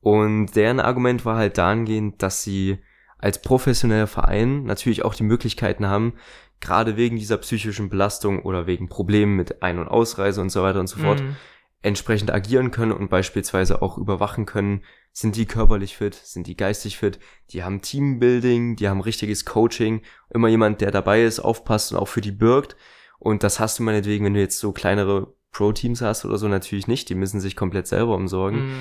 Und 0.00 0.56
deren 0.56 0.80
Argument 0.80 1.24
war 1.24 1.36
halt 1.36 1.58
dahingehend, 1.58 2.22
dass 2.22 2.42
sie 2.42 2.78
als 3.22 3.40
professioneller 3.40 4.06
Verein 4.08 4.64
natürlich 4.64 5.04
auch 5.04 5.14
die 5.14 5.22
Möglichkeiten 5.22 5.86
haben, 5.86 6.14
gerade 6.60 6.96
wegen 6.96 7.16
dieser 7.16 7.38
psychischen 7.38 7.88
Belastung 7.88 8.42
oder 8.42 8.66
wegen 8.66 8.88
Problemen 8.88 9.36
mit 9.36 9.62
Ein- 9.62 9.78
und 9.78 9.88
Ausreise 9.88 10.40
und 10.40 10.50
so 10.50 10.62
weiter 10.62 10.80
und 10.80 10.88
so 10.88 10.98
fort, 10.98 11.20
mhm. 11.20 11.36
entsprechend 11.82 12.32
agieren 12.32 12.70
können 12.70 12.92
und 12.92 13.08
beispielsweise 13.08 13.80
auch 13.80 13.96
überwachen 13.96 14.44
können, 14.44 14.82
sind 15.12 15.36
die 15.36 15.46
körperlich 15.46 15.96
fit, 15.96 16.14
sind 16.14 16.46
die 16.46 16.56
geistig 16.56 16.96
fit, 16.98 17.18
die 17.50 17.62
haben 17.62 17.82
Teambuilding, 17.82 18.76
die 18.76 18.88
haben 18.88 19.00
richtiges 19.00 19.44
Coaching, 19.44 20.02
immer 20.30 20.48
jemand, 20.48 20.80
der 20.80 20.90
dabei 20.90 21.22
ist, 21.22 21.40
aufpasst 21.40 21.92
und 21.92 21.98
auch 21.98 22.08
für 22.08 22.22
die 22.22 22.32
birgt. 22.32 22.76
Und 23.18 23.44
das 23.44 23.60
hast 23.60 23.78
du 23.78 23.82
meinetwegen, 23.84 24.24
wenn 24.24 24.34
du 24.34 24.40
jetzt 24.40 24.58
so 24.58 24.72
kleinere 24.72 25.34
Pro-Teams 25.52 26.00
hast 26.00 26.24
oder 26.24 26.38
so, 26.38 26.48
natürlich 26.48 26.88
nicht. 26.88 27.10
Die 27.10 27.14
müssen 27.14 27.38
sich 27.40 27.56
komplett 27.56 27.86
selber 27.86 28.16
umsorgen. 28.16 28.68
Mm. 28.68 28.72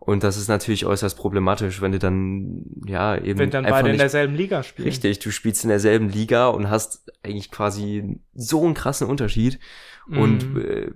Und 0.00 0.24
das 0.24 0.38
ist 0.38 0.48
natürlich 0.48 0.86
äußerst 0.86 1.18
problematisch, 1.18 1.82
wenn 1.82 1.92
du 1.92 1.98
dann, 1.98 2.64
ja, 2.86 3.16
eben. 3.16 3.38
Wenn 3.38 3.50
dann 3.50 3.64
beide 3.64 3.90
in 3.90 3.98
derselben 3.98 4.34
Liga 4.34 4.62
spielen. 4.62 4.88
Richtig, 4.88 5.18
du 5.18 5.30
spielst 5.30 5.64
in 5.64 5.68
derselben 5.68 6.08
Liga 6.08 6.48
und 6.48 6.70
hast 6.70 7.12
eigentlich 7.22 7.50
quasi 7.50 8.18
so 8.34 8.64
einen 8.64 8.72
krassen 8.72 9.06
Unterschied. 9.06 9.58
Mm. 10.06 10.18
Und 10.18 10.56
äh, 10.56 10.92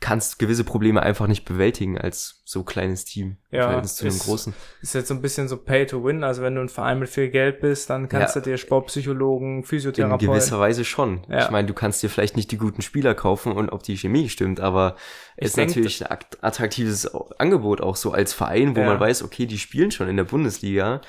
kannst 0.00 0.38
gewisse 0.38 0.62
Probleme 0.62 1.02
einfach 1.02 1.26
nicht 1.26 1.44
bewältigen 1.44 1.98
als 1.98 2.40
so 2.44 2.62
kleines 2.62 3.04
Team 3.04 3.38
ja, 3.50 3.82
zu 3.82 4.06
einem 4.06 4.18
großen. 4.18 4.54
Ist 4.80 4.94
jetzt 4.94 5.08
so 5.08 5.14
ein 5.14 5.20
bisschen 5.20 5.48
so 5.48 5.56
Pay 5.56 5.86
to 5.86 6.04
Win, 6.04 6.22
also 6.22 6.40
wenn 6.42 6.54
du 6.54 6.60
ein 6.60 6.68
Verein 6.68 7.00
mit 7.00 7.08
viel 7.08 7.30
Geld 7.30 7.60
bist, 7.60 7.90
dann 7.90 8.08
kannst 8.08 8.36
ja, 8.36 8.40
du 8.40 8.50
dir 8.50 8.58
Sportpsychologen, 8.58 9.64
Physiotherapeuten. 9.64 10.28
In 10.28 10.32
gewisser 10.32 10.60
Weise 10.60 10.84
schon. 10.84 11.26
Ja. 11.28 11.44
Ich 11.44 11.50
meine, 11.50 11.66
du 11.66 11.74
kannst 11.74 12.02
dir 12.02 12.10
vielleicht 12.10 12.36
nicht 12.36 12.52
die 12.52 12.58
guten 12.58 12.80
Spieler 12.80 13.14
kaufen 13.14 13.52
und 13.52 13.70
ob 13.70 13.82
die 13.82 13.96
Chemie 13.96 14.28
stimmt, 14.28 14.60
aber 14.60 14.94
es 15.36 15.50
ist 15.50 15.56
natürlich 15.56 16.08
ein 16.08 16.18
attraktives 16.42 17.12
Angebot 17.38 17.80
auch 17.80 17.96
so 17.96 18.12
als 18.12 18.32
Verein, 18.32 18.76
wo 18.76 18.80
ja. 18.80 18.86
man 18.86 19.00
weiß, 19.00 19.24
okay, 19.24 19.46
die 19.46 19.58
spielen 19.58 19.90
schon 19.90 20.08
in 20.08 20.16
der 20.16 20.24
Bundesliga 20.24 21.00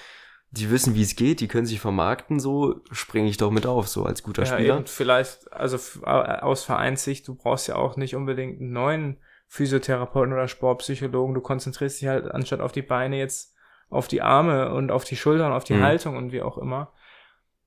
die 0.51 0.71
wissen, 0.71 0.95
wie 0.95 1.03
es 1.03 1.15
geht, 1.15 1.41
die 1.41 1.47
können 1.47 1.67
sich 1.67 1.79
vermarkten, 1.79 2.39
so 2.39 2.81
springe 2.91 3.29
ich 3.29 3.38
doch 3.38 3.51
mit 3.51 3.65
auf, 3.65 3.88
so 3.88 4.03
als 4.03 4.23
guter 4.23 4.43
ja, 4.43 4.53
Spieler. 4.53 4.77
Und 4.77 4.89
vielleicht, 4.89 5.51
also 5.53 5.77
aus 6.03 6.63
Vereinssicht, 6.63 7.27
du 7.27 7.35
brauchst 7.35 7.67
ja 7.67 7.75
auch 7.75 7.97
nicht 7.97 8.15
unbedingt 8.15 8.59
einen 8.59 8.71
neuen 8.71 9.17
Physiotherapeuten 9.47 10.33
oder 10.33 10.47
Sportpsychologen, 10.47 11.35
du 11.35 11.41
konzentrierst 11.41 12.01
dich 12.01 12.07
halt 12.07 12.31
anstatt 12.31 12.62
auf 12.62 12.71
die 12.71 12.81
Beine 12.81 13.17
jetzt 13.17 13.55
auf 13.89 14.07
die 14.07 14.21
Arme 14.21 14.71
und 14.73 14.91
auf 14.91 15.03
die 15.03 15.15
Schultern, 15.15 15.51
auf 15.51 15.63
die 15.63 15.73
mhm. 15.73 15.83
Haltung 15.83 16.17
und 16.17 16.31
wie 16.31 16.41
auch 16.41 16.57
immer. 16.57 16.93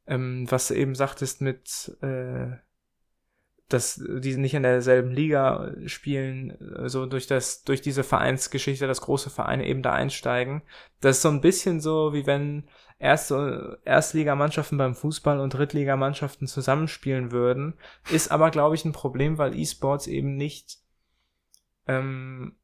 Ähm, 0.06 0.46
was 0.48 0.68
du 0.68 0.74
eben 0.74 0.94
sagtest 0.94 1.40
mit, 1.40 1.96
äh, 2.02 2.56
dass 3.72 4.02
die 4.04 4.36
nicht 4.36 4.54
in 4.54 4.62
derselben 4.62 5.10
Liga 5.10 5.72
spielen, 5.86 6.56
so 6.84 7.06
durch 7.06 7.26
das, 7.26 7.64
durch 7.64 7.80
diese 7.80 8.04
Vereinsgeschichte, 8.04 8.86
dass 8.86 9.00
große 9.00 9.30
Vereine 9.30 9.66
eben 9.66 9.82
da 9.82 9.92
einsteigen. 9.92 10.62
Das 11.00 11.16
ist 11.16 11.22
so 11.22 11.28
ein 11.28 11.40
bisschen 11.40 11.80
so, 11.80 12.12
wie 12.12 12.26
wenn 12.26 12.64
erste, 12.98 13.80
Erstligamannschaften 13.84 14.78
beim 14.78 14.94
Fußball 14.94 15.40
und 15.40 15.54
Drittligamannschaften 15.54 16.46
zusammenspielen 16.46 17.32
würden. 17.32 17.74
Ist 18.10 18.30
aber, 18.30 18.50
glaube 18.50 18.76
ich, 18.76 18.84
ein 18.84 18.92
Problem, 18.92 19.38
weil 19.38 19.58
E-Sports 19.58 20.06
eben 20.06 20.36
nicht, 20.36 20.78
ähm, 21.86 22.56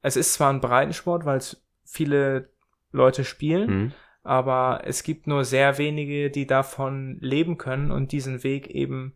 es 0.00 0.16
ist 0.16 0.34
zwar 0.34 0.52
ein 0.52 0.60
Breitensport, 0.60 1.24
weil 1.24 1.38
es 1.38 1.66
viele 1.84 2.50
Leute 2.92 3.24
spielen, 3.24 3.70
mhm. 3.70 3.92
aber 4.22 4.82
es 4.84 5.02
gibt 5.02 5.26
nur 5.26 5.44
sehr 5.44 5.76
wenige, 5.78 6.30
die 6.30 6.46
davon 6.46 7.18
leben 7.20 7.58
können 7.58 7.90
und 7.90 8.12
diesen 8.12 8.44
Weg 8.44 8.68
eben 8.68 9.15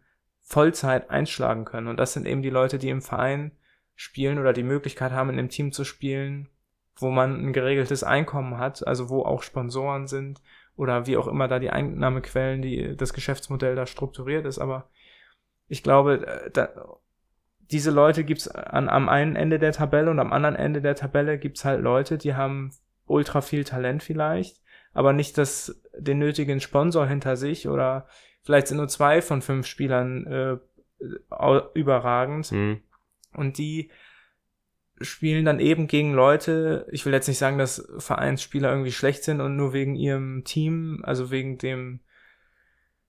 Vollzeit 0.51 1.11
einschlagen 1.11 1.65
können. 1.65 1.87
Und 1.87 1.99
das 1.99 2.13
sind 2.13 2.27
eben 2.27 2.43
die 2.43 2.51
Leute, 2.51 2.79
die 2.79 2.89
im 2.89 3.03
Verein 3.03 3.53
spielen 3.95 4.37
oder 4.41 4.53
die 4.53 4.65
Möglichkeit 4.65 5.13
haben, 5.13 5.31
in 5.31 5.39
einem 5.39 5.49
Team 5.49 5.71
zu 5.71 5.85
spielen, 5.85 6.49
wo 6.97 7.09
man 7.11 7.41
ein 7.41 7.53
geregeltes 7.53 8.03
Einkommen 8.03 8.59
hat, 8.59 8.85
also 8.85 9.11
wo 9.11 9.23
auch 9.23 9.45
Sponsoren 9.45 10.09
sind 10.09 10.43
oder 10.75 11.07
wie 11.07 11.17
auch 11.17 11.29
immer 11.29 11.47
da 11.47 11.61
die 11.61 11.71
Einnahmequellen, 11.71 12.63
die 12.63 12.97
das 12.97 13.15
Geschäftsmodell 13.15 13.77
da 13.77 13.87
strukturiert 13.87 14.45
ist. 14.45 14.59
Aber 14.59 14.91
ich 15.69 15.85
glaube, 15.85 16.27
äh, 16.27 16.51
da, 16.51 16.69
diese 17.71 17.93
Leute 17.93 18.25
gibt's 18.25 18.49
an, 18.49 18.89
am 18.89 19.09
einen 19.09 19.37
Ende 19.37 19.61
der 19.61 19.71
Tabelle 19.71 20.11
und 20.11 20.19
am 20.19 20.33
anderen 20.33 20.57
Ende 20.57 20.83
der 20.83 20.97
Tabelle 20.97 21.39
gibt's 21.39 21.65
halt 21.65 21.81
Leute, 21.81 22.19
die 22.19 22.35
haben 22.35 22.73
ultra 23.07 23.41
viel 23.41 23.63
Talent 23.63 24.03
vielleicht, 24.03 24.61
aber 24.95 25.13
nicht 25.13 25.39
das, 25.39 25.81
den 25.97 26.19
nötigen 26.19 26.59
Sponsor 26.59 27.07
hinter 27.07 27.37
sich 27.37 27.69
oder 27.69 28.09
Vielleicht 28.42 28.68
sind 28.68 28.79
nur 28.79 28.88
zwei 28.88 29.22
von 29.22 29.42
fünf 29.42 29.66
Spielern 29.66 30.26
äh, 30.26 30.57
überragend. 31.74 32.50
Mhm. 32.53 32.81
Und 33.35 33.59
die 33.59 33.90
spielen 35.00 35.44
dann 35.44 35.61
eben 35.61 35.87
gegen 35.87 36.12
Leute, 36.12 36.87
ich 36.90 37.07
will 37.07 37.12
jetzt 37.12 37.29
nicht 37.29 37.38
sagen, 37.38 37.59
dass 37.59 37.88
Vereinsspieler 37.98 38.70
irgendwie 38.70 38.92
schlecht 38.92 39.24
sind 39.24 39.40
und 39.40 39.57
nur 39.57 39.72
wegen 39.72 39.94
ihrem 39.94 40.44
Team, 40.44 41.00
also 41.05 41.31
wegen 41.31 41.59
dem 41.59 42.00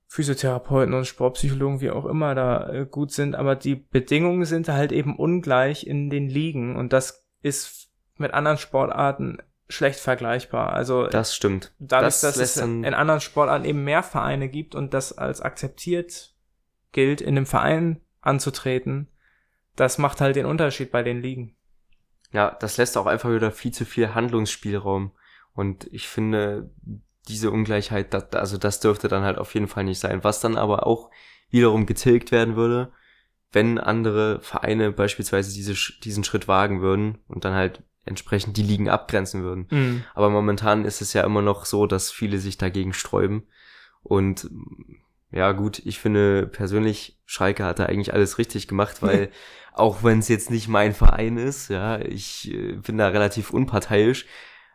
Physiotherapeuten 0.08 0.94
und 0.94 1.08
Sportpsychologen, 1.08 1.82
wie 1.82 1.90
auch 1.90 2.06
immer, 2.06 2.36
da 2.36 2.70
äh, 2.70 2.86
gut 2.86 3.12
sind, 3.12 3.36
aber 3.36 3.56
die 3.56 3.76
Bedingungen 3.76 4.46
sind 4.46 4.68
halt 4.68 4.92
eben 4.92 5.16
ungleich 5.16 5.88
in 5.88 6.10
den 6.10 6.30
Ligen 6.30 6.76
und 6.76 6.92
das 6.94 7.26
ist 7.42 7.92
mit 8.18 8.34
anderen 8.34 8.58
Sportarten 8.58 9.38
schlecht 9.72 10.00
vergleichbar. 10.00 10.74
Also 10.74 11.08
das 11.08 11.36
stimmt. 11.36 11.74
Dadurch, 11.80 12.20
das 12.20 12.22
dass 12.22 12.38
es 12.38 12.58
in 12.58 12.86
anderen 12.86 13.22
Sportarten 13.22 13.66
eben 13.66 13.84
mehr 13.84 14.04
Vereine 14.04 14.50
gibt 14.50 14.76
und 14.76 14.94
das 14.94 15.18
als 15.18 15.42
akzeptiert 15.42 16.34
gilt, 16.92 17.22
in 17.22 17.38
einem 17.38 17.46
Verein 17.46 18.02
anzutreten, 18.22 19.08
das 19.76 19.98
macht 19.98 20.22
halt 20.22 20.36
den 20.36 20.46
Unterschied 20.46 20.92
bei 20.92 21.04
den 21.04 21.22
Ligen. 21.22 21.56
Ja, 22.34 22.52
das 22.60 22.78
lässt 22.78 22.98
auch 22.98 23.08
einfach 23.08 23.32
wieder 23.32 23.52
viel 23.52 23.72
zu 23.72 23.86
viel 23.86 24.14
Handlungsspielraum. 24.14 25.12
Und 25.54 25.88
ich 25.92 26.08
finde, 26.08 26.70
diese 27.28 27.52
Ungleichheit, 27.52 28.14
das, 28.14 28.32
also 28.34 28.58
das 28.58 28.80
dürfte 28.80 29.08
dann 29.08 29.24
halt 29.24 29.38
auf 29.38 29.54
jeden 29.54 29.68
Fall 29.68 29.84
nicht 29.84 30.00
sein. 30.00 30.24
Was 30.24 30.40
dann 30.40 30.58
aber 30.58 30.86
auch 30.86 31.12
wiederum 31.50 31.86
getilgt 31.86 32.32
werden 32.32 32.56
würde, 32.56 32.92
wenn 33.52 33.78
andere 33.78 34.40
Vereine 34.42 34.92
beispielsweise 34.92 35.54
diese, 35.54 35.74
diesen 36.02 36.24
Schritt 36.24 36.48
wagen 36.48 36.82
würden 36.82 37.20
und 37.28 37.44
dann 37.44 37.54
halt 37.54 37.84
entsprechend 38.06 38.58
die 38.58 38.64
Ligen 38.64 38.90
abgrenzen 38.90 39.44
würden. 39.44 39.68
Mhm. 39.70 40.04
Aber 40.14 40.30
momentan 40.30 40.86
ist 40.86 41.02
es 41.02 41.14
ja 41.14 41.24
immer 41.24 41.42
noch 41.42 41.66
so, 41.66 41.86
dass 41.86 42.12
viele 42.12 42.40
sich 42.40 42.58
dagegen 42.58 42.94
sträuben. 42.94 43.44
Und 44.04 44.50
ja 45.32 45.52
gut, 45.52 45.80
ich 45.80 46.00
finde 46.00 46.48
persönlich, 46.48 47.20
Schalke 47.26 47.64
hat 47.64 47.80
da 47.80 47.86
eigentlich 47.86 48.14
alles 48.14 48.38
richtig 48.38 48.68
gemacht, 48.68 48.98
weil 49.02 49.30
auch 49.74 50.04
wenn 50.04 50.20
es 50.20 50.28
jetzt 50.28 50.52
nicht 50.52 50.68
mein 50.68 50.94
Verein 50.94 51.38
ist, 51.38 51.70
ja, 51.70 52.00
ich 52.00 52.52
äh, 52.52 52.74
bin 52.74 52.98
da 52.98 53.08
relativ 53.08 53.52
unparteiisch, 53.52 54.26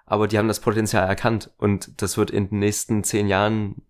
aber 0.06 0.28
die 0.28 0.38
haben 0.38 0.48
das 0.48 0.60
Potenzial 0.60 1.06
erkannt 1.06 1.50
und 1.58 2.00
das 2.00 2.16
wird 2.16 2.30
in 2.30 2.48
den 2.48 2.60
nächsten 2.60 3.04
zehn 3.04 3.28
Jahren 3.28 3.82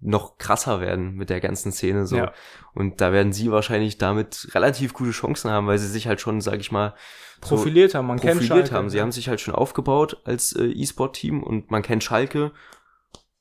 noch 0.00 0.38
krasser 0.38 0.80
werden 0.80 1.14
mit 1.14 1.30
der 1.30 1.40
ganzen 1.40 1.72
Szene 1.72 2.06
so. 2.06 2.16
Ja. 2.16 2.32
Und 2.74 3.00
da 3.00 3.12
werden 3.12 3.32
sie 3.32 3.50
wahrscheinlich 3.50 3.98
damit 3.98 4.48
relativ 4.54 4.92
gute 4.92 5.10
Chancen 5.10 5.50
haben, 5.50 5.66
weil 5.66 5.78
sie 5.78 5.88
sich 5.88 6.06
halt 6.06 6.20
schon, 6.20 6.40
sag 6.40 6.60
ich 6.60 6.70
mal, 6.70 6.94
profiliert 7.40 7.94
haben. 7.94 8.06
Man 8.06 8.18
profiliert 8.18 8.38
kennt 8.38 8.48
Schalke, 8.48 8.74
haben. 8.74 8.90
Sie 8.90 9.00
haben 9.00 9.12
sich 9.12 9.28
halt 9.28 9.40
schon 9.40 9.54
aufgebaut 9.54 10.20
als 10.24 10.54
äh, 10.54 10.64
E-Sport-Team 10.64 11.42
und 11.42 11.70
man 11.70 11.82
kennt 11.82 12.04
Schalke. 12.04 12.52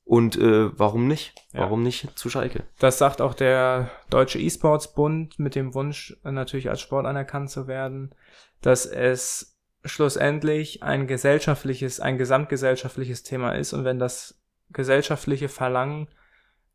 Und 0.03 0.37
äh, 0.37 0.77
warum 0.79 1.07
nicht? 1.07 1.35
Ja. 1.51 1.61
Warum 1.61 1.83
nicht 1.83 2.17
zu 2.17 2.29
Schalke? 2.29 2.63
Das 2.79 2.97
sagt 2.97 3.21
auch 3.21 3.33
der 3.33 3.91
Deutsche 4.09 4.39
E-Sports-Bund 4.39 5.37
mit 5.37 5.53
dem 5.53 5.73
Wunsch, 5.73 6.15
natürlich 6.23 6.69
als 6.69 6.79
Sport 6.81 7.05
anerkannt 7.05 7.51
zu 7.51 7.67
werden, 7.67 8.15
dass 8.61 8.85
es 8.85 9.57
schlussendlich 9.83 10.81
ein 10.81 11.07
gesellschaftliches, 11.07 11.99
ein 11.99 12.17
gesamtgesellschaftliches 12.17 13.23
Thema 13.23 13.51
ist. 13.51 13.73
Und 13.73 13.83
wenn 13.83 13.99
das 13.99 14.39
gesellschaftliche 14.69 15.49
Verlangen 15.49 16.07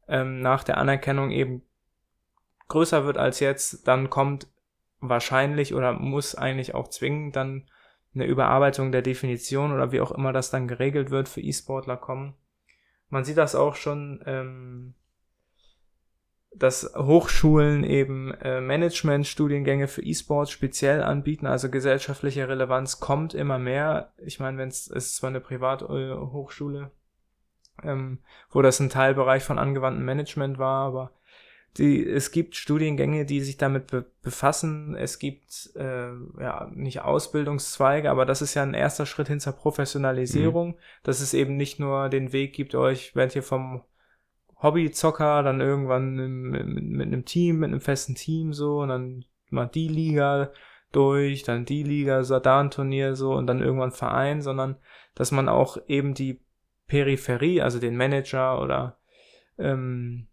ähm, 0.09 0.41
nach 0.41 0.65
der 0.65 0.79
Anerkennung 0.79 1.31
eben 1.31 1.63
größer 2.69 3.05
wird 3.05 3.19
als 3.19 3.41
jetzt, 3.41 3.87
dann 3.87 4.11
kommt 4.11 4.49
wahrscheinlich 5.01 5.75
oder 5.75 5.93
muss 5.93 6.35
eigentlich 6.35 6.75
auch 6.75 6.89
zwingend 6.89 7.37
dann 7.37 7.67
eine 8.15 8.27
Überarbeitung 8.27 8.93
der 8.93 9.03
Definition 9.03 9.73
oder 9.73 9.93
wie 9.93 10.01
auch 10.01 10.13
immer 10.13 10.33
das 10.33 10.51
dann 10.51 10.69
geregelt 10.69 11.11
wird 11.11 11.29
für 11.29 11.41
E-Sportler 11.41 11.97
kommen. 11.97 12.35
Man 13.09 13.25
sieht 13.25 13.37
das 13.37 13.55
auch 13.55 13.75
schon, 13.75 14.23
ähm, 14.27 14.95
dass 16.55 16.95
Hochschulen 16.97 17.85
eben 17.85 18.33
äh, 18.35 18.61
Management-Studiengänge 18.61 19.89
für 19.89 20.03
E-Sports 20.03 20.51
speziell 20.51 21.03
anbieten, 21.03 21.47
also 21.47 21.71
gesellschaftliche 21.71 22.49
Relevanz 22.49 23.01
kommt 23.01 23.35
immer 23.35 23.59
mehr. 23.59 24.13
Ich 24.19 24.39
meine, 24.39 24.59
wenn 24.59 24.69
es 24.69 24.87
ist 24.87 25.17
zwar 25.17 25.31
eine 25.31 25.41
Privathochschule, 25.41 26.81
äh, 26.81 27.02
ähm, 27.83 28.19
wo 28.51 28.63
das 28.63 28.81
ein 28.81 28.91
Teilbereich 28.91 29.43
von 29.43 29.59
angewandtem 29.59 30.05
Management 30.05 30.59
war, 30.59 30.87
aber 30.87 31.13
die, 31.79 32.07
es 32.07 32.33
gibt 32.33 32.55
Studiengänge, 32.55 33.25
die 33.25 33.41
sich 33.41 33.57
damit 33.57 33.87
be 33.87 34.05
befassen. 34.23 34.95
Es 34.95 35.19
gibt 35.19 35.71
äh, 35.75 36.13
ja 36.39 36.71
nicht 36.75 37.01
Ausbildungszweige, 37.01 38.11
aber 38.11 38.27
das 38.27 38.43
ist 38.43 38.55
ja 38.55 38.63
ein 38.63 38.75
erster 38.75 39.07
Schritt 39.07 39.29
hin 39.29 39.41
zur 39.41 39.55
Professionalisierung, 39.55 40.69
mhm. 40.69 40.79
dass 41.03 41.21
es 41.21 41.35
eben 41.35 41.57
nicht 41.57 41.81
nur 41.81 42.09
den 42.09 42.33
Weg 42.33 42.53
gibt, 42.53 42.75
euch 42.75 43.17
werdet 43.17 43.37
ihr 43.37 43.43
vom 43.43 43.83
Hobbyzocker 44.63 45.43
dann 45.43 45.61
irgendwann 45.61 46.15
mit, 46.51 46.67
mit, 46.67 46.85
mit 46.85 47.07
einem 47.07 47.25
Team, 47.25 47.59
mit 47.59 47.71
einem 47.71 47.81
festen 47.81 48.15
Team 48.15 48.53
so 48.53 48.81
und 48.81 48.91
dann 48.91 49.25
mal 49.51 49.67
die 49.67 49.89
Liga 49.89 50.53
durch, 50.93 51.43
dann 51.43 51.65
die 51.65 51.83
Liga, 51.83 52.23
so 52.23 52.39
da 52.39 52.61
ein 52.61 52.71
Turnier 52.71 53.17
so 53.17 53.33
und 53.33 53.47
dann 53.47 53.61
irgendwann 53.61 53.93
Verein, 53.93 54.43
sondern 54.43 54.77
dass 55.15 55.33
man 55.33 55.49
auch 55.49 55.79
eben 55.89 56.15
die 56.15 56.41
Peripherie, 56.93 57.63
also 57.63 57.79
den 57.79 57.97
Manager 57.97 58.61
oder 58.61 58.99
ähm, 59.57 60.29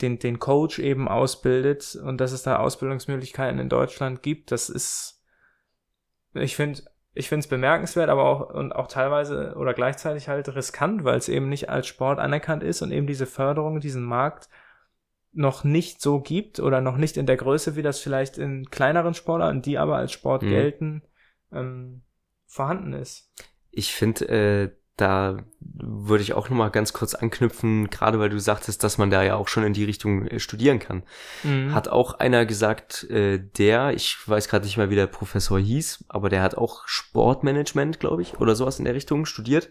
den, 0.00 0.18
den 0.18 0.38
Coach 0.38 0.78
eben 0.78 1.06
ausbildet 1.06 1.98
und 2.02 2.18
dass 2.18 2.32
es 2.32 2.42
da 2.42 2.56
Ausbildungsmöglichkeiten 2.56 3.58
in 3.58 3.68
Deutschland 3.68 4.22
gibt, 4.22 4.50
das 4.50 4.70
ist, 4.70 5.22
ich 6.32 6.56
finde, 6.56 6.80
ich 7.12 7.28
finde 7.28 7.40
es 7.40 7.48
bemerkenswert, 7.48 8.08
aber 8.08 8.24
auch 8.24 8.54
und 8.54 8.72
auch 8.72 8.86
teilweise 8.86 9.54
oder 9.56 9.74
gleichzeitig 9.74 10.30
halt 10.30 10.48
riskant, 10.54 11.04
weil 11.04 11.18
es 11.18 11.28
eben 11.28 11.50
nicht 11.50 11.68
als 11.68 11.86
Sport 11.86 12.20
anerkannt 12.20 12.62
ist 12.62 12.80
und 12.80 12.90
eben 12.90 13.06
diese 13.06 13.26
Förderung, 13.26 13.78
diesen 13.80 14.04
Markt 14.04 14.48
noch 15.32 15.62
nicht 15.62 16.00
so 16.00 16.20
gibt 16.20 16.58
oder 16.58 16.80
noch 16.80 16.96
nicht 16.96 17.18
in 17.18 17.26
der 17.26 17.36
Größe, 17.36 17.76
wie 17.76 17.82
das 17.82 18.00
vielleicht 18.00 18.38
in 18.38 18.70
kleineren 18.70 19.12
Sportarten, 19.12 19.60
die 19.60 19.76
aber 19.76 19.96
als 19.96 20.12
Sport 20.12 20.40
mhm. 20.42 20.48
gelten, 20.48 21.02
ähm, 21.52 22.00
vorhanden 22.46 22.94
ist. 22.94 23.30
Ich 23.70 23.92
finde, 23.92 24.28
äh, 24.28 24.78
da 24.98 25.38
würde 25.60 26.22
ich 26.22 26.34
auch 26.34 26.50
nochmal 26.50 26.70
ganz 26.70 26.92
kurz 26.92 27.14
anknüpfen, 27.14 27.88
gerade 27.88 28.18
weil 28.18 28.30
du 28.30 28.38
sagtest, 28.40 28.82
dass 28.82 28.98
man 28.98 29.10
da 29.10 29.22
ja 29.22 29.36
auch 29.36 29.48
schon 29.48 29.62
in 29.62 29.72
die 29.72 29.84
Richtung 29.84 30.26
äh, 30.26 30.40
studieren 30.40 30.80
kann. 30.80 31.04
Mhm. 31.44 31.72
Hat 31.72 31.88
auch 31.88 32.14
einer 32.14 32.44
gesagt, 32.44 33.04
äh, 33.04 33.38
der, 33.38 33.92
ich 33.94 34.16
weiß 34.26 34.48
gerade 34.48 34.66
nicht 34.66 34.76
mehr, 34.76 34.90
wie 34.90 34.96
der 34.96 35.06
Professor 35.06 35.58
hieß, 35.58 36.04
aber 36.08 36.28
der 36.28 36.42
hat 36.42 36.56
auch 36.56 36.82
Sportmanagement, 36.86 38.00
glaube 38.00 38.22
ich, 38.22 38.40
oder 38.40 38.56
sowas 38.56 38.78
in 38.78 38.84
der 38.84 38.94
Richtung 38.94 39.24
studiert 39.24 39.70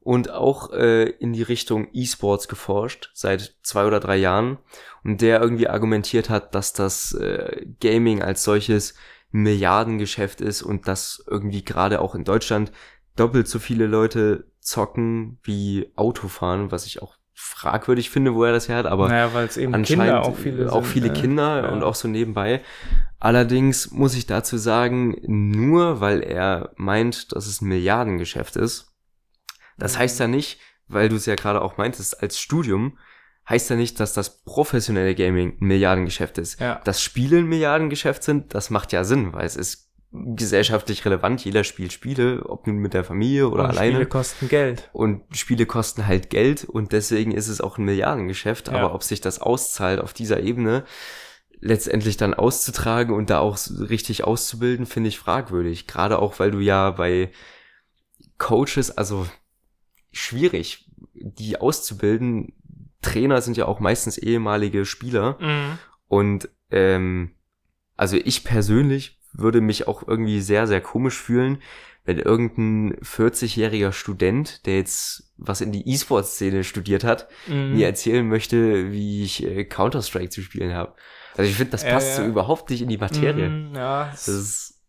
und 0.00 0.30
auch 0.30 0.72
äh, 0.72 1.04
in 1.04 1.32
die 1.32 1.42
Richtung 1.42 1.88
E-Sports 1.92 2.48
geforscht 2.48 3.10
seit 3.14 3.56
zwei 3.62 3.86
oder 3.86 4.00
drei 4.00 4.16
Jahren 4.16 4.58
und 5.04 5.22
der 5.22 5.40
irgendwie 5.40 5.68
argumentiert 5.68 6.28
hat, 6.28 6.54
dass 6.54 6.74
das 6.74 7.14
äh, 7.14 7.66
Gaming 7.80 8.22
als 8.22 8.44
solches 8.44 8.94
Milliardengeschäft 9.30 10.40
ist 10.40 10.62
und 10.62 10.88
dass 10.88 11.24
irgendwie 11.26 11.64
gerade 11.64 12.00
auch 12.00 12.14
in 12.14 12.24
Deutschland 12.24 12.72
doppelt 13.20 13.48
so 13.48 13.58
viele 13.58 13.86
Leute 13.86 14.46
zocken 14.60 15.38
wie 15.42 15.92
Autofahren, 15.96 16.70
was 16.70 16.86
ich 16.86 17.02
auch 17.02 17.16
fragwürdig 17.34 18.10
finde, 18.10 18.34
wo 18.34 18.44
er 18.44 18.52
das 18.52 18.68
her 18.68 18.76
hat, 18.76 18.86
aber 18.86 19.08
naja, 19.08 19.32
weil 19.32 19.46
es 19.46 19.56
eben 19.56 19.74
anscheinend 19.74 20.04
Kinder 20.04 20.22
auch 20.22 20.36
viele, 20.36 20.72
auch 20.72 20.84
viele 20.84 21.06
sind, 21.06 21.16
Kinder 21.16 21.62
ja. 21.62 21.68
und 21.70 21.82
auch 21.82 21.94
so 21.94 22.06
nebenbei. 22.06 22.62
Allerdings 23.18 23.90
muss 23.90 24.14
ich 24.14 24.26
dazu 24.26 24.58
sagen, 24.58 25.16
nur 25.22 26.00
weil 26.00 26.22
er 26.22 26.72
meint, 26.76 27.32
dass 27.32 27.46
es 27.46 27.60
ein 27.60 27.68
Milliardengeschäft 27.68 28.56
ist, 28.56 28.92
das 29.78 29.94
mhm. 29.94 29.98
heißt 30.00 30.20
ja 30.20 30.28
nicht, 30.28 30.60
weil 30.86 31.08
du 31.08 31.16
es 31.16 31.26
ja 31.26 31.34
gerade 31.34 31.62
auch 31.62 31.76
meintest, 31.78 32.22
als 32.22 32.38
Studium, 32.38 32.98
heißt 33.48 33.70
ja 33.70 33.76
nicht, 33.76 33.98
dass 34.00 34.12
das 34.12 34.42
professionelle 34.44 35.14
Gaming 35.14 35.58
ein 35.60 35.66
Milliardengeschäft 35.66 36.38
ist. 36.38 36.60
Ja. 36.60 36.80
Dass 36.84 37.02
Spiele 37.02 37.38
ein 37.38 37.46
Milliardengeschäft 37.46 38.22
sind, 38.22 38.54
das 38.54 38.70
macht 38.70 38.92
ja 38.92 39.04
Sinn, 39.04 39.32
weil 39.32 39.46
es 39.46 39.56
ist 39.56 39.89
gesellschaftlich 40.12 41.04
relevant. 41.04 41.44
Jeder 41.44 41.62
spielt 41.64 41.92
Spiele, 41.92 42.44
ob 42.46 42.66
nun 42.66 42.76
mit 42.78 42.94
der 42.94 43.04
Familie 43.04 43.48
oder 43.48 43.64
und 43.64 43.70
alleine. 43.70 43.92
Spiele 43.92 44.06
kosten 44.06 44.48
Geld. 44.48 44.90
Und 44.92 45.22
Spiele 45.36 45.66
kosten 45.66 46.06
halt 46.06 46.30
Geld 46.30 46.64
und 46.64 46.92
deswegen 46.92 47.32
ist 47.32 47.48
es 47.48 47.60
auch 47.60 47.78
ein 47.78 47.84
Milliardengeschäft. 47.84 48.68
Ja. 48.68 48.74
Aber 48.74 48.94
ob 48.94 49.02
sich 49.02 49.20
das 49.20 49.40
auszahlt 49.40 50.00
auf 50.00 50.12
dieser 50.12 50.40
Ebene, 50.40 50.84
letztendlich 51.60 52.16
dann 52.16 52.34
auszutragen 52.34 53.14
und 53.14 53.30
da 53.30 53.38
auch 53.38 53.58
richtig 53.78 54.24
auszubilden, 54.24 54.86
finde 54.86 55.08
ich 55.08 55.18
fragwürdig. 55.18 55.86
Gerade 55.86 56.18
auch, 56.18 56.38
weil 56.38 56.50
du 56.50 56.58
ja 56.58 56.90
bei 56.90 57.30
Coaches, 58.38 58.90
also 58.96 59.26
schwierig, 60.10 60.90
die 61.14 61.60
auszubilden. 61.60 62.54
Trainer 63.02 63.40
sind 63.42 63.56
ja 63.56 63.66
auch 63.66 63.80
meistens 63.80 64.18
ehemalige 64.18 64.84
Spieler. 64.84 65.38
Mhm. 65.40 65.78
Und 66.08 66.48
ähm, 66.70 67.36
also 67.96 68.16
ich 68.16 68.44
persönlich 68.44 69.19
würde 69.32 69.60
mich 69.60 69.86
auch 69.88 70.06
irgendwie 70.06 70.40
sehr, 70.40 70.66
sehr 70.66 70.80
komisch 70.80 71.20
fühlen, 71.20 71.58
wenn 72.04 72.18
irgendein 72.18 72.96
40-jähriger 73.02 73.92
Student, 73.92 74.66
der 74.66 74.76
jetzt 74.76 75.32
was 75.36 75.60
in 75.60 75.72
die 75.72 75.88
E-Sport-Szene 75.88 76.64
studiert 76.64 77.04
hat, 77.04 77.28
mhm. 77.46 77.74
mir 77.74 77.86
erzählen 77.86 78.26
möchte, 78.26 78.90
wie 78.92 79.22
ich 79.22 79.44
äh, 79.44 79.64
Counter-Strike 79.64 80.30
zu 80.30 80.42
spielen 80.42 80.74
habe. 80.74 80.94
Also 81.36 81.50
ich 81.50 81.56
finde, 81.56 81.72
das 81.72 81.84
passt 81.84 82.18
äh, 82.18 82.22
so 82.22 82.28
überhaupt 82.28 82.70
nicht 82.70 82.82
in 82.82 82.88
die 82.88 82.98
Materie. 82.98 83.48
Mhm, 83.48 83.74
ja, 83.74 84.08
das 84.10 84.28
ist 84.28 84.80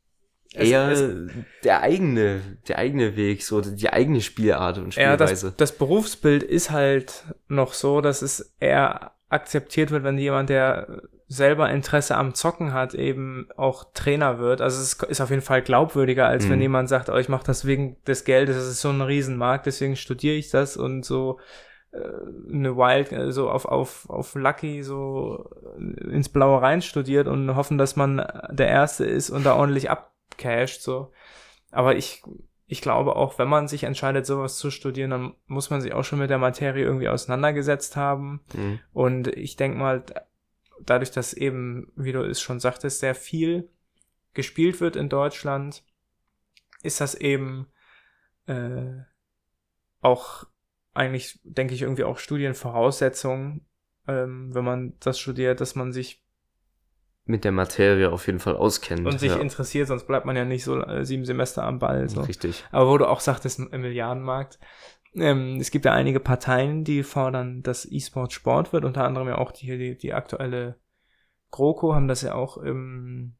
eher 0.53 0.89
es, 0.89 0.99
es, 0.99 1.31
der 1.63 1.81
eigene, 1.81 2.41
der 2.67 2.77
eigene 2.77 3.15
Weg, 3.15 3.43
so 3.43 3.61
die 3.61 3.89
eigene 3.89 4.21
Spielart 4.21 4.77
und 4.77 4.93
Spielweise. 4.93 5.45
Ja, 5.45 5.51
das, 5.51 5.55
das 5.55 5.77
Berufsbild 5.77 6.43
ist 6.43 6.71
halt 6.71 7.25
noch 7.47 7.73
so, 7.73 8.01
dass 8.01 8.21
es 8.21 8.53
eher 8.59 9.11
akzeptiert 9.29 9.91
wird, 9.91 10.03
wenn 10.03 10.17
jemand, 10.17 10.49
der 10.49 11.03
selber 11.31 11.69
Interesse 11.69 12.17
am 12.17 12.33
Zocken 12.33 12.73
hat, 12.73 12.93
eben 12.93 13.47
auch 13.55 13.85
Trainer 13.93 14.37
wird. 14.37 14.59
Also 14.59 14.81
es 14.81 15.01
ist 15.09 15.21
auf 15.21 15.29
jeden 15.29 15.41
Fall 15.41 15.61
glaubwürdiger, 15.61 16.27
als 16.27 16.45
mhm. 16.45 16.49
wenn 16.49 16.61
jemand 16.61 16.89
sagt, 16.89 17.09
oh, 17.09 17.15
ich 17.15 17.29
mache 17.29 17.45
das 17.45 17.65
wegen 17.65 17.95
des 18.03 18.25
Geldes, 18.25 18.57
das 18.57 18.67
ist 18.67 18.81
so 18.81 18.89
ein 18.89 18.99
Riesenmarkt, 18.99 19.65
deswegen 19.65 19.95
studiere 19.95 20.35
ich 20.35 20.49
das 20.49 20.75
und 20.75 21.05
so 21.05 21.39
äh, 21.93 21.99
eine 22.53 22.75
Wild, 22.75 23.13
äh, 23.13 23.31
so 23.31 23.49
auf, 23.49 23.63
auf, 23.63 24.09
auf 24.09 24.35
Lucky 24.35 24.83
so 24.83 25.49
ins 25.77 26.27
Blaue 26.27 26.61
rein 26.61 26.81
studiert 26.81 27.27
und 27.27 27.55
hoffen, 27.55 27.77
dass 27.77 27.95
man 27.95 28.17
der 28.49 28.67
Erste 28.67 29.05
ist 29.05 29.29
und 29.29 29.45
da 29.45 29.55
ordentlich 29.55 29.89
abcasht, 29.89 30.81
so. 30.81 31.13
Aber 31.71 31.95
ich, 31.95 32.23
ich 32.67 32.81
glaube 32.81 33.15
auch, 33.15 33.39
wenn 33.39 33.47
man 33.47 33.69
sich 33.69 33.83
entscheidet, 33.83 34.25
sowas 34.25 34.57
zu 34.57 34.69
studieren, 34.69 35.11
dann 35.11 35.33
muss 35.47 35.69
man 35.69 35.79
sich 35.79 35.93
auch 35.93 36.03
schon 36.03 36.19
mit 36.19 36.29
der 36.29 36.39
Materie 36.39 36.83
irgendwie 36.83 37.07
auseinandergesetzt 37.07 37.95
haben. 37.95 38.41
Mhm. 38.53 38.79
Und 38.91 39.27
ich 39.29 39.55
denke 39.55 39.77
mal, 39.77 40.03
dadurch, 40.85 41.11
dass 41.11 41.33
eben, 41.33 41.91
wie 41.95 42.11
du 42.11 42.23
es 42.23 42.41
schon 42.41 42.59
sagtest, 42.59 42.99
sehr 42.99 43.15
viel 43.15 43.69
gespielt 44.33 44.79
wird 44.79 44.95
in 44.95 45.09
Deutschland, 45.09 45.83
ist 46.83 47.01
das 47.01 47.15
eben 47.15 47.67
äh, 48.47 49.03
auch 50.01 50.45
eigentlich, 50.93 51.39
denke 51.43 51.73
ich, 51.73 51.83
irgendwie 51.83 52.03
auch 52.03 52.17
Studienvoraussetzungen, 52.17 53.65
ähm, 54.07 54.53
wenn 54.53 54.65
man 54.65 54.93
das 54.99 55.19
studiert, 55.19 55.61
dass 55.61 55.75
man 55.75 55.91
sich 55.91 56.23
mit 57.25 57.43
der 57.43 57.51
Materie 57.51 58.11
auf 58.11 58.25
jeden 58.25 58.39
Fall 58.39 58.55
auskennt. 58.55 59.05
Und 59.05 59.19
sich 59.19 59.31
ja. 59.31 59.37
interessiert, 59.37 59.87
sonst 59.87 60.07
bleibt 60.07 60.25
man 60.25 60.35
ja 60.35 60.43
nicht 60.43 60.63
so 60.63 60.81
äh, 60.81 61.05
sieben 61.05 61.23
Semester 61.23 61.63
am 61.63 61.79
Ball. 61.79 62.09
So. 62.09 62.21
Richtig. 62.21 62.63
Aber 62.71 62.89
wo 62.89 62.97
du 62.97 63.07
auch 63.07 63.19
sagtest, 63.19 63.59
im 63.59 63.81
Milliardenmarkt, 63.81 64.59
ähm, 65.15 65.57
es 65.59 65.71
gibt 65.71 65.85
ja 65.85 65.93
einige 65.93 66.19
Parteien, 66.19 66.83
die 66.83 67.03
fordern, 67.03 67.63
dass 67.63 67.89
E-Sport 67.89 68.33
Sport 68.33 68.73
wird, 68.73 68.85
unter 68.85 69.05
anderem 69.05 69.27
ja 69.27 69.37
auch 69.37 69.51
die, 69.51 69.77
die, 69.77 69.97
die 69.97 70.13
aktuelle 70.13 70.79
GroKo 71.51 71.93
haben 71.93 72.07
das 72.07 72.21
ja 72.21 72.33
auch 72.35 72.57
im, 72.57 73.35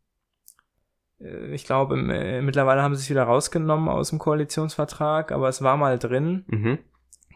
Äh, 1.19 1.53
ich 1.53 1.65
glaube, 1.65 1.95
äh, 1.97 2.41
mittlerweile 2.41 2.81
haben 2.81 2.95
sie 2.95 3.03
es 3.03 3.09
wieder 3.09 3.23
rausgenommen 3.23 3.89
aus 3.89 4.09
dem 4.09 4.19
Koalitionsvertrag, 4.19 5.31
aber 5.31 5.49
es 5.49 5.61
war 5.61 5.77
mal 5.77 5.97
drin. 5.99 6.45
Mhm 6.47 6.79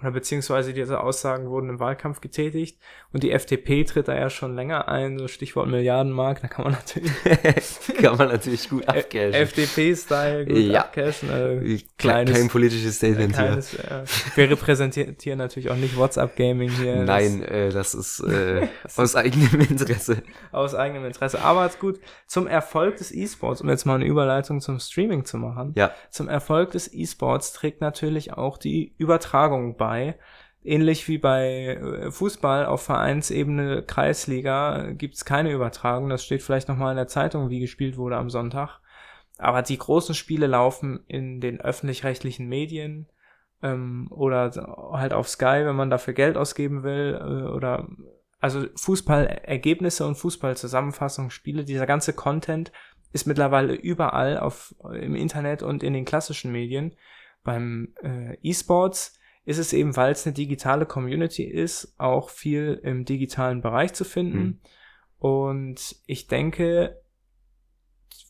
oder 0.01 0.11
beziehungsweise 0.11 0.73
diese 0.73 0.99
Aussagen 1.01 1.49
wurden 1.49 1.69
im 1.69 1.79
Wahlkampf 1.79 2.21
getätigt 2.21 2.77
und 3.13 3.23
die 3.23 3.31
FDP 3.31 3.83
tritt 3.85 4.07
da 4.07 4.15
ja 4.15 4.29
schon 4.29 4.55
länger 4.55 4.87
ein, 4.87 5.17
so 5.17 5.27
Stichwort 5.27 5.67
Milliardenmark, 5.67 6.41
da 6.41 6.47
kann 6.47 6.63
man 6.65 6.73
natürlich 6.73 7.11
kann 8.01 8.17
man 8.17 8.27
natürlich 8.29 8.69
gut 8.69 8.87
abcashen. 8.87 9.33
FDP-Style 9.33 10.45
gut 10.45 10.57
Ja. 10.57 10.81
abcashen. 10.81 11.29
Äh, 11.29 11.57
Kein, 11.57 11.81
kleines, 11.97 12.37
kein 12.37 12.47
politisches 12.49 12.97
Statement 12.97 13.33
kleines, 13.33 13.73
äh, 13.75 14.03
wir 14.35 14.49
repräsentieren 14.49 15.37
natürlich 15.37 15.69
auch 15.69 15.75
nicht 15.75 15.95
WhatsApp-Gaming 15.97 16.69
hier. 16.69 16.93
hier. 16.95 17.03
Nein, 17.03 17.41
äh, 17.43 17.69
das 17.69 17.93
ist 17.93 18.19
äh, 18.21 18.67
aus 18.97 19.15
eigenem 19.15 19.61
Interesse. 19.61 20.21
aus 20.51 20.75
eigenem 20.75 21.05
Interesse. 21.05 21.41
Aber 21.41 21.65
ist 21.65 21.79
gut. 21.79 21.99
Zum 22.27 22.47
Erfolg 22.47 22.97
des 22.97 23.11
E-Sports, 23.13 23.61
um 23.61 23.69
jetzt 23.69 23.85
mal 23.85 23.95
eine 23.95 24.05
Überleitung 24.05 24.61
zum 24.61 24.79
Streaming 24.79 25.25
zu 25.25 25.37
machen. 25.37 25.73
Ja. 25.75 25.91
Zum 26.09 26.27
Erfolg 26.27 26.71
des 26.71 26.93
E-Sports 26.93 27.53
trägt 27.53 27.81
natürlich 27.81 28.33
auch 28.33 28.57
die 28.57 28.93
Übertragung 28.97 29.77
bei. 29.77 29.84
Ähnlich 30.63 31.07
wie 31.07 31.19
bei 31.19 31.79
äh, 31.79 32.11
Fußball 32.11 32.65
auf 32.65 32.81
Vereinsebene 32.81 33.83
Kreisliga 33.83 34.91
gibt's 34.91 35.23
keine 35.23 35.51
Übertragung. 35.51 36.09
Das 36.09 36.25
steht 36.25 36.41
vielleicht 36.41 36.67
nochmal 36.67 36.91
in 36.91 36.97
der 36.97 37.07
Zeitung, 37.07 37.49
wie 37.49 37.59
gespielt 37.59 37.97
wurde 37.97 38.17
am 38.17 38.29
Sonntag. 38.31 38.79
Aber 39.37 39.61
die 39.61 39.77
großen 39.77 40.15
Spiele 40.15 40.47
laufen 40.47 41.03
in 41.07 41.39
den 41.39 41.61
öffentlich-rechtlichen 41.61 42.47
Medien 42.47 43.09
ähm, 43.61 44.07
oder 44.09 44.51
halt 44.93 45.13
auf 45.13 45.27
Sky, 45.27 45.61
wenn 45.65 45.75
man 45.75 45.89
dafür 45.89 46.13
Geld 46.13 46.35
ausgeben 46.35 46.83
will. 46.83 47.19
Äh, 47.21 47.49
oder 47.49 47.87
also 48.39 48.65
Fußballergebnisse 48.75 50.05
und 50.05 50.15
Fußballzusammenfassungen, 50.15 51.31
Spiele, 51.31 51.63
dieser 51.63 51.85
ganze 51.85 52.13
Content 52.13 52.71
ist 53.11 53.27
mittlerweile 53.27 53.73
überall 53.73 54.37
auf, 54.37 54.75
im 54.93 55.15
Internet 55.15 55.63
und 55.63 55.83
in 55.83 55.93
den 55.93 56.05
klassischen 56.05 56.51
Medien. 56.51 56.95
Beim 57.43 57.93
äh, 58.03 58.37
E-Sports 58.41 59.14
ist 59.45 59.59
es 59.59 59.73
eben, 59.73 59.95
weil 59.95 60.11
es 60.11 60.25
eine 60.25 60.33
digitale 60.33 60.85
Community 60.85 61.43
ist, 61.43 61.93
auch 61.97 62.29
viel 62.29 62.79
im 62.83 63.05
digitalen 63.05 63.61
Bereich 63.61 63.93
zu 63.93 64.03
finden. 64.03 64.39
Mhm. 64.39 64.59
Und 65.17 65.95
ich 66.07 66.27
denke, 66.27 67.01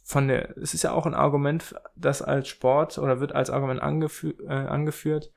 von 0.03 0.27
der, 0.27 0.55
es 0.57 0.73
ist 0.73 0.83
ja 0.83 0.91
auch 0.91 1.05
ein 1.05 1.15
Argument, 1.15 1.73
das 1.95 2.21
als 2.21 2.47
Sport 2.47 2.97
oder 2.97 3.19
wird 3.19 3.33
als 3.33 3.49
Argument 3.49 3.81
angefü 3.81 4.35
äh, 4.47 4.53
angeführt, 4.53 5.31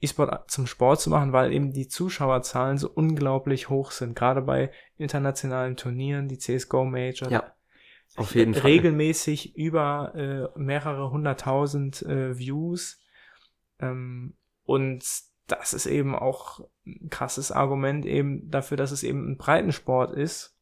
E-Sport 0.00 0.50
zum 0.50 0.66
Sport 0.66 1.00
zu 1.00 1.10
machen, 1.10 1.32
weil 1.32 1.52
eben 1.52 1.72
die 1.72 1.88
Zuschauerzahlen 1.88 2.76
so 2.76 2.90
unglaublich 2.90 3.70
hoch 3.70 3.90
sind, 3.90 4.14
gerade 4.14 4.42
bei 4.42 4.70
internationalen 4.98 5.76
Turnieren, 5.76 6.28
die 6.28 6.38
CSGO 6.38 6.84
Major. 6.84 7.30
Ja, 7.30 7.54
auf 8.16 8.34
jeden 8.34 8.54
Fall. 8.54 8.62
Regelmäßig 8.62 9.56
über 9.56 10.14
äh, 10.14 10.58
mehrere 10.58 11.10
hunderttausend 11.10 12.02
äh, 12.02 12.38
Views. 12.38 13.00
Ähm, 13.80 14.34
und 14.66 15.04
das 15.46 15.72
ist 15.72 15.86
eben 15.86 16.14
auch 16.14 16.60
ein 16.86 17.08
krasses 17.08 17.52
Argument 17.52 18.04
eben 18.04 18.50
dafür, 18.50 18.76
dass 18.76 18.90
es 18.90 19.02
eben 19.02 19.30
ein 19.30 19.36
Breitensport 19.36 20.12
ist 20.12 20.56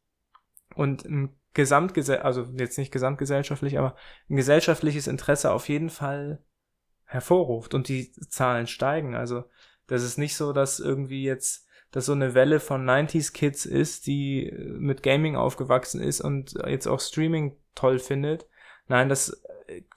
und 0.75 1.05
ein 1.05 1.35
Gesamtgesell, 1.53 2.19
also 2.19 2.47
jetzt 2.57 2.77
nicht 2.77 2.91
gesamtgesellschaftlich, 2.91 3.79
aber 3.79 3.95
ein 4.29 4.35
gesellschaftliches 4.35 5.07
Interesse 5.07 5.51
auf 5.51 5.69
jeden 5.69 5.89
Fall 5.89 6.43
hervorruft 7.05 7.73
und 7.73 7.87
die 7.87 8.11
Zahlen 8.11 8.67
steigen. 8.67 9.15
Also 9.15 9.45
das 9.87 10.03
ist 10.03 10.17
nicht 10.17 10.35
so, 10.35 10.51
dass 10.51 10.81
irgendwie 10.81 11.23
jetzt 11.23 11.65
das 11.91 12.07
so 12.07 12.11
eine 12.11 12.33
Welle 12.33 12.59
von 12.59 12.85
90s 12.85 13.31
Kids 13.31 13.65
ist, 13.65 14.05
die 14.05 14.53
mit 14.77 15.01
Gaming 15.01 15.37
aufgewachsen 15.37 16.01
ist 16.01 16.19
und 16.19 16.55
jetzt 16.67 16.87
auch 16.87 16.99
Streaming 16.99 17.55
toll 17.73 17.99
findet. 17.99 18.47
Nein, 18.87 19.07
das, 19.07 19.41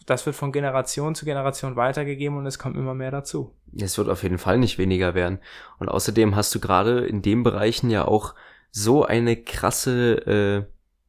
das 0.07 0.27
wird 0.27 0.37
von 0.37 0.53
Generation 0.53 1.15
zu 1.15 1.25
Generation 1.25 1.77
weitergegeben 1.77 2.39
und 2.39 2.47
es 2.47 2.59
kommt 2.59 2.77
immer 2.77 2.95
mehr 2.95 3.11
dazu. 3.11 3.55
Es 3.79 3.99
wird 3.99 4.09
auf 4.09 4.23
jeden 4.23 4.39
Fall 4.39 4.59
nicht 4.59 4.79
weniger 4.79 5.15
werden. 5.15 5.39
Und 5.79 5.89
außerdem 5.89 6.37
hast 6.37 6.55
du 6.55 6.61
gerade 6.61 7.07
in 7.07 7.23
den 7.23 7.43
Bereichen 7.43 7.91
ja 7.91 8.07
auch 8.07 8.35
so 8.71 9.05
eine 9.05 9.37
krasse, 9.37 10.67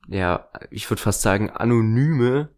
äh, 0.10 0.16
ja, 0.16 0.50
ich 0.72 0.90
würde 0.90 1.02
fast 1.02 1.22
sagen, 1.22 1.50
anonyme 1.50 2.50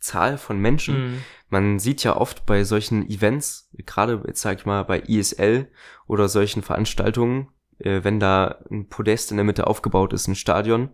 Zahl 0.00 0.38
von 0.38 0.58
Menschen. 0.58 0.98
Mhm. 0.98 1.22
Man 1.48 1.78
sieht 1.78 2.04
ja 2.04 2.16
oft 2.16 2.46
bei 2.46 2.64
solchen 2.64 3.08
Events, 3.08 3.70
gerade 3.84 4.22
jetzt 4.26 4.42
sag 4.42 4.58
ich 4.58 4.66
mal 4.66 4.82
bei 4.84 5.00
ISL 5.00 5.68
oder 6.06 6.28
solchen 6.28 6.62
Veranstaltungen, 6.62 7.48
äh, 7.78 8.04
wenn 8.04 8.20
da 8.20 8.58
ein 8.70 8.88
Podest 8.88 9.30
in 9.30 9.36
der 9.36 9.44
Mitte 9.44 9.66
aufgebaut 9.66 10.12
ist, 10.12 10.28
ein 10.28 10.34
Stadion, 10.34 10.90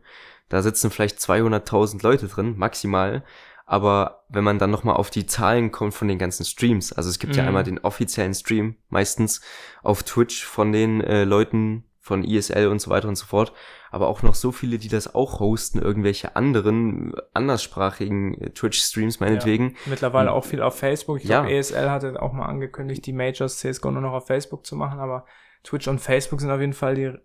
da 0.49 0.63
sitzen 0.63 0.91
vielleicht 0.91 1.19
200.000 1.19 2.03
Leute 2.03 2.29
drin, 2.29 2.57
maximal. 2.59 3.25
Aber 3.73 4.25
wenn 4.29 4.45
man 4.45 4.59
dann 4.59 4.71
nochmal 4.71 4.97
auf 4.97 5.09
die 5.09 5.25
Zahlen 5.25 5.73
kommt 5.73 5.95
von 5.95 6.07
den 6.07 6.19
ganzen 6.19 6.45
Streams, 6.45 6.93
also 6.93 7.09
es 7.09 7.19
gibt 7.19 7.37
ja 7.37 7.43
Mhm. 7.43 7.49
einmal 7.49 7.65
den 7.65 7.79
offiziellen 7.79 8.35
Stream, 8.35 8.77
meistens 8.91 9.41
auf 9.83 10.03
Twitch 10.03 10.45
von 10.45 10.73
den 10.73 11.01
äh, 11.01 11.25
Leuten 11.25 11.85
von 11.99 12.23
ISL 12.23 12.67
und 12.67 12.81
so 12.83 12.91
weiter 12.91 13.09
und 13.09 13.17
so 13.17 13.25
fort, 13.25 13.55
aber 13.91 14.09
auch 14.09 14.23
noch 14.23 14.35
so 14.35 14.53
viele, 14.53 14.77
die 14.77 14.89
das 14.89 15.15
auch 15.15 15.41
hosten, 15.41 15.79
irgendwelche 15.79 16.37
anderen, 16.37 17.15
äh, 17.15 17.21
anderssprachigen 17.33 18.35
äh, 18.43 18.51
Twitch-Streams 18.51 19.21
meinetwegen. 19.21 19.75
Mittlerweile 19.87 20.29
Mhm. 20.31 20.37
auch 20.37 20.45
viel 20.45 20.61
auf 20.61 20.77
Facebook. 20.79 21.17
Ich 21.23 21.25
Ja. 21.31 21.41
glaube, 21.41 21.55
ESL 21.55 21.89
hatte 21.89 22.21
auch 22.21 22.35
mal 22.35 22.45
angekündigt, 22.47 23.07
die 23.07 23.15
Majors 23.15 23.57
CSGO 23.59 23.91
nur 23.91 24.03
noch 24.03 24.13
auf 24.13 24.27
Facebook 24.27 24.67
zu 24.67 24.77
machen, 24.77 24.99
aber 24.99 25.25
Twitch 25.65 25.89
und 25.89 25.99
Facebook 25.99 26.43
sind 26.43 26.51
auf 26.51 26.61
jeden 26.61 26.75
Fall 26.75 26.95
die 26.95 27.05
äh, 27.05 27.19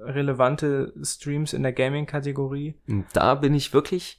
relevante 0.00 0.94
Streams 1.02 1.52
in 1.52 1.62
der 1.62 1.72
Gaming-Kategorie. 1.72 2.76
Da 3.12 3.34
bin 3.34 3.52
ich 3.54 3.74
wirklich 3.74 4.18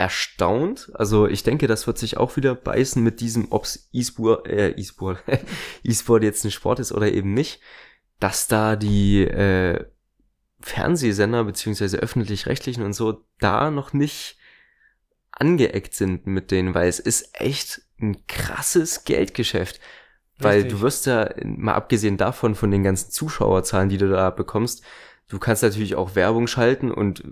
erstaunt. 0.00 0.90
Also 0.94 1.28
ich 1.28 1.42
denke, 1.42 1.66
das 1.66 1.86
wird 1.86 1.98
sich 1.98 2.16
auch 2.16 2.34
wieder 2.36 2.54
beißen 2.54 3.04
mit 3.04 3.20
diesem, 3.20 3.52
ob's 3.52 3.90
E-Sport, 3.92 4.48
äh, 4.48 4.70
E-Sport, 4.70 5.22
E-Sport 5.84 6.22
jetzt 6.22 6.42
ein 6.42 6.50
Sport 6.50 6.78
ist 6.80 6.90
oder 6.90 7.12
eben 7.12 7.34
nicht, 7.34 7.60
dass 8.18 8.48
da 8.48 8.76
die 8.76 9.24
äh, 9.24 9.84
Fernsehsender 10.62 11.44
beziehungsweise 11.44 11.98
öffentlich-rechtlichen 11.98 12.82
und 12.82 12.94
so 12.94 13.26
da 13.40 13.70
noch 13.70 13.92
nicht 13.92 14.38
angeeckt 15.32 15.94
sind 15.94 16.26
mit 16.26 16.50
denen, 16.50 16.74
weil 16.74 16.88
es 16.88 16.98
ist 16.98 17.38
echt 17.38 17.82
ein 18.00 18.26
krasses 18.26 19.04
Geldgeschäft. 19.04 19.80
Weil 20.38 20.62
Richtig. 20.62 20.72
du 20.72 20.80
wirst 20.80 21.04
ja, 21.04 21.28
mal 21.44 21.74
abgesehen 21.74 22.16
davon, 22.16 22.54
von 22.54 22.70
den 22.70 22.84
ganzen 22.84 23.10
Zuschauerzahlen, 23.10 23.90
die 23.90 23.98
du 23.98 24.08
da 24.08 24.30
bekommst, 24.30 24.82
du 25.28 25.38
kannst 25.38 25.62
natürlich 25.62 25.94
auch 25.94 26.14
Werbung 26.14 26.46
schalten 26.46 26.90
und 26.90 27.22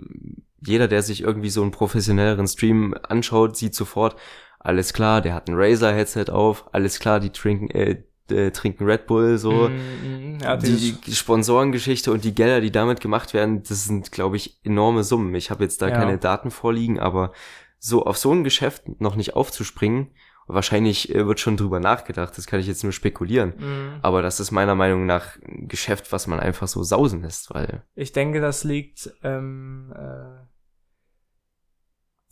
jeder, 0.64 0.88
der 0.88 1.02
sich 1.02 1.22
irgendwie 1.22 1.50
so 1.50 1.62
einen 1.62 1.70
professionelleren 1.70 2.46
Stream 2.48 2.94
anschaut, 3.09 3.56
sieht 3.56 3.74
sofort, 3.74 4.16
alles 4.61 4.92
klar, 4.92 5.20
der 5.20 5.34
hat 5.34 5.48
ein 5.48 5.54
Razer-Headset 5.56 6.26
auf, 6.30 6.72
alles 6.74 6.98
klar, 6.98 7.20
die 7.20 7.30
trinken, 7.30 7.70
äh, 7.70 8.02
äh, 8.30 8.50
trinken 8.50 8.84
Red 8.84 9.06
Bull, 9.06 9.38
so. 9.38 9.68
Mm, 9.70 10.36
mm, 10.36 10.38
ja, 10.42 10.56
dieses- 10.56 11.00
Die 11.00 11.14
Sponsorengeschichte 11.14 12.12
und 12.12 12.24
die 12.24 12.34
Gelder, 12.34 12.61
die 12.61 12.70
damit 12.72 13.00
gemacht 13.00 13.32
werden, 13.34 13.62
das 13.62 13.84
sind, 13.84 14.12
glaube 14.12 14.36
ich, 14.36 14.59
enorme 14.64 15.04
Summen. 15.04 15.34
Ich 15.34 15.50
habe 15.50 15.62
jetzt 15.64 15.80
da 15.80 15.88
Ja. 15.88 15.94
keine 15.94 16.18
Daten 16.18 16.50
vorliegen, 16.50 16.98
aber 16.98 17.32
so 17.78 18.04
auf 18.04 18.18
so 18.18 18.32
ein 18.32 18.44
Geschäft 18.44 19.00
noch 19.00 19.14
nicht 19.16 19.34
aufzuspringen, 19.36 20.09
wahrscheinlich 20.46 21.14
äh, 21.14 21.26
wird 21.26 21.40
schon 21.40 21.56
drüber 21.56 21.78
nachgedacht, 21.78 22.36
das 22.36 22.46
kann 22.46 22.59
ich 22.61 22.66
jetzt 22.66 22.82
nur 22.82 22.92
spekulieren. 22.92 23.50
mm. 23.59 23.98
Aber 24.02 24.20
das 24.22 24.40
ist 24.40 24.50
meiner 24.50 24.74
Meinung 24.74 25.06
nach 25.06 25.36
ein 25.46 25.68
Geschäft, 25.68 26.11
was 26.12 26.26
man 26.26 26.40
einfach 26.40 26.66
so 26.68 26.82
sausen 26.82 27.22
lässt, 27.22 27.54
weil 27.54 27.82
Ich 27.94 28.12
denke, 28.12 28.40
das 28.40 28.64
liegt 28.64 29.11
ähm, 29.22 29.92
äh, 29.94 30.47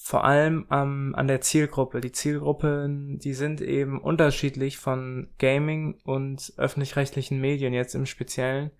vor 0.06 0.22
allem 0.22 0.66
am, 0.68 1.16
an 1.16 1.26
der 1.26 1.40
Zielgruppe. 1.40 2.00
Die 2.00 2.12
Zielgruppen, 2.12 3.18
die 3.18 3.34
sind 3.34 3.60
eben 3.60 4.00
unterschiedlich 4.00 4.78
von 4.78 5.30
Gaming 5.36 5.98
und 6.04 6.52
öffentlich-rechtlichen 6.58 7.40
Medien 7.40 7.74
jetzt 7.74 7.96
im 7.96 8.06
Speziellen. 8.06 8.70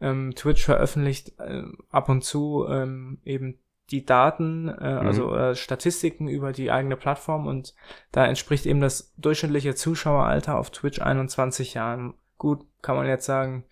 Ähm, 0.00 0.36
Twitch 0.36 0.64
veröffentlicht 0.64 1.32
äh, 1.40 1.64
ab 1.90 2.08
und 2.08 2.22
zu 2.22 2.64
ähm, 2.70 3.18
eben 3.24 3.58
die 3.90 4.04
Daten, 4.04 4.68
äh, 4.68 4.84
also 4.84 5.34
äh, 5.34 5.56
Statistiken 5.56 6.28
über 6.28 6.52
die 6.52 6.70
eigene 6.70 6.96
Plattform 6.96 7.48
und 7.48 7.74
da 8.12 8.24
entspricht 8.26 8.64
eben 8.64 8.80
das 8.80 9.12
durchschnittliche 9.16 9.74
Zuschaueralter 9.74 10.56
auf 10.56 10.70
Twitch 10.70 11.00
21 11.00 11.74
Jahren. 11.74 12.14
Gut, 12.36 12.64
kann 12.82 12.94
man 12.94 13.08
jetzt 13.08 13.26
sagen, 13.26 13.64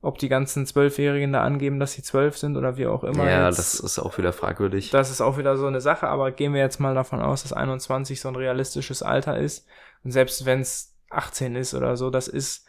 ob 0.00 0.18
die 0.18 0.28
ganzen 0.28 0.64
Zwölfjährigen 0.64 1.32
da 1.32 1.42
angeben, 1.42 1.80
dass 1.80 1.92
sie 1.92 2.02
zwölf 2.02 2.38
sind 2.38 2.56
oder 2.56 2.76
wie 2.76 2.86
auch 2.86 3.02
immer. 3.02 3.28
ja, 3.28 3.46
jetzt, 3.46 3.58
das 3.58 3.80
ist 3.80 3.98
auch 3.98 4.16
wieder 4.16 4.32
fragwürdig. 4.32 4.90
das 4.90 5.10
ist 5.10 5.20
auch 5.20 5.38
wieder 5.38 5.56
so 5.56 5.66
eine 5.66 5.80
Sache, 5.80 6.06
aber 6.08 6.30
gehen 6.30 6.54
wir 6.54 6.60
jetzt 6.60 6.78
mal 6.78 6.94
davon 6.94 7.20
aus, 7.20 7.42
dass 7.42 7.52
21 7.52 8.20
so 8.20 8.28
ein 8.28 8.36
realistisches 8.36 9.02
Alter 9.02 9.38
ist. 9.38 9.66
Und 10.04 10.12
selbst 10.12 10.46
wenn 10.46 10.60
es 10.60 10.96
18 11.10 11.56
ist 11.56 11.74
oder 11.74 11.96
so, 11.96 12.10
das 12.10 12.28
ist 12.28 12.66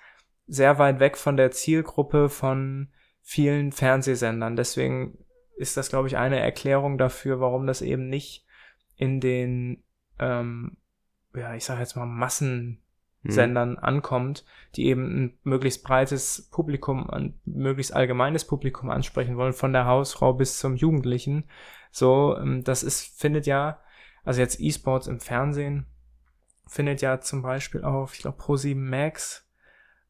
sehr 0.48 0.80
weit 0.80 1.00
weg 1.00 1.18
von 1.18 1.38
der 1.38 1.52
Zielgruppe 1.52 2.30
von 2.30 2.90
vielen 3.22 3.72
Fernsehsendern. 3.72 4.56
Deswegen 4.56 5.20
ist 5.56 5.78
das, 5.78 5.90
glaube 5.90 6.08
ich, 6.08 6.18
eine 6.18 6.40
Erklärung 6.40 6.98
dafür, 6.98 7.40
warum 7.40 7.68
das 7.68 7.84
eben 7.84 8.10
nicht 8.10 8.46
in 8.96 9.20
den, 9.20 9.84
ähm, 10.18 10.78
ja, 11.36 11.54
ich 11.54 11.64
sage 11.64 11.82
jetzt 11.82 11.96
mal, 11.96 12.08
Massen 12.08 12.82
Hm. 13.24 13.32
Sendern 13.32 13.78
ankommt, 13.78 14.46
die 14.76 14.86
eben 14.86 15.24
ein 15.24 15.38
möglichst 15.44 15.84
breites 15.84 16.50
Publikum, 16.50 17.10
ein 17.10 17.40
möglichst 17.46 17.94
allgemeines 17.94 18.46
Publikum 18.46 18.90
ansprechen 18.90 19.36
wollen, 19.38 19.54
von 19.54 19.74
der 19.74 19.86
Hausfrau 19.86 20.34
bis 20.34 20.60
zum 20.60 20.76
Jugendlichen. 20.76 21.46
So, 21.92 22.38
ähm, 22.38 22.64
das 22.64 22.84
ist, 22.84 23.20
findet 23.20 23.46
ja 23.46 23.80
also 24.24 24.42
jetzt 24.42 24.60
E-Sports 24.60 25.08
im 25.08 25.20
Fernsehen 25.20 25.86
findet 26.68 27.02
ja 27.02 27.20
zum 27.20 27.42
Beispiel 27.42 27.84
auf, 27.84 28.14
ich 28.14 28.22
glaube, 28.22 28.40
Pro7 28.40 28.76
Max 28.76 29.50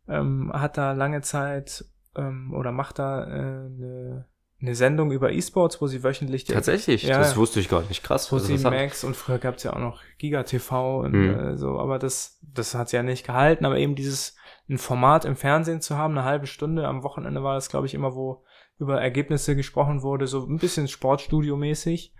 ähm, 0.07 0.51
hat 0.53 0.77
da 0.77 0.91
lange 0.91 1.21
Zeit 1.21 1.85
ähm, 2.15 2.53
oder 2.53 2.73
macht 2.73 2.99
da 2.99 3.23
äh, 3.23 3.29
eine, 3.29 4.25
eine 4.61 4.75
Sendung 4.75 5.11
über 5.11 5.31
E-Sports, 5.31 5.81
wo 5.81 5.87
sie 5.87 6.03
wöchentlich 6.03 6.43
Tatsächlich, 6.43 7.03
Ja, 7.03 7.17
das 7.19 7.37
wusste 7.37 7.59
ich 7.61 7.69
gar 7.69 7.81
nicht. 7.83 8.03
Krass. 8.03 8.29
Pro7 8.29 8.35
interessant. 8.49 8.75
Max 8.75 9.03
und 9.05 9.15
früher 9.15 9.37
gab's 9.37 9.63
ja 9.63 9.73
auch 9.73 9.79
noch 9.79 10.01
Giga 10.17 10.43
TV 10.43 10.99
und 10.99 11.11
Mhm. 11.13 11.29
äh, 11.39 11.57
so, 11.57 11.79
aber 11.79 11.97
das, 11.99 12.39
das 12.41 12.75
hat's 12.75 12.91
ja 12.91 13.01
nicht 13.03 13.25
gehalten, 13.25 13.65
aber 13.65 13.77
eben 13.77 13.95
dieses 13.95 14.35
ein 14.69 14.77
Format 14.77 15.25
im 15.25 15.35
Fernsehen 15.35 15.81
zu 15.81 15.97
haben, 15.97 16.17
eine 16.17 16.25
halbe 16.25 16.45
Stunde, 16.45 16.87
am 16.87 17.03
Wochenende 17.03 17.41
war 17.43 17.55
das, 17.55 17.69
glaube 17.69 17.87
ich, 17.87 17.93
immer, 17.93 18.13
wo 18.15 18.43
über 18.77 19.01
Ergebnisse 19.01 19.55
gesprochen 19.55 20.01
wurde, 20.03 20.27
so 20.27 20.45
ein 20.45 20.57
bisschen 20.57 20.87
Sportstudio-mäßig. 20.87 22.13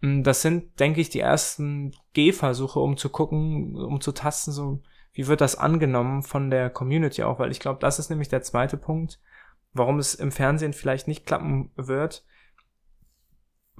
Mm, 0.00 0.22
Das 0.22 0.42
sind, 0.42 0.78
denke 0.80 1.00
ich, 1.00 1.10
die 1.10 1.20
ersten 1.20 1.94
Gehversuche, 2.12 2.80
um 2.80 2.96
zu 2.96 3.08
gucken, 3.08 3.76
um 3.76 4.00
zu 4.00 4.12
tasten, 4.12 4.52
so 4.52 4.82
wie 5.12 5.26
wird 5.26 5.40
das 5.40 5.56
angenommen 5.56 6.22
von 6.22 6.50
der 6.50 6.70
Community 6.70 7.22
auch, 7.22 7.38
weil 7.38 7.50
ich 7.50 7.60
glaube, 7.60 7.80
das 7.80 7.98
ist 7.98 8.10
nämlich 8.10 8.28
der 8.28 8.42
zweite 8.42 8.76
Punkt, 8.76 9.20
warum 9.72 9.98
es 9.98 10.14
im 10.14 10.32
Fernsehen 10.32 10.72
vielleicht 10.72 11.08
nicht 11.08 11.26
klappen 11.26 11.70
wird, 11.76 12.24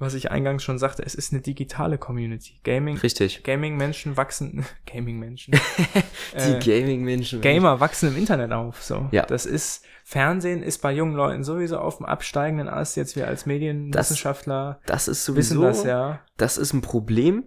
was 0.01 0.15
ich 0.15 0.31
eingangs 0.31 0.63
schon 0.63 0.79
sagte, 0.79 1.03
es 1.03 1.13
ist 1.13 1.31
eine 1.31 1.41
digitale 1.41 1.99
Community. 1.99 2.59
Gaming, 2.63 2.97
Richtig. 2.97 3.43
Gaming-Menschen 3.43 4.17
wachsen, 4.17 4.65
Gaming-Menschen, 4.91 5.53
Die 6.33 6.39
äh, 6.39 6.59
Gaming-Menschen. 6.59 7.39
Gamer 7.41 7.79
wachsen 7.79 8.09
im 8.09 8.17
Internet 8.17 8.51
auf, 8.51 8.81
so. 8.81 9.07
Ja. 9.11 9.27
Das 9.27 9.45
ist, 9.45 9.85
Fernsehen 10.03 10.63
ist 10.63 10.81
bei 10.81 10.91
jungen 10.91 11.13
Leuten 11.13 11.43
sowieso 11.43 11.77
auf 11.77 11.97
dem 11.97 12.07
absteigenden 12.07 12.67
Ast, 12.67 12.97
jetzt 12.97 13.15
wir 13.15 13.27
als 13.27 13.45
Medienwissenschaftler 13.45 14.79
Das 14.87 15.07
ist 15.07 15.33
wissen 15.35 15.57
sowieso, 15.57 15.61
das 15.61 15.83
ja. 15.83 16.19
das 16.35 16.57
ist 16.57 16.73
ein 16.73 16.81
Problem, 16.81 17.43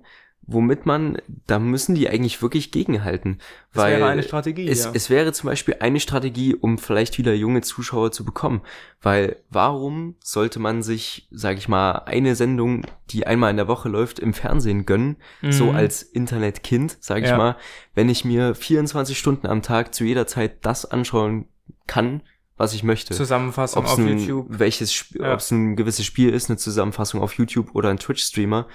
womit 0.47 0.84
man, 0.86 1.18
da 1.47 1.59
müssen 1.59 1.95
die 1.95 2.09
eigentlich 2.09 2.42
wirklich 2.42 2.70
gegenhalten. 2.70 3.38
Das 3.72 3.82
weil 3.84 3.99
wäre 3.99 4.09
eine 4.11 4.22
Strategie, 4.22 4.68
es, 4.68 4.84
ja. 4.84 4.90
es 4.95 5.09
wäre 5.11 5.32
zum 5.32 5.49
Beispiel 5.49 5.76
eine 5.80 6.01
Strategie, 6.01 6.55
um 6.55 6.78
vielleicht 6.78 7.16
wieder 7.18 7.32
junge 7.34 7.62
Zuschauer 7.62 8.12
zu 8.12 8.24
bekommen. 8.24 8.61
Weil 9.01 9.36
warum 9.51 10.16
sollte 10.22 10.59
man 10.59 10.82
sich, 10.82 11.28
sag 11.30 11.57
ich 11.59 11.68
mal, 11.68 11.92
eine 12.07 12.34
Sendung, 12.36 12.82
die 13.11 13.26
einmal 13.26 13.51
in 13.51 13.57
der 13.57 13.68
Woche 13.68 13.88
läuft, 13.88 14.18
im 14.18 14.34
Fernsehen 14.34 14.86
gönnen, 14.86 15.16
so 15.51 15.66
Mhm. 15.66 15.76
als 15.76 16.03
Internetkind, 16.03 16.97
sag 17.01 17.22
ich 17.22 17.28
Ja. 17.30 17.36
mal, 17.38 17.57
wenn 17.95 18.09
ich 18.09 18.24
mir 18.24 18.55
24 18.55 19.18
Stunden 19.18 19.47
am 19.47 19.62
Tag 19.62 19.95
zu 19.95 20.05
jeder 20.05 20.26
Zeit 20.26 20.64
das 20.66 20.84
anschauen 20.84 21.49
kann, 21.86 22.22
was 22.57 22.72
ich 22.74 22.82
möchte. 22.84 23.14
Zusammenfassung 23.14 23.82
Ob's 23.82 23.92
auf 23.92 23.99
ein, 23.99 24.18
YouTube. 24.18 24.47
welches 24.49 25.11
Ja. 25.14 25.32
ob 25.32 25.40
es 25.40 25.51
ein 25.51 25.74
gewisses 25.74 26.05
Spiel 26.07 26.30
ist, 26.30 26.49
eine 26.51 26.57
Zusammenfassung 26.57 27.20
auf 27.20 27.34
YouTube 27.34 27.74
oder 27.74 27.88
ein 27.90 27.99
Twitch-Streamer 27.99 28.68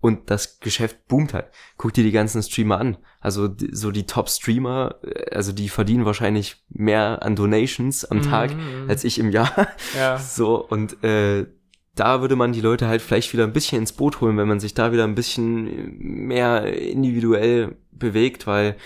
und 0.00 0.30
das 0.30 0.60
Geschäft 0.60 1.08
boomt 1.08 1.34
halt. 1.34 1.46
Guck 1.78 1.92
dir 1.94 2.04
die 2.04 2.12
ganzen 2.12 2.42
Streamer 2.42 2.78
an. 2.78 2.96
Also 3.20 3.48
die- 3.48 3.70
so 3.74 3.90
die 3.90 4.06
Top-Streamer, 4.06 4.96
äh, 5.02 5.34
also 5.34 5.52
die 5.52 5.68
verdienen 5.68 6.04
wahrscheinlich 6.04 6.62
mehr 6.68 7.22
an 7.22 7.34
Donations 7.36 8.04
am 8.04 8.22
Tag 8.22 8.54
Mhm. 8.54 8.88
als 8.88 9.04
ich 9.04 9.18
im 9.18 9.30
Jahr. 9.30 9.68
Ja. 9.96 10.18
So 10.18 10.56
und 10.66 11.02
äh, 11.02 11.46
da 11.94 12.20
würde 12.20 12.36
man 12.36 12.52
die 12.52 12.60
Leute 12.60 12.88
halt 12.88 13.00
vielleicht 13.00 13.32
wieder 13.32 13.44
ein 13.44 13.54
bisschen 13.54 13.78
ins 13.80 13.92
Boot 13.92 14.20
holen, 14.20 14.36
wenn 14.36 14.46
man 14.48 14.60
sich 14.60 14.74
da 14.74 14.92
wieder 14.92 15.04
ein 15.04 15.14
bisschen 15.14 15.96
mehr 15.98 16.66
individuell 16.76 17.76
bewegt, 17.90 18.46
weil 18.46 18.76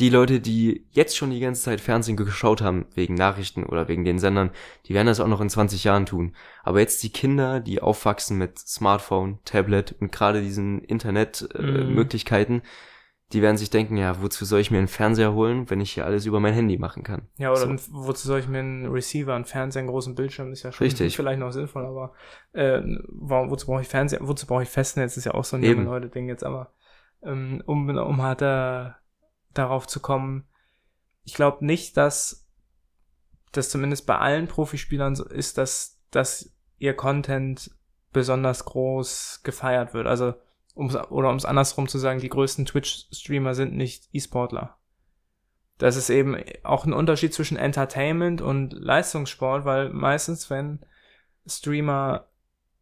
die 0.00 0.08
Leute, 0.08 0.40
die 0.40 0.86
jetzt 0.90 1.16
schon 1.16 1.30
die 1.30 1.40
ganze 1.40 1.62
Zeit 1.62 1.80
Fernsehen 1.80 2.16
geschaut 2.16 2.62
haben, 2.62 2.86
wegen 2.94 3.14
Nachrichten 3.14 3.64
oder 3.64 3.88
wegen 3.88 4.04
den 4.04 4.18
Sendern, 4.18 4.50
die 4.86 4.94
werden 4.94 5.06
das 5.06 5.20
auch 5.20 5.28
noch 5.28 5.40
in 5.40 5.50
20 5.50 5.84
Jahren 5.84 6.06
tun. 6.06 6.34
Aber 6.64 6.80
jetzt 6.80 7.02
die 7.02 7.10
Kinder, 7.12 7.60
die 7.60 7.80
aufwachsen 7.82 8.38
mit 8.38 8.58
Smartphone, 8.58 9.38
Tablet 9.44 9.94
und 10.00 10.10
gerade 10.12 10.40
diesen. 10.40 10.80
Internetmöglichkeiten, 10.82 11.90
äh, 11.90 11.94
Möglichkeiten, 11.94 12.62
die 13.32 13.40
werden 13.40 13.56
sich 13.56 13.70
denken, 13.70 13.96
ja, 13.96 14.20
wozu 14.22 14.44
soll 14.44 14.60
ich 14.60 14.70
mir 14.70 14.78
einen 14.78 14.88
Fernseher 14.88 15.32
holen, 15.32 15.70
wenn 15.70 15.80
ich 15.80 15.92
hier 15.92 16.04
alles 16.04 16.26
über 16.26 16.38
mein 16.40 16.52
Handy 16.52 16.76
machen 16.78 17.02
kann? 17.02 17.28
Ja, 17.38 17.50
oder 17.50 17.60
So. 17.60 17.66
ein- 17.68 17.80
wozu 17.90 18.26
soll 18.28 18.40
ich 18.40 18.48
mir 18.48 18.58
einen 18.58 18.86
Receiver, 18.86 19.34
einen 19.34 19.44
Fernseher, 19.46 19.80
einen 19.80 19.88
großen 19.90 20.14
Bildschirm, 20.14 20.52
ist 20.52 20.62
ja 20.64 20.72
schon 20.72 20.84
Richtig. 20.86 21.16
vielleicht 21.16 21.38
noch 21.40 21.50
sinnvoll, 21.50 21.86
aber 21.86 22.12
äh, 22.52 22.82
wozu 23.08 23.66
brauche 23.66 23.80
ich 23.82 23.88
Fernseher, 23.88 24.20
wozu 24.22 24.46
brauche 24.46 24.64
ich 24.64 24.68
Festnetz, 24.68 25.16
ist 25.16 25.24
ja 25.24 25.32
auch 25.34 25.44
so 25.44 25.56
ein 25.56 25.62
junge 25.62 25.84
Leute-Ding 25.84 26.28
jetzt, 26.28 26.44
aber 26.44 26.72
ähm, 27.22 27.62
um, 27.66 27.88
um 27.88 28.20
äh, 28.20 28.90
darauf 29.54 29.86
zu 29.86 30.00
kommen, 30.00 30.46
ich 31.24 31.34
glaube 31.34 31.64
nicht, 31.64 31.96
dass 31.96 32.46
das 33.52 33.68
zumindest 33.68 34.06
bei 34.06 34.18
allen 34.18 34.48
Profispielern 34.48 35.14
so 35.14 35.24
ist, 35.24 35.58
dass, 35.58 36.00
dass 36.10 36.52
ihr 36.78 36.94
Content 36.94 37.70
besonders 38.12 38.64
groß 38.64 39.40
gefeiert 39.44 39.94
wird. 39.94 40.06
Also, 40.06 40.34
um's, 40.74 40.96
oder 40.96 41.30
um 41.30 41.36
es 41.36 41.44
andersrum 41.44 41.86
zu 41.86 41.98
sagen, 41.98 42.20
die 42.20 42.28
größten 42.28 42.66
Twitch-Streamer 42.66 43.54
sind 43.54 43.74
nicht 43.74 44.08
E-Sportler. 44.12 44.76
Das 45.78 45.96
ist 45.96 46.10
eben 46.10 46.36
auch 46.62 46.84
ein 46.84 46.92
Unterschied 46.92 47.34
zwischen 47.34 47.56
Entertainment 47.56 48.40
und 48.40 48.72
Leistungssport, 48.72 49.64
weil 49.64 49.90
meistens, 49.90 50.48
wenn 50.48 50.80
Streamer, 51.46 52.28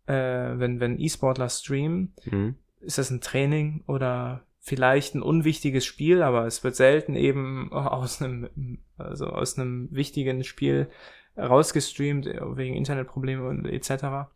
äh, 0.07 0.13
wenn, 0.15 0.81
wenn 0.81 0.99
E-Sportler 1.01 1.49
streamen, 1.49 2.15
Mhm. 2.25 2.57
ist 2.81 2.99
das 2.99 3.11
ein 3.11 3.21
Training 3.21 3.83
oder 3.87 4.45
vielleicht 4.61 5.15
ein 5.15 5.23
unwichtiges 5.23 5.87
Spiel, 5.87 6.23
aber 6.23 6.47
es 6.47 6.63
wird 6.63 6.77
selten 6.77 7.17
eben 7.17 7.73
aus 7.75 8.23
einem, 8.23 8.79
also 8.97 9.27
aus 9.27 9.59
einem 9.59 9.89
wichtigen 9.91 10.45
Spiel 10.45 10.89
rausgestreamt, 11.37 12.27
wegen 12.27 12.75
Internetproblemen 12.75 13.47
und 13.47 13.67
etc. 13.67 14.29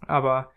Aber 0.00 0.50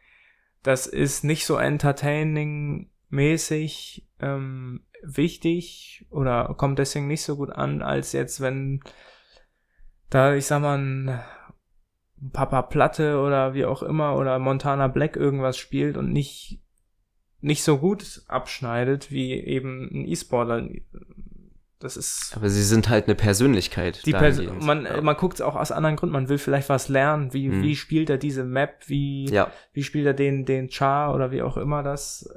das 0.63 0.87
ist 0.87 1.23
nicht 1.23 1.45
so 1.45 1.57
entertaining-mäßig 1.57 4.07
ähm, 4.19 4.83
wichtig 5.03 6.07
oder 6.09 6.55
kommt 6.57 6.79
deswegen 6.79 7.07
nicht 7.07 7.21
so 7.23 7.35
gut 7.35 7.51
an, 7.51 7.81
als 7.81 8.13
jetzt, 8.13 8.39
wenn 8.41 8.81
da, 10.09 10.35
ich 10.35 10.45
sag 10.45 10.61
mal, 10.61 10.77
ein 10.77 11.19
Papa 12.33 12.63
Platte 12.63 13.19
oder 13.19 13.53
wie 13.53 13.65
auch 13.65 13.83
immer 13.83 14.15
oder 14.15 14.39
Montana 14.39 14.87
Black 14.87 15.15
irgendwas 15.15 15.57
spielt 15.57 15.97
und 15.97 16.11
nicht 16.11 16.61
nicht 17.47 17.63
so 17.63 17.79
gut 17.79 18.21
abschneidet 18.27 19.11
wie 19.11 19.33
eben 19.33 19.89
ein 19.91 20.05
E-Sportler. 20.05 20.67
Das 21.79 21.95
ist 21.95 22.33
Aber 22.35 22.49
sie 22.49 22.63
sind 22.63 22.89
halt 22.89 23.05
eine 23.05 23.15
Persönlichkeit. 23.15 24.05
die 24.05 24.11
Pers 24.11 24.41
man 24.59 24.85
ja. 24.85 25.01
man 25.01 25.15
guckt 25.15 25.41
auch 25.41 25.55
aus 25.55 25.71
anderen 25.71 25.95
Gründen, 25.95 26.13
man 26.13 26.27
will 26.29 26.37
vielleicht 26.39 26.69
was 26.69 26.89
lernen, 26.89 27.33
wie 27.33 27.49
Mhm. 27.49 27.61
wie 27.63 27.75
spielt 27.75 28.09
er 28.09 28.17
diese 28.17 28.43
Map, 28.43 28.83
wie 28.87 29.29
ja, 29.29 29.51
wie 29.73 29.83
spielt 29.83 30.05
er 30.05 30.13
den 30.13 30.45
den 30.45 30.69
Char 30.69 31.13
oder 31.13 31.31
wie 31.31 31.41
auch 31.41 31.57
immer 31.57 31.83
das 31.83 32.29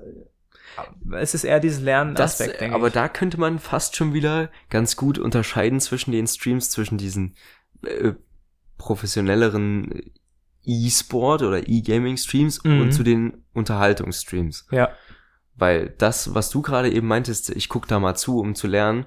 es 1.12 1.34
ist 1.34 1.44
eher 1.44 1.58
dieses 1.58 1.80
Lernen-Aspekt, 1.80 2.60
denke 2.60 2.76
aber 2.76 2.88
ich. 2.88 2.92
da 2.92 3.08
könnte 3.08 3.40
man 3.40 3.58
fast 3.58 3.96
schon 3.96 4.14
wieder 4.14 4.50
ganz 4.68 4.94
gut 4.96 5.18
unterscheiden 5.18 5.80
zwischen 5.80 6.12
den 6.12 6.26
Streams, 6.26 6.70
zwischen 6.70 6.96
diesen 6.96 7.34
äh, 7.82 8.12
professionelleren 8.78 10.12
E-Sport 10.64 11.42
oder 11.42 11.68
E-Gaming-Streams 11.68 12.64
Mhm. 12.64 12.80
und 12.80 12.92
zu 12.92 13.02
den 13.02 13.44
Unterhaltungsstreams. 13.54 14.66
ja, 14.70 14.90
Weil 15.56 15.90
das, 15.98 16.34
was 16.34 16.50
du 16.50 16.62
gerade 16.62 16.90
eben 16.90 17.06
meintest, 17.06 17.50
ich 17.50 17.68
guck 17.68 17.86
da 17.88 17.98
mal 17.98 18.14
zu, 18.14 18.38
um 18.40 18.54
zu 18.54 18.66
lernen, 18.66 19.06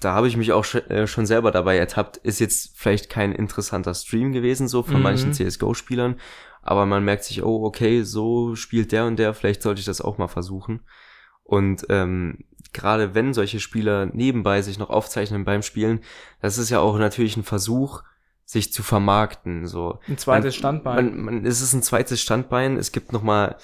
da 0.00 0.12
habe 0.12 0.28
ich 0.28 0.36
mich 0.36 0.52
auch 0.52 0.64
sch- 0.64 0.86
äh, 0.90 1.06
schon 1.06 1.26
selber 1.26 1.50
dabei 1.52 1.78
ertappt, 1.78 2.16
ist 2.18 2.38
jetzt 2.40 2.76
vielleicht 2.76 3.08
kein 3.08 3.32
interessanter 3.32 3.94
Stream 3.94 4.32
gewesen, 4.32 4.68
so 4.68 4.82
von 4.82 4.96
Mhm. 4.96 5.02
manchen 5.02 5.32
CSGO-Spielern, 5.32 6.20
aber 6.62 6.86
man 6.86 7.04
merkt 7.04 7.24
sich, 7.24 7.42
oh, 7.42 7.64
okay, 7.64 8.02
so 8.02 8.56
spielt 8.56 8.92
der 8.92 9.06
und 9.06 9.16
der, 9.18 9.32
vielleicht 9.34 9.62
sollte 9.62 9.78
ich 9.80 9.86
das 9.86 10.00
auch 10.00 10.18
mal 10.18 10.28
versuchen. 10.28 10.80
Und 11.44 11.86
ähm, 11.88 12.44
gerade 12.72 13.14
wenn 13.14 13.32
solche 13.32 13.60
Spieler 13.60 14.06
nebenbei 14.06 14.60
sich 14.62 14.78
noch 14.78 14.90
aufzeichnen 14.90 15.44
beim 15.44 15.62
Spielen, 15.62 16.00
das 16.42 16.58
ist 16.58 16.70
ja 16.70 16.80
auch 16.80 16.98
natürlich 16.98 17.36
ein 17.36 17.44
Versuch, 17.44 18.02
sich 18.46 18.72
zu 18.72 18.82
vermarkten. 18.82 19.66
So, 19.66 19.98
ein 20.08 20.16
zweites 20.16 20.54
man, 20.54 20.58
Standbein. 20.58 21.04
Man, 21.04 21.20
man, 21.20 21.46
es 21.46 21.60
ist 21.60 21.74
ein 21.74 21.82
zweites 21.82 22.22
Standbein. 22.22 22.78
Es 22.78 22.92
gibt 22.92 23.12
noch 23.12 23.22
mal 23.22 23.56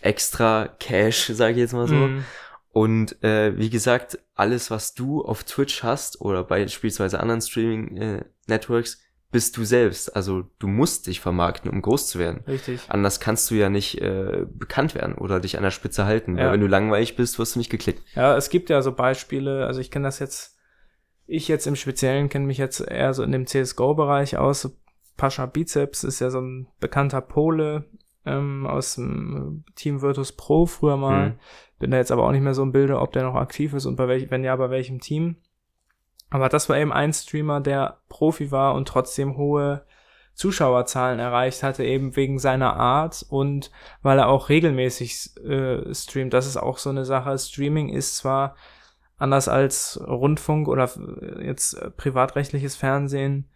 extra 0.00 0.68
Cash, 0.78 1.26
sage 1.34 1.52
ich 1.52 1.58
jetzt 1.58 1.74
mal 1.74 1.88
so. 1.88 1.94
Mhm. 1.94 2.24
Und 2.70 3.22
äh, 3.24 3.58
wie 3.58 3.70
gesagt, 3.70 4.18
alles, 4.34 4.70
was 4.70 4.94
du 4.94 5.24
auf 5.24 5.42
Twitch 5.42 5.82
hast 5.82 6.20
oder 6.20 6.44
beispielsweise 6.44 7.18
anderen 7.18 7.40
Streaming-Networks, 7.40 8.98
bist 9.30 9.56
du 9.56 9.64
selbst. 9.64 10.14
Also 10.14 10.44
du 10.58 10.68
musst 10.68 11.06
dich 11.06 11.20
vermarkten, 11.20 11.70
um 11.70 11.82
groß 11.82 12.08
zu 12.08 12.18
werden. 12.18 12.44
Richtig. 12.46 12.80
Anders 12.88 13.20
kannst 13.20 13.50
du 13.50 13.56
ja 13.56 13.68
nicht 13.68 14.00
äh, 14.00 14.46
bekannt 14.48 14.94
werden 14.94 15.14
oder 15.14 15.40
dich 15.40 15.56
an 15.56 15.64
der 15.64 15.70
Spitze 15.70 16.06
halten. 16.06 16.38
Ja. 16.38 16.44
Weil 16.44 16.52
wenn 16.52 16.60
du 16.60 16.66
langweilig 16.66 17.16
bist, 17.16 17.38
wirst 17.38 17.54
du 17.54 17.58
nicht 17.58 17.70
geklickt. 17.70 18.02
Ja, 18.14 18.36
es 18.36 18.48
gibt 18.48 18.70
ja 18.70 18.80
so 18.80 18.92
Beispiele, 18.92 19.66
also 19.66 19.80
ich 19.80 19.90
kenne 19.90 20.06
das 20.06 20.18
jetzt, 20.18 20.56
ich 21.28 21.46
jetzt 21.46 21.66
im 21.66 21.76
Speziellen 21.76 22.30
kenne 22.30 22.46
mich 22.46 22.58
jetzt 22.58 22.80
eher 22.80 23.12
so 23.14 23.22
in 23.22 23.32
dem 23.32 23.46
CSGO-Bereich 23.46 24.38
aus. 24.38 24.74
Pascha 25.16 25.46
Bizeps 25.46 26.02
ist 26.02 26.20
ja 26.20 26.30
so 26.30 26.40
ein 26.40 26.68
bekannter 26.80 27.20
Pole 27.20 27.84
ähm, 28.24 28.66
aus 28.66 28.94
dem 28.94 29.64
Team 29.74 30.00
Virtus 30.00 30.32
Pro 30.32 30.64
früher 30.64 30.96
mal. 30.96 31.30
Mhm. 31.30 31.38
Bin 31.78 31.90
da 31.90 31.98
jetzt 31.98 32.10
aber 32.10 32.24
auch 32.24 32.32
nicht 32.32 32.40
mehr 32.40 32.54
so 32.54 32.62
im 32.62 32.72
Bilde, 32.72 32.98
ob 32.98 33.12
der 33.12 33.24
noch 33.24 33.34
aktiv 33.34 33.74
ist 33.74 33.84
und 33.84 33.96
bei 33.96 34.08
welchem, 34.08 34.30
wenn 34.30 34.42
ja, 34.42 34.56
bei 34.56 34.70
welchem 34.70 35.00
Team. 35.00 35.36
Aber 36.30 36.48
das 36.48 36.68
war 36.68 36.78
eben 36.78 36.92
ein 36.92 37.12
Streamer, 37.12 37.60
der 37.60 37.98
Profi 38.08 38.50
war 38.50 38.74
und 38.74 38.88
trotzdem 38.88 39.36
hohe 39.36 39.84
Zuschauerzahlen 40.32 41.18
erreicht 41.18 41.62
hatte, 41.62 41.84
eben 41.84 42.16
wegen 42.16 42.38
seiner 42.38 42.74
Art 42.74 43.26
und 43.28 43.70
weil 44.02 44.18
er 44.18 44.28
auch 44.28 44.48
regelmäßig 44.48 45.36
äh, 45.44 45.94
streamt. 45.94 46.32
Das 46.32 46.46
ist 46.46 46.56
auch 46.56 46.78
so 46.78 46.90
eine 46.90 47.04
Sache. 47.04 47.36
Streaming 47.38 47.90
ist 47.90 48.16
zwar 48.16 48.54
anders 49.18 49.48
als 49.48 50.00
Rundfunk 50.06 50.68
oder 50.68 50.90
jetzt 51.42 51.76
privatrechtliches 51.96 52.76
Fernsehen 52.76 53.48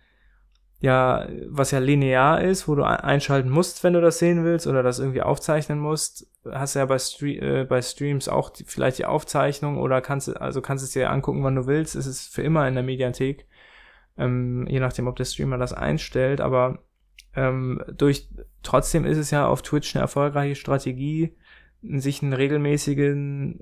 ja, 0.83 1.29
was 1.49 1.71
ja 1.71 1.79
linear 1.79 2.43
ist, 2.43 2.67
wo 2.67 2.75
du 2.75 2.83
einschalten 2.83 3.49
musst, 3.51 3.85
wenn 3.85 3.93
du 3.93 4.01
das 4.01 4.19
sehen 4.19 4.45
willst 4.45 4.67
oder 4.67 4.83
das 4.83 4.99
irgendwie 4.99 5.23
aufzeichnen 5.23 5.79
musst, 5.79 6.27
hast 6.51 6.75
du 6.75 6.81
ja 6.81 6.87
bei, 6.87 6.99
Stre 6.99 7.29
äh, 7.29 7.65
bei 7.65 7.81
Streams 7.81 8.29
auch 8.29 8.51
die, 8.51 8.65
vielleicht 8.65 8.99
die 8.99 9.05
Aufzeichnung 9.05 9.79
oder 9.79 10.01
kannst 10.01 10.37
also 10.41 10.61
kannst 10.61 10.83
es 10.83 10.91
dir 10.91 11.09
angucken, 11.11 11.45
wann 11.45 11.55
du 11.55 11.67
willst. 11.69 11.95
Es 11.95 12.07
ist 12.07 12.35
für 12.35 12.43
immer 12.43 12.67
in 12.67 12.75
der 12.75 12.83
Mediathek, 12.83 13.47
ähm, 14.19 14.67
je 14.69 14.81
nachdem, 14.81 15.07
ob 15.07 15.15
der 15.15 15.25
Streamer 15.25 15.57
das 15.57 15.73
einstellt. 15.73 16.41
Aber 16.41 16.81
ähm, 17.37 17.81
durch 17.97 18.29
trotzdem 18.65 19.05
ist 19.05 19.19
es 19.19 19.31
ja 19.31 19.47
auf 19.47 19.63
Twitch 19.63 19.95
eine 19.95 20.03
erfolgreiche 20.03 20.57
Strategie, 20.57 21.37
sich 21.81 22.23
einen 22.23 22.33
regelmäßigen 22.33 23.61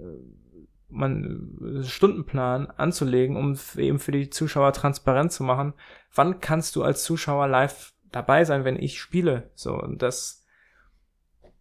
man 0.90 1.82
Stundenplan 1.82 2.66
anzulegen, 2.68 3.36
um 3.36 3.56
eben 3.76 3.98
für 3.98 4.12
die 4.12 4.30
Zuschauer 4.30 4.72
transparent 4.72 5.32
zu 5.32 5.42
machen, 5.42 5.74
wann 6.14 6.40
kannst 6.40 6.76
du 6.76 6.82
als 6.82 7.04
Zuschauer 7.04 7.48
live 7.48 7.92
dabei 8.10 8.44
sein, 8.44 8.64
wenn 8.64 8.76
ich 8.76 9.00
spiele? 9.00 9.50
So, 9.54 9.74
und 9.74 10.02
das 10.02 10.44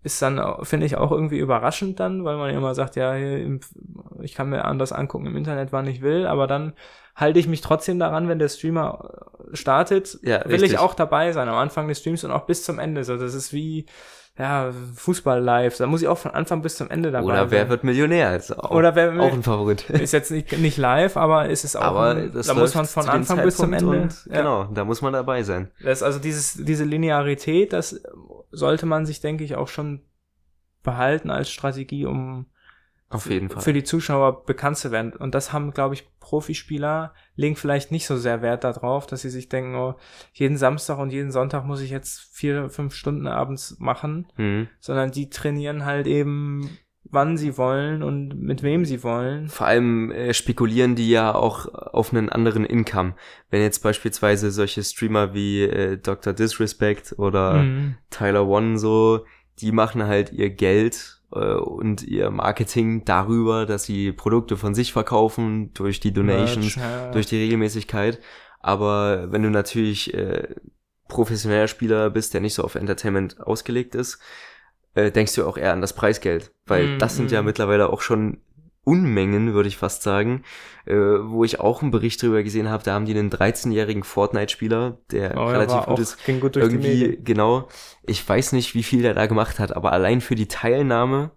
ist 0.01 0.21
dann, 0.21 0.41
finde 0.63 0.86
ich, 0.86 0.95
auch 0.95 1.11
irgendwie 1.11 1.39
überraschend 1.39 1.99
dann, 1.99 2.23
weil 2.23 2.38
man 2.38 2.53
immer 2.53 2.73
sagt, 2.73 2.95
ja, 2.95 3.15
ich 4.21 4.34
kann 4.34 4.49
mir 4.49 4.63
anders 4.65 4.93
angucken 4.93 5.25
im 5.25 5.36
Internet, 5.36 5.73
wann 5.73 5.88
ich 5.88 6.01
will, 6.01 6.25
aber 6.25 6.47
dann 6.47 6.73
halte 7.15 7.39
ich 7.39 7.47
mich 7.47 7.59
trotzdem 7.59 7.99
daran, 7.99 8.30
wenn 8.30 8.39
der 8.39 8.47
Streamer 8.47 9.27
startet, 9.51 10.17
ja, 10.21 10.43
will 10.45 10.51
richtig. 10.51 10.71
ich 10.71 10.77
auch 10.80 10.93
dabei 10.93 11.34
sein, 11.34 11.49
am 11.49 11.55
Anfang 11.55 11.88
des 11.89 11.99
Streams 11.99 12.23
und 12.23 12.32
auch 12.32 12.45
bis 12.45 12.63
zum 12.63 12.80
Ende. 12.80 13.03
So, 13.03 13.17
das 13.17 13.34
ist 13.34 13.51
wie, 13.51 13.88
ja, 14.39 14.71
Fußball 14.95 15.41
live. 15.41 15.75
Da 15.77 15.85
muss 15.85 16.01
ich 16.01 16.07
auch 16.07 16.17
von 16.17 16.31
Anfang 16.31 16.61
bis 16.61 16.77
zum 16.77 16.89
Ende 16.89 17.11
dabei 17.11 17.25
Oder 17.25 17.39
sein. 17.39 17.51
wer 17.51 17.69
wird 17.69 17.83
Millionär? 17.83 18.37
Ist 18.37 18.57
auch, 18.57 18.71
Oder 18.71 18.95
wer, 18.95 19.19
auch 19.19 19.33
ein 19.33 19.43
Favorit. 19.43 19.89
Ist 19.89 20.13
jetzt 20.13 20.31
nicht, 20.31 20.57
nicht 20.57 20.77
live, 20.77 21.17
aber 21.17 21.49
ist 21.49 21.65
es 21.65 21.75
auch. 21.75 21.81
Aber 21.81 22.15
ein, 22.15 22.31
da 22.31 22.53
muss 22.53 22.73
man 22.73 22.85
von 22.85 23.09
Anfang 23.09 23.43
bis 23.43 23.57
zum 23.57 23.73
Ende. 23.73 24.01
Und, 24.03 24.25
ja. 24.27 24.37
Genau, 24.37 24.63
da 24.73 24.85
muss 24.85 25.01
man 25.01 25.11
dabei 25.11 25.43
sein. 25.43 25.71
Das, 25.83 26.01
also 26.01 26.19
dieses, 26.19 26.53
diese 26.53 26.85
Linearität, 26.85 27.73
das 27.73 28.01
sollte 28.51 28.85
man 28.85 29.05
sich, 29.05 29.19
denke 29.19 29.43
ich, 29.43 29.57
auch 29.57 29.67
schon 29.67 30.03
behalten 30.83 31.31
als 31.31 31.49
Strategie, 31.49 32.05
um 32.05 32.45
auf 33.10 33.30
jeden 33.30 33.49
Fall. 33.49 33.62
Für 33.62 33.74
die 33.74 33.84
Zuschauer 33.84 34.45
bekannt 34.45 34.78
zu 34.78 34.91
werden. 34.91 35.14
Und 35.14 35.34
das 35.34 35.51
haben, 35.51 35.72
glaube 35.72 35.95
ich, 35.95 36.07
Profispieler 36.20 37.14
legen 37.36 37.55
vielleicht 37.55 37.91
nicht 37.91 38.05
so 38.05 38.18
sehr 38.18 38.43
Wert 38.43 38.64
darauf, 38.64 39.07
dass 39.07 39.22
sie 39.22 39.32
sich 39.32 39.49
denken, 39.49 39.76
oh, 39.76 39.95
jeden 40.34 40.57
Samstag 40.57 40.99
und 40.99 41.12
jeden 41.12 41.32
Sonntag 41.32 41.66
muss 41.66 41.82
ich 41.82 41.89
jetzt 41.89 42.20
vier, 42.32 42.70
fünf 42.70 42.93
Stunden 42.93 43.26
abends 43.26 43.78
machen, 43.80 44.28
mhm. 44.38 44.68
sondern 44.80 45.12
die 45.12 45.30
trainieren 45.30 45.86
halt 45.86 46.05
eben 46.05 46.78
wann 47.12 47.38
sie 47.38 47.57
wollen 47.57 48.03
und 48.03 48.39
mit 48.39 48.62
wem 48.62 48.86
sie 48.86 49.03
wollen. 49.03 49.47
Vor 49.47 49.66
allem 49.66 50.12
äh, 50.12 50.34
spekulieren 50.34 50.95
die 50.95 51.10
ja 51.10 51.34
auch 51.34 51.66
auf 51.74 52.14
einen 52.14 52.30
anderen 52.30 52.66
Income. 52.66 53.16
Wenn 53.49 53.62
jetzt 53.62 53.82
beispielsweise 53.82 54.51
solche 54.51 54.84
Streamer 54.84 55.34
wie 55.34 55.64
äh, 55.64 55.97
Dr. 55.97 56.34
Disrespect 56.34 57.16
oder 57.18 57.53
mhm. 57.53 57.95
Tyler 58.12 58.47
One 58.47 58.78
so, 58.78 59.26
die 59.60 59.72
machen 59.72 60.03
halt 60.05 60.32
ihr 60.32 60.51
Geld 60.51 61.18
und 61.38 62.03
ihr 62.03 62.32
Marketing 62.32 63.05
darüber, 63.05 63.65
dass 63.65 63.84
sie 63.84 64.11
Produkte 64.11 64.57
von 64.57 64.73
sich 64.73 64.93
verkaufen, 64.93 65.73
durch 65.73 65.99
die 65.99 66.11
Donations, 66.11 66.77
Merch, 66.77 67.11
durch 67.11 67.25
die 67.27 67.38
Regelmäßigkeit. 67.38 68.19
Aber 68.59 69.32
wenn 69.32 69.43
du 69.43 69.49
natürlich 69.49 70.13
äh, 70.13 70.55
professioneller 71.07 71.67
Spieler 71.67 72.09
bist, 72.09 72.34
der 72.34 72.41
nicht 72.41 72.53
so 72.53 72.63
auf 72.63 72.75
Entertainment 72.75 73.39
ausgelegt 73.41 73.95
ist, 73.95 74.19
äh, 74.95 75.11
denkst 75.11 75.36
du 75.36 75.45
auch 75.45 75.57
eher 75.57 75.73
an 75.73 75.82
das 75.82 75.93
Preisgeld. 75.93 76.51
Weil 76.65 76.95
mm, 76.95 76.99
das 76.99 77.15
sind 77.15 77.32
mm. 77.32 77.34
ja 77.34 77.41
mittlerweile 77.41 77.89
auch 77.89 78.01
schon 78.01 78.41
Unmengen, 78.89 79.53
würde 79.53 79.69
ich 79.69 79.77
fast 79.77 80.01
sagen, 80.01 80.43
äh, 80.85 80.95
wo 80.95 81.43
ich 81.43 81.59
auch 81.59 81.81
einen 81.81 81.91
Bericht 81.91 82.21
drüber 82.21 82.41
gesehen 82.41 82.69
habe, 82.69 82.83
da 82.83 82.93
haben 82.93 83.05
die 83.05 83.13
einen 83.13 83.29
13-jährigen 83.29 84.03
Fortnite-Spieler, 84.03 84.97
der 85.11 85.37
oh, 85.37 85.45
relativ 85.45 85.85
gut 85.85 85.99
ist, 85.99 86.17
gut 86.39 86.57
irgendwie, 86.57 87.19
genau, 87.23 87.67
ich 88.03 88.27
weiß 88.27 88.53
nicht, 88.53 88.73
wie 88.73 88.83
viel 88.83 89.03
der 89.03 89.13
da 89.13 89.27
gemacht 89.27 89.59
hat, 89.59 89.75
aber 89.75 89.91
allein 89.91 90.21
für 90.21 90.35
die 90.35 90.47
Teilnahme 90.47 91.31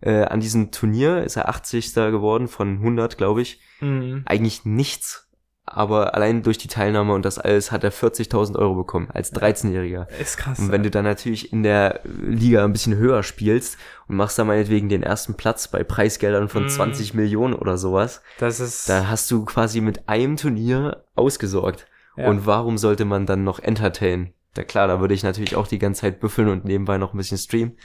äh, 0.00 0.24
an 0.24 0.40
diesem 0.40 0.70
Turnier 0.70 1.22
ist 1.24 1.36
er 1.36 1.48
80. 1.48 1.94
geworden 1.94 2.48
von 2.48 2.78
100, 2.78 3.18
glaube 3.18 3.42
ich. 3.42 3.60
Mhm. 3.80 4.22
Eigentlich 4.26 4.64
nichts 4.64 5.23
aber 5.66 6.14
allein 6.14 6.42
durch 6.42 6.58
die 6.58 6.68
Teilnahme 6.68 7.14
und 7.14 7.24
das 7.24 7.38
alles 7.38 7.72
hat 7.72 7.84
er 7.84 7.92
40.000 7.92 8.56
Euro 8.56 8.74
bekommen 8.74 9.08
als 9.12 9.32
13-Jähriger. 9.32 10.08
Ist 10.20 10.36
krass. 10.36 10.58
Und 10.58 10.70
wenn 10.72 10.82
du 10.82 10.90
dann 10.90 11.04
natürlich 11.04 11.52
in 11.52 11.62
der 11.62 12.00
Liga 12.04 12.64
ein 12.64 12.72
bisschen 12.72 12.96
höher 12.96 13.22
spielst 13.22 13.78
und 14.06 14.16
machst 14.16 14.38
da 14.38 14.44
meinetwegen 14.44 14.90
den 14.90 15.02
ersten 15.02 15.34
Platz 15.34 15.68
bei 15.68 15.82
Preisgeldern 15.82 16.48
von 16.48 16.66
mm. 16.66 16.68
20 16.68 17.14
Millionen 17.14 17.54
oder 17.54 17.78
sowas, 17.78 18.20
das 18.38 18.60
ist 18.60 18.88
da 18.88 19.08
hast 19.08 19.30
du 19.30 19.46
quasi 19.46 19.80
mit 19.80 20.08
einem 20.08 20.36
Turnier 20.36 21.04
ausgesorgt. 21.14 21.86
Ja. 22.16 22.28
Und 22.28 22.46
warum 22.46 22.76
sollte 22.76 23.06
man 23.06 23.24
dann 23.24 23.42
noch 23.42 23.58
entertainen? 23.58 24.34
Da 24.52 24.64
klar, 24.64 24.86
da 24.86 25.00
würde 25.00 25.14
ich 25.14 25.22
natürlich 25.22 25.56
auch 25.56 25.66
die 25.66 25.78
ganze 25.78 26.02
Zeit 26.02 26.20
büffeln 26.20 26.48
und 26.48 26.64
nebenbei 26.64 26.98
noch 26.98 27.14
ein 27.14 27.16
bisschen 27.16 27.38
streamen. 27.38 27.76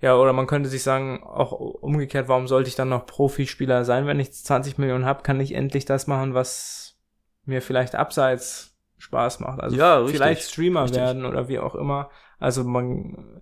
Ja, 0.00 0.16
oder 0.16 0.32
man 0.32 0.46
könnte 0.46 0.70
sich 0.70 0.82
sagen, 0.82 1.22
auch 1.22 1.52
umgekehrt, 1.52 2.28
warum 2.28 2.48
sollte 2.48 2.68
ich 2.68 2.74
dann 2.74 2.88
noch 2.88 3.04
Profispieler 3.04 3.84
sein, 3.84 4.06
wenn 4.06 4.18
ich 4.18 4.32
20 4.32 4.78
Millionen 4.78 5.04
habe, 5.04 5.22
kann 5.22 5.40
ich 5.40 5.54
endlich 5.54 5.84
das 5.84 6.06
machen, 6.06 6.32
was 6.32 6.89
mir 7.44 7.62
vielleicht 7.62 7.94
abseits 7.94 8.76
Spaß 8.98 9.40
macht. 9.40 9.60
Also 9.60 9.76
ja, 9.76 9.98
richtig, 9.98 10.16
vielleicht 10.16 10.50
Streamer 10.50 10.84
richtig. 10.84 11.00
werden 11.00 11.24
oder 11.24 11.48
wie 11.48 11.58
auch 11.58 11.74
immer. 11.74 12.10
Also 12.38 12.64
man 12.64 13.40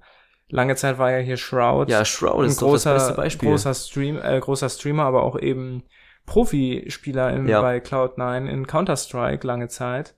lange 0.48 0.76
Zeit 0.76 0.98
war 0.98 1.10
ja 1.10 1.18
hier 1.18 1.36
Shroud. 1.36 1.88
Ja, 1.88 2.04
Shroud 2.04 2.46
ist 2.46 2.58
ein 2.58 2.66
großer, 2.66 2.94
das 2.94 3.08
beste 3.08 3.16
Beispiel. 3.16 3.48
großer 3.50 3.74
Stream, 3.74 4.18
äh, 4.22 4.38
großer 4.40 4.68
Streamer, 4.68 5.04
aber 5.04 5.22
auch 5.22 5.38
eben 5.38 5.82
Profispieler 6.26 7.32
im, 7.32 7.48
ja. 7.48 7.60
bei 7.60 7.78
Cloud9 7.78 8.46
in 8.46 8.66
Counter-Strike 8.66 9.46
lange 9.46 9.68
Zeit. 9.68 10.14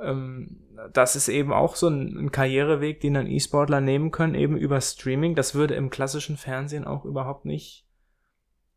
Ähm, 0.00 0.64
das 0.92 1.16
ist 1.16 1.28
eben 1.28 1.52
auch 1.52 1.74
so 1.74 1.88
ein, 1.88 2.16
ein 2.16 2.32
Karriereweg, 2.32 3.00
den 3.00 3.14
dann 3.14 3.26
E-Sportler 3.26 3.80
nehmen 3.80 4.10
können, 4.10 4.34
eben 4.34 4.56
über 4.56 4.80
Streaming. 4.80 5.34
Das 5.34 5.54
würde 5.54 5.74
im 5.74 5.90
klassischen 5.90 6.36
Fernsehen 6.36 6.84
auch 6.84 7.04
überhaupt 7.04 7.44
nicht 7.44 7.86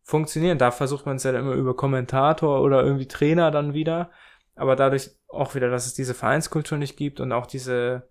funktionieren. 0.03 0.57
Da 0.57 0.71
versucht 0.71 1.05
man 1.05 1.17
es 1.17 1.23
ja 1.23 1.31
immer 1.31 1.53
über 1.53 1.75
Kommentator 1.75 2.61
oder 2.61 2.83
irgendwie 2.83 3.07
Trainer 3.07 3.51
dann 3.51 3.73
wieder 3.73 4.09
aber 4.61 4.75
dadurch 4.75 5.09
auch 5.27 5.55
wieder, 5.55 5.71
dass 5.71 5.87
es 5.87 5.95
diese 5.95 6.13
Vereinskultur 6.13 6.77
nicht 6.77 6.95
gibt 6.95 7.19
und 7.19 7.31
auch 7.31 7.47
diese, 7.47 8.07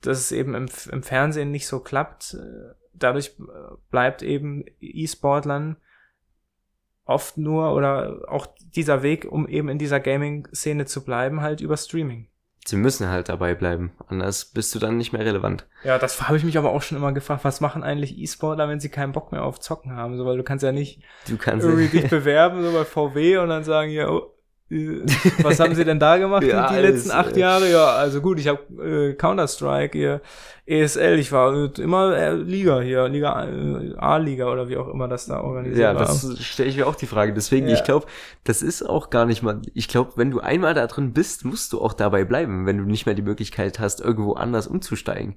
dass 0.00 0.18
es 0.18 0.32
eben 0.32 0.56
im, 0.56 0.68
im 0.90 1.02
Fernsehen 1.04 1.52
nicht 1.52 1.68
so 1.68 1.78
klappt, 1.78 2.34
äh, 2.34 2.74
dadurch 2.92 3.36
äh, 3.38 3.76
bleibt 3.88 4.22
eben 4.22 4.64
E-Sportlern 4.80 5.76
oft 7.04 7.38
nur 7.38 7.72
oder 7.72 8.22
auch 8.28 8.48
dieser 8.74 9.04
Weg, 9.04 9.30
um 9.30 9.46
eben 9.46 9.68
in 9.68 9.78
dieser 9.78 10.00
Gaming-Szene 10.00 10.86
zu 10.86 11.04
bleiben, 11.04 11.40
halt 11.40 11.60
über 11.60 11.76
Streaming. 11.76 12.26
Sie 12.66 12.76
müssen 12.76 13.08
halt 13.08 13.28
dabei 13.28 13.54
bleiben, 13.54 13.92
anders 14.08 14.46
bist 14.46 14.74
du 14.74 14.80
dann 14.80 14.96
nicht 14.96 15.12
mehr 15.12 15.24
relevant. 15.24 15.68
Ja, 15.84 15.98
das 15.98 16.20
habe 16.26 16.36
ich 16.36 16.44
mich 16.44 16.58
aber 16.58 16.72
auch 16.72 16.82
schon 16.82 16.98
immer 16.98 17.12
gefragt, 17.12 17.44
was 17.44 17.60
machen 17.60 17.84
eigentlich 17.84 18.18
E-Sportler, 18.18 18.68
wenn 18.68 18.80
sie 18.80 18.88
keinen 18.88 19.12
Bock 19.12 19.30
mehr 19.30 19.44
auf 19.44 19.60
Zocken 19.60 19.92
haben, 19.92 20.16
so, 20.16 20.24
weil 20.24 20.36
du 20.36 20.42
kannst 20.42 20.64
ja 20.64 20.72
nicht 20.72 21.02
du 21.28 21.36
kannst 21.36 21.64
irgendwie 21.64 21.88
dich 21.88 22.10
bewerben, 22.10 22.64
so 22.64 22.72
bei 22.72 22.84
VW 22.84 23.36
und 23.36 23.50
dann 23.50 23.62
sagen, 23.62 23.90
ja, 23.90 24.08
oh, 24.10 24.33
was 24.70 25.60
haben 25.60 25.74
sie 25.74 25.84
denn 25.84 25.98
da 25.98 26.16
gemacht 26.16 26.42
ja, 26.46 26.68
die, 26.68 26.76
die 26.76 26.80
letzten 26.80 27.10
acht 27.10 27.36
äh, 27.36 27.40
Jahre? 27.40 27.70
Ja, 27.70 27.86
also 27.94 28.20
gut, 28.22 28.40
ich 28.40 28.48
habe 28.48 28.60
äh, 28.82 29.12
Counter-Strike 29.12 29.96
hier, 29.96 30.22
ESL, 30.64 31.18
ich 31.18 31.30
war 31.32 31.78
immer 31.78 32.16
äh, 32.16 32.34
Liga 32.34 32.80
hier, 32.80 33.06
Liga 33.08 33.46
äh, 33.46 33.94
A-Liga 33.98 34.50
oder 34.50 34.68
wie 34.68 34.78
auch 34.78 34.88
immer 34.88 35.06
das 35.06 35.26
da 35.26 35.40
organisiert 35.40 35.78
ja, 35.78 35.94
war. 35.94 36.02
Ja, 36.02 36.08
das 36.08 36.42
stelle 36.42 36.70
ich 36.70 36.76
mir 36.78 36.86
auch 36.86 36.94
die 36.94 37.06
Frage. 37.06 37.34
Deswegen, 37.34 37.68
ja. 37.68 37.74
ich 37.74 37.84
glaube, 37.84 38.06
das 38.44 38.62
ist 38.62 38.82
auch 38.82 39.10
gar 39.10 39.26
nicht 39.26 39.42
mal, 39.42 39.60
ich 39.74 39.88
glaube, 39.88 40.12
wenn 40.16 40.30
du 40.30 40.40
einmal 40.40 40.72
da 40.72 40.86
drin 40.86 41.12
bist, 41.12 41.44
musst 41.44 41.72
du 41.74 41.82
auch 41.82 41.92
dabei 41.92 42.24
bleiben, 42.24 42.64
wenn 42.64 42.78
du 42.78 42.84
nicht 42.84 43.04
mehr 43.04 43.14
die 43.14 43.22
Möglichkeit 43.22 43.78
hast, 43.78 44.00
irgendwo 44.00 44.32
anders 44.32 44.66
umzusteigen. 44.66 45.36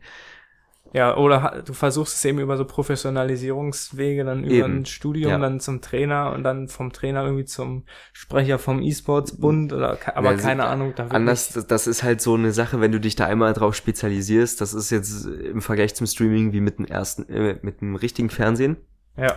Ja, 0.94 1.18
oder 1.18 1.64
du 1.66 1.74
versuchst 1.74 2.16
es 2.16 2.26
eben 2.26 2.40
über 2.40 2.58
so 2.58 2.66
Professionalisierungswege, 2.66 4.24
dann 4.24 4.44
über 4.44 4.66
eben. 4.66 4.80
ein 4.80 4.86
Studium, 4.86 5.32
ja. 5.32 5.38
dann 5.38 5.60
zum 5.60 5.82
Trainer 5.82 6.32
und 6.34 6.44
dann 6.44 6.68
vom 6.68 6.94
Trainer 6.94 7.24
irgendwie 7.24 7.46
zum 7.46 7.84
Sprecher 8.14 8.58
vom 8.60 8.82
E-Sports-Bund 8.82 9.74
oder 9.74 9.98
aber 10.16 10.32
ja, 10.32 10.38
keine 10.38 10.66
Ahnung. 10.66 10.94
Da 10.96 11.08
anders, 11.08 11.50
das, 11.50 11.68
das 11.68 11.88
ist 11.88 12.04
halt 12.04 12.22
so 12.22 12.36
eine 12.36 12.52
Sache, 12.52 12.80
wenn 12.80 12.92
du 12.92 13.00
dich 13.00 13.16
da 13.16 13.26
einmal 13.26 13.54
drauf 13.54 13.76
spezialisierst, 13.76 14.62
das 14.62 14.74
ist 14.74 14.90
jetzt 14.90 15.26
im 15.26 15.62
Vergleich 15.62 15.96
zum 15.96 16.08
Streaming 16.08 16.54
wie 16.54 16.62
mit 16.62 16.80
dem 16.80 16.86
ersten, 16.86 17.28
äh, 17.30 17.58
mit 17.62 17.82
dem 17.82 17.96
richtigen 17.96 18.30
Fernsehen. 18.30 18.78
Ja. 19.18 19.36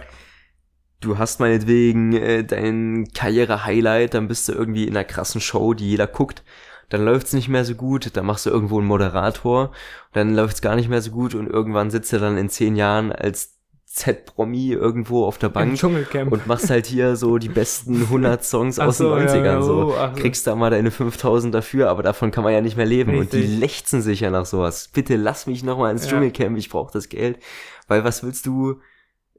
Du 1.01 1.16
hast 1.18 1.40
meinetwegen 1.40 2.12
äh, 2.12 2.44
dein 2.44 3.09
Karriere-Highlight, 3.14 4.14
dann 4.14 4.28
bist 4.28 4.48
du 4.48 4.53
irgendwie 4.53 4.84
in 4.84 4.96
einer 4.96 5.05
krassen 5.05 5.40
Show, 5.40 5.74
die 5.74 5.88
jeder 5.88 6.07
guckt 6.07 6.44
dann 6.91 7.05
läuft's 7.05 7.32
nicht 7.32 7.49
mehr 7.49 7.64
so 7.64 7.74
gut, 7.74 8.14
dann 8.16 8.26
machst 8.26 8.45
du 8.45 8.51
irgendwo 8.51 8.78
einen 8.78 8.86
Moderator, 8.86 9.72
dann 10.12 10.34
läuft's 10.34 10.61
gar 10.61 10.76
nicht 10.76 10.88
mehr 10.88 11.01
so 11.01 11.11
gut 11.11 11.34
und 11.34 11.49
irgendwann 11.49 11.91
sitzt 11.91 12.12
er 12.12 12.18
dann 12.18 12.36
in 12.36 12.51
zehn 12.51 12.76
Jahren 12.76 13.12
als 13.12 13.57
Z-Promi 13.93 14.70
irgendwo 14.70 15.24
auf 15.24 15.36
der 15.38 15.49
Bank 15.49 15.82
und 15.82 16.47
machst 16.47 16.70
halt 16.70 16.86
hier 16.86 17.16
so 17.16 17.38
die 17.38 17.49
besten 17.49 18.03
100 18.03 18.45
Songs 18.45 18.78
aus 18.78 18.99
so, 18.99 19.16
den 19.16 19.26
ja, 19.26 19.34
90ern. 19.34 19.45
ja, 19.45 19.62
so. 19.62 19.74
oh, 19.74 19.91
so. 19.93 20.20
Kriegst 20.20 20.47
da 20.47 20.55
mal 20.55 20.70
deine 20.70 20.93
5000 20.93 21.53
dafür, 21.53 21.91
aber 21.91 22.05
davon 22.05 22.30
kann 22.30 22.45
man 22.45 22.53
ja 22.53 22.61
nicht 22.61 22.76
mehr 22.76 22.86
leben. 22.86 23.18
Und 23.18 23.32
die 23.32 23.38
Richtig. 23.38 23.59
lechzen 23.59 24.01
sich 24.01 24.20
ja 24.20 24.30
nach 24.30 24.47
sowas. 24.47 24.91
Bitte 24.93 25.16
lass 25.16 25.49
mich 25.49 25.64
noch 25.64 25.76
mal 25.76 25.91
ins 25.91 26.05
Ja. 26.05 26.11
Dschungelcamp, 26.12 26.57
ich 26.57 26.68
brauche 26.68 26.93
das 26.93 27.09
Geld. 27.09 27.41
Weil 27.88 28.05
was 28.05 28.22
willst 28.22 28.47
du 28.47 28.80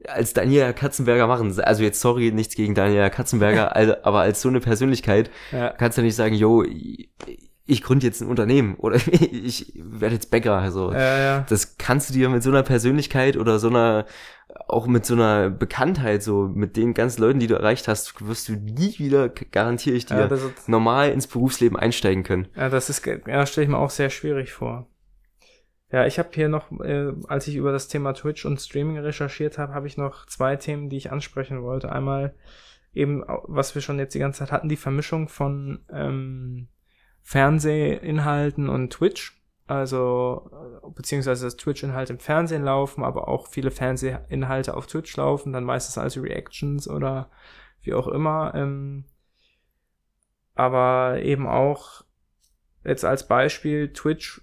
als 0.08 0.32
Daniela 0.32 0.72
Katzenberger 0.72 1.26
machen? 1.26 1.58
Also 1.60 1.82
jetzt 1.82 2.00
sorry, 2.00 2.32
nichts 2.32 2.54
gegen 2.54 2.74
Daniela 2.74 3.10
Katzenberger, 3.10 3.74
also, 3.76 3.94
aber 4.02 4.20
als 4.20 4.40
so 4.40 4.48
eine 4.48 4.60
Persönlichkeit 4.60 5.30
Ja. 5.52 5.70
kannst 5.70 5.98
du 5.98 6.02
nicht 6.02 6.16
sagen, 6.16 6.34
yo, 6.34 6.64
ich 7.64 7.82
gründe 7.82 8.06
jetzt 8.06 8.20
ein 8.20 8.28
Unternehmen 8.28 8.74
oder 8.78 8.96
ich 8.96 9.72
werde 9.76 10.14
jetzt 10.16 10.30
Bäcker. 10.30 10.58
Also 10.58 10.92
Ja, 10.92 11.18
ja. 11.18 11.46
das 11.48 11.76
kannst 11.78 12.10
du 12.10 12.14
dir 12.14 12.28
mit 12.28 12.42
so 12.42 12.50
einer 12.50 12.62
Persönlichkeit 12.62 13.36
oder 13.36 13.58
so 13.58 13.68
einer, 13.68 14.04
auch 14.68 14.86
mit 14.86 15.06
so 15.06 15.14
einer 15.14 15.48
Bekanntheit, 15.48 16.22
so 16.22 16.50
mit 16.52 16.76
den 16.76 16.92
ganzen 16.92 17.22
Leuten, 17.22 17.38
die 17.38 17.46
du 17.46 17.54
erreicht 17.54 17.88
hast, 17.88 18.26
wirst 18.26 18.48
du 18.48 18.54
nie 18.54 18.98
wieder, 18.98 19.28
garantiere 19.28 19.96
ich 19.96 20.06
dir, 20.06 20.28
normal 20.66 21.10
ins 21.10 21.26
Berufsleben 21.26 21.78
einsteigen 21.78 22.24
können. 22.24 22.48
ja, 22.56 22.68
das 22.68 22.90
ist, 22.90 23.06
ja, 23.06 23.46
stelle 23.46 23.64
ich 23.64 23.70
mir 23.70 23.78
auch 23.78 23.90
sehr 23.90 24.10
schwierig 24.10 24.52
vor. 24.52 24.86
Ja, 25.92 26.06
ich 26.06 26.18
habe 26.18 26.30
hier 26.32 26.48
noch, 26.48 26.72
äh, 26.80 27.12
als 27.28 27.46
ich 27.46 27.54
über 27.54 27.70
das 27.70 27.86
Thema 27.86 28.14
Twitch 28.14 28.46
und 28.46 28.58
Streaming 28.58 28.98
recherchiert 28.98 29.58
habe, 29.58 29.74
habe 29.74 29.86
ich 29.86 29.98
noch 29.98 30.24
zwei 30.24 30.56
Themen, 30.56 30.88
die 30.88 30.96
ich 30.96 31.12
ansprechen 31.12 31.62
wollte. 31.62 31.92
Einmal 31.92 32.34
eben, 32.94 33.22
was 33.44 33.74
wir 33.74 33.82
schon 33.82 33.98
jetzt 33.98 34.14
die 34.14 34.18
ganze 34.18 34.38
Zeit 34.38 34.52
hatten, 34.52 34.70
die 34.70 34.76
Vermischung 34.76 35.28
von 35.28 35.84
ähm, 35.92 36.68
Fernsehinhalten 37.22 38.70
und 38.70 38.90
Twitch. 38.90 39.38
Also, 39.66 40.50
äh, 40.82 40.90
beziehungsweise 40.94 41.44
dass 41.44 41.56
Twitch-Inhalte 41.58 42.14
im 42.14 42.18
Fernsehen 42.18 42.64
laufen, 42.64 43.04
aber 43.04 43.28
auch 43.28 43.48
viele 43.48 43.70
Fernsehinhalte 43.70 44.74
auf 44.74 44.86
Twitch 44.86 45.14
laufen, 45.16 45.52
dann 45.52 45.64
meistens 45.64 45.98
als 45.98 46.16
Reactions 46.16 46.88
oder 46.88 47.30
wie 47.82 47.92
auch 47.92 48.08
immer. 48.08 48.54
Ähm, 48.54 49.04
aber 50.54 51.20
eben 51.22 51.46
auch 51.46 52.02
jetzt 52.82 53.04
als 53.04 53.28
Beispiel, 53.28 53.92
Twitch 53.92 54.40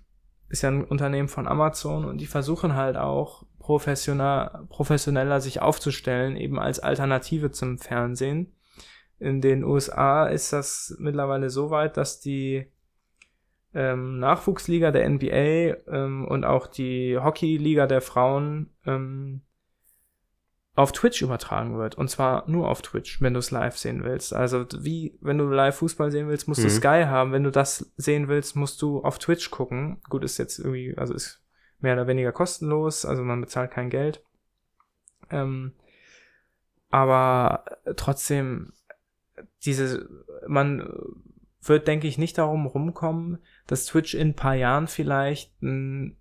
ist 0.49 0.63
ja 0.63 0.69
ein 0.69 0.83
Unternehmen 0.83 1.27
von 1.27 1.47
Amazon 1.47 2.05
und 2.05 2.19
die 2.19 2.27
versuchen 2.27 2.75
halt 2.75 2.97
auch 2.97 3.45
professioneller, 3.59 4.65
professioneller 4.69 5.41
sich 5.41 5.61
aufzustellen, 5.61 6.35
eben 6.35 6.59
als 6.59 6.79
Alternative 6.79 7.51
zum 7.51 7.77
Fernsehen. 7.77 8.53
In 9.19 9.41
den 9.41 9.63
USA 9.63 10.27
ist 10.27 10.53
das 10.53 10.95
mittlerweile 10.99 11.49
so 11.49 11.69
weit, 11.69 11.97
dass 11.97 12.19
die 12.19 12.65
ähm, 13.73 14.17
Nachwuchsliga 14.19 14.91
der 14.91 15.07
NBA 15.07 15.93
ähm, 15.93 16.25
und 16.27 16.45
auch 16.45 16.67
die 16.67 17.17
Hockeyliga 17.17 17.85
der 17.85 18.01
Frauen 18.01 18.71
ähm, 18.85 19.41
auf 20.75 20.91
Twitch 20.91 21.21
übertragen 21.21 21.77
wird. 21.77 21.95
Und 21.95 22.09
zwar 22.09 22.49
nur 22.49 22.69
auf 22.69 22.81
Twitch, 22.81 23.21
wenn 23.21 23.33
du 23.33 23.39
es 23.39 23.51
live 23.51 23.77
sehen 23.77 24.03
willst. 24.03 24.33
Also 24.33 24.65
wie, 24.77 25.17
wenn 25.19 25.37
du 25.37 25.45
live 25.49 25.75
Fußball 25.77 26.11
sehen 26.11 26.27
willst, 26.29 26.47
musst 26.47 26.61
du 26.63 26.67
Mhm. 26.67 26.71
Sky 26.71 27.03
haben. 27.05 27.31
Wenn 27.31 27.43
du 27.43 27.51
das 27.51 27.91
sehen 27.97 28.27
willst, 28.27 28.55
musst 28.55 28.81
du 28.81 29.03
auf 29.03 29.19
Twitch 29.19 29.51
gucken. 29.51 30.01
Gut, 30.09 30.23
ist 30.23 30.37
jetzt 30.37 30.59
irgendwie, 30.59 30.95
also 30.97 31.13
ist 31.13 31.41
mehr 31.79 31.93
oder 31.93 32.07
weniger 32.07 32.31
kostenlos, 32.31 33.05
also 33.05 33.23
man 33.23 33.41
bezahlt 33.41 33.71
kein 33.71 33.89
Geld. 33.89 34.23
Ähm, 35.31 35.73
aber 36.89 37.65
trotzdem, 37.95 38.73
diese, 39.63 40.09
man 40.47 40.89
wird, 41.61 41.87
denke 41.87 42.07
ich, 42.07 42.17
nicht 42.17 42.37
darum 42.37 42.65
rumkommen, 42.65 43.39
dass 43.67 43.85
Twitch 43.85 44.13
in 44.13 44.29
ein 44.29 44.35
paar 44.35 44.55
Jahren 44.55 44.87
vielleicht 44.87 45.61
ein, 45.61 46.17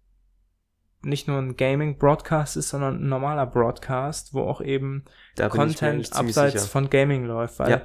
nicht 1.03 1.29
nur 1.29 1.39
ein 1.39 1.57
Gaming-Broadcast 1.57 2.57
ist, 2.57 2.71
sondern 2.71 3.03
ein 3.03 3.09
normaler 3.09 3.47
Broadcast, 3.47 4.35
wo 4.35 4.43
auch 4.43 4.61
eben 4.61 5.05
Content 5.49 6.13
abseits 6.15 6.67
von 6.67 6.91
Gaming 6.91 7.25
läuft, 7.25 7.59
weil 7.59 7.71
Ja. 7.71 7.83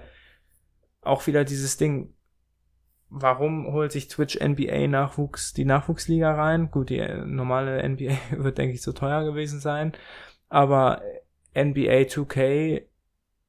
auch 1.01 1.27
wieder 1.27 1.43
dieses 1.43 1.77
Ding, 1.77 2.13
warum 3.09 3.71
holt 3.71 3.91
sich 3.91 4.07
Twitch 4.07 4.37
NBA 4.41 4.87
Nachwuchs, 4.87 5.53
die 5.53 5.65
Nachwuchsliga 5.65 6.33
rein? 6.33 6.71
Gut, 6.71 6.89
die 6.89 6.99
äh, 6.99 7.23
normale 7.25 7.81
NBA 7.87 8.17
wird, 8.31 8.57
denke 8.57 8.73
ich, 8.73 8.81
zu 8.81 8.93
teuer 8.93 9.23
gewesen 9.23 9.59
sein, 9.59 9.93
aber 10.49 11.01
NBA 11.55 12.07
2K 12.07 12.81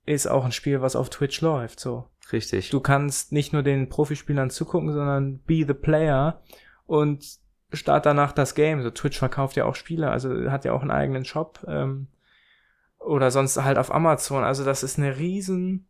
ist 0.07 0.27
auch 0.27 0.45
ein 0.45 0.53
Spiel, 0.53 0.83
was 0.83 0.97
auf 0.97 1.09
Twitch 1.09 1.41
läuft, 1.41 1.81
so. 1.81 2.11
Richtig. 2.33 2.71
Du 2.71 2.81
kannst 2.81 3.33
nicht 3.33 3.53
nur 3.53 3.63
den 3.63 3.89
Profispielern 3.89 4.51
zugucken, 4.51 4.93
sondern 4.93 5.39
be 5.41 5.65
the 5.67 5.75
player 5.75 6.43
und 6.87 7.39
start 7.77 8.07
danach 8.07 8.33
das 8.33 8.55
Game. 8.55 8.83
So 8.83 8.91
Twitch 8.91 9.19
verkauft 9.19 9.57
ja 9.57 9.65
auch 9.65 9.75
Spiele, 9.75 10.11
also 10.11 10.51
hat 10.51 10.65
ja 10.65 10.73
auch 10.73 10.83
einen 10.83 10.91
eigenen 10.91 11.25
Shop 11.25 11.65
ähm, 11.69 12.09
oder 12.99 13.31
sonst 13.31 13.63
halt 13.63 13.79
auf 13.79 13.95
Amazon. 13.95 14.45
Also 14.45 14.65
das 14.65 14.83
ist 14.83 14.99
eine 14.99 15.19
riesen 15.19 15.87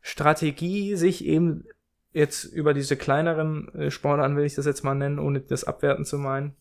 Strategie, 0.00 0.96
sich 0.96 1.24
eben 1.24 1.64
jetzt 2.12 2.44
über 2.44 2.72
diese 2.72 2.96
kleineren 2.96 3.74
äh, 3.74 3.90
Sportarten 3.90 4.36
will 4.36 4.44
ich 4.44 4.54
das 4.54 4.64
jetzt 4.64 4.84
mal 4.84 4.94
nennen, 4.94 5.18
ohne 5.18 5.40
das 5.40 5.64
abwerten 5.64 6.04
zu 6.04 6.18
meinen, 6.18 6.56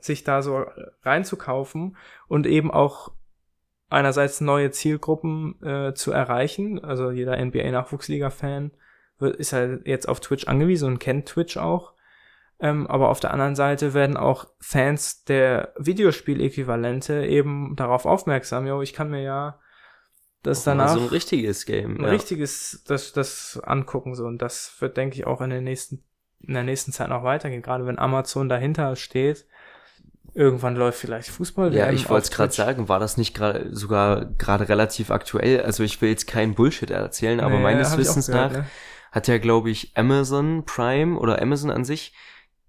sich 0.00 0.24
da 0.24 0.42
so 0.42 0.64
reinzukaufen 1.02 1.96
und 2.26 2.46
eben 2.46 2.70
auch 2.70 3.12
einerseits 3.90 4.40
neue 4.40 4.70
Zielgruppen 4.70 5.62
äh, 5.62 5.94
zu 5.94 6.10
erreichen. 6.10 6.82
Also 6.82 7.10
jeder 7.10 7.36
NBA-Nachwuchsliga-Fan 7.36 8.72
ist 9.20 9.52
halt 9.52 9.86
jetzt 9.86 10.08
auf 10.08 10.20
Twitch 10.20 10.46
angewiesen 10.46 10.88
und 10.88 10.98
kennt 10.98 11.26
Twitch 11.26 11.56
auch. 11.56 11.92
Ähm, 12.60 12.86
aber 12.88 13.08
auf 13.08 13.20
der 13.20 13.32
anderen 13.32 13.54
Seite 13.54 13.94
werden 13.94 14.16
auch 14.16 14.46
Fans 14.58 15.24
der 15.24 15.72
Videospieläquivalente 15.78 17.24
eben 17.26 17.76
darauf 17.76 18.04
aufmerksam, 18.04 18.66
jo, 18.66 18.82
ich 18.82 18.92
kann 18.92 19.10
mir 19.10 19.22
ja 19.22 19.60
das 20.42 20.60
Auch 20.60 20.72
danach 20.72 20.94
so 20.94 21.00
ein 21.00 21.06
richtiges 21.06 21.66
Game. 21.66 21.98
ein 21.98 22.04
ja. 22.04 22.10
richtiges, 22.10 22.82
das, 22.86 23.12
das 23.12 23.60
angucken 23.62 24.14
so 24.14 24.24
und 24.24 24.42
das 24.42 24.74
wird, 24.80 24.96
denke 24.96 25.16
ich, 25.16 25.26
auch 25.26 25.40
in 25.40 25.50
der 25.50 25.60
nächsten, 25.60 26.04
in 26.40 26.54
der 26.54 26.64
nächsten 26.64 26.92
Zeit 26.92 27.08
noch 27.10 27.22
weitergehen. 27.22 27.62
Gerade 27.62 27.86
wenn 27.86 27.98
Amazon 27.98 28.48
dahinter 28.48 28.96
steht, 28.96 29.46
irgendwann 30.34 30.76
läuft 30.76 30.98
vielleicht 30.98 31.28
Fußball. 31.30 31.74
Ja, 31.74 31.90
ich 31.90 32.08
wollte 32.08 32.24
es 32.24 32.30
gerade 32.30 32.52
sagen, 32.52 32.88
war 32.88 32.98
das 32.98 33.16
nicht 33.16 33.34
gerade 33.34 33.74
sogar 33.74 34.24
gerade 34.24 34.68
relativ 34.68 35.10
aktuell? 35.10 35.62
Also 35.62 35.82
ich 35.84 36.00
will 36.00 36.10
jetzt 36.10 36.26
keinen 36.26 36.54
Bullshit 36.54 36.90
erzählen, 36.90 37.40
aber 37.40 37.56
Nee, 37.56 37.62
meines 37.62 37.96
Wissens 37.96 38.26
gehört, 38.26 38.52
nach 38.52 38.58
ne? 38.60 38.66
hat 39.12 39.28
ja, 39.28 39.38
glaube 39.38 39.70
ich, 39.70 39.96
Amazon 39.96 40.64
Prime 40.64 41.18
oder 41.18 41.40
Amazon 41.40 41.70
an 41.70 41.84
sich 41.84 42.14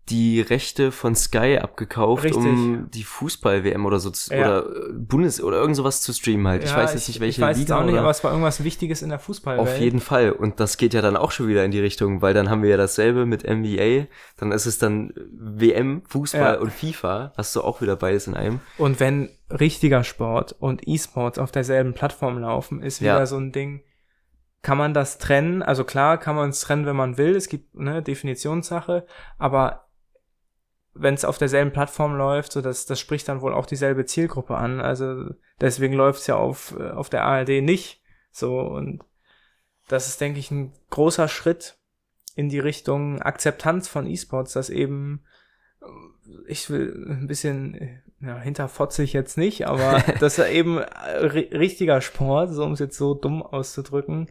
die 0.10 0.42
Rechte 0.42 0.92
von 0.92 1.16
Sky 1.16 1.60
abgekauft, 1.62 2.24
Richtig. 2.24 2.42
um 2.44 2.90
die 2.94 3.04
Fußball-WM 3.04 3.86
oder 3.86 4.00
so 4.00 4.10
zu, 4.10 4.34
Ja. 4.34 4.60
oder 4.62 4.66
äh, 4.90 4.94
Bundes 4.94 5.42
oder 5.42 5.58
irgend 5.58 5.76
sowas 5.76 6.02
zu 6.02 6.14
streamen 6.14 6.48
halt. 6.48 6.64
ich 6.64 6.72
Ja, 6.72 6.78
weiß 6.78 6.94
jetzt 6.94 7.08
nicht, 7.08 7.20
welche 7.20 7.42
ich 7.42 7.48
weiß 7.48 7.58
Liga 7.58 7.80
auch 7.80 7.86
nicht, 7.86 7.98
aber 7.98 8.10
es 8.10 8.24
war 8.24 8.32
irgendwas 8.32 8.64
Wichtiges 8.64 9.02
in 9.02 9.10
der 9.10 9.20
Fußballwelt. 9.20 9.68
auf 9.68 9.78
jeden 9.80 10.00
Fall. 10.00 10.32
Und 10.32 10.60
das 10.60 10.78
geht 10.78 10.94
ja 10.94 11.02
dann 11.02 11.16
auch 11.16 11.32
schon 11.32 11.48
wieder 11.48 11.64
in 11.64 11.72
die 11.72 11.80
Richtung, 11.80 12.22
weil 12.22 12.34
dann 12.34 12.50
haben 12.50 12.64
wir 12.64 12.70
ja 12.70 12.78
dasselbe 12.78 13.26
mit 13.26 13.44
NBA. 13.48 14.08
Dann 14.38 14.52
ist 14.52 14.66
es 14.66 14.78
dann 14.80 15.14
WM, 15.32 16.02
Fußball 16.08 16.56
Ja. 16.56 16.60
und 16.60 16.72
FIFA. 16.72 17.34
Hast 17.38 17.56
du 17.56 17.62
auch 17.62 17.82
wieder 17.82 17.96
beides 17.96 18.28
in 18.28 18.34
einem. 18.36 18.60
Und 18.78 19.00
wenn 19.00 19.30
richtiger 19.52 20.04
Sport 20.04 20.56
und 20.60 20.88
E-Sports 20.88 21.40
auf 21.40 21.52
derselben 21.52 21.94
Plattform 21.94 22.40
laufen, 22.40 22.82
ist 22.84 23.02
wieder 23.02 23.26
so 23.28 23.38
ein 23.38 23.52
Ding. 23.52 23.84
Kann 24.62 24.78
man 24.78 24.94
das 24.94 25.18
trennen? 25.20 25.64
Also 25.64 25.86
klar, 25.86 26.18
kann 26.18 26.36
man 26.36 26.50
es 26.50 26.60
trennen, 26.60 26.86
wenn 26.86 26.96
man 26.96 27.18
will. 27.18 27.36
Es 27.36 27.48
gibt 27.48 27.78
eine 27.80 28.04
Definitionssache, 28.04 29.06
aber 29.38 29.86
wenn 31.02 31.14
es 31.14 31.26
auf 31.26 31.38
derselben 31.38 31.72
Plattform 31.72 32.16
läuft, 32.16 32.52
so 32.52 32.62
das, 32.62 32.86
das 32.86 33.00
spricht 33.00 33.28
dann 33.28 33.42
wohl 33.42 33.54
auch 33.54 33.66
dieselbe 33.66 34.06
Zielgruppe 34.06 34.56
an. 34.56 34.82
Also 34.82 35.32
deswegen 35.62 35.94
läuft 35.94 36.22
es 36.22 36.28
ja 36.28 36.36
auf, 36.36 36.76
äh, 36.80 36.92
auf 36.92 37.10
der 37.10 37.24
ARD 37.24 37.62
nicht. 37.62 38.02
So 38.32 38.60
und 38.60 39.04
das 39.88 40.08
ist, 40.08 40.22
denke 40.22 40.40
ich, 40.40 40.52
ein 40.52 40.74
großer 40.90 41.28
Schritt 41.28 41.78
in 42.36 42.50
die 42.50 42.60
Richtung 42.60 43.22
Akzeptanz 43.22 43.88
von 43.88 44.06
E-Sports, 44.08 44.54
dass 44.54 44.70
eben 44.70 45.24
äh, 45.82 45.86
ich 46.48 46.70
will 46.70 47.06
ein 47.10 47.28
bisschen 47.28 47.74
äh, 47.76 48.02
ja, 48.22 48.38
hinterfotzig 48.38 49.14
jetzt 49.14 49.38
nicht, 49.38 49.68
aber 49.68 50.04
dass 50.20 50.38
er 50.38 50.50
eben 50.50 50.80
ri- 50.80 51.52
richtiger 51.58 52.02
Sport, 52.02 52.52
so 52.52 52.64
um 52.64 52.74
es 52.74 52.80
jetzt 52.80 52.98
so 52.98 53.14
dumm 53.14 53.42
auszudrücken, 53.42 54.30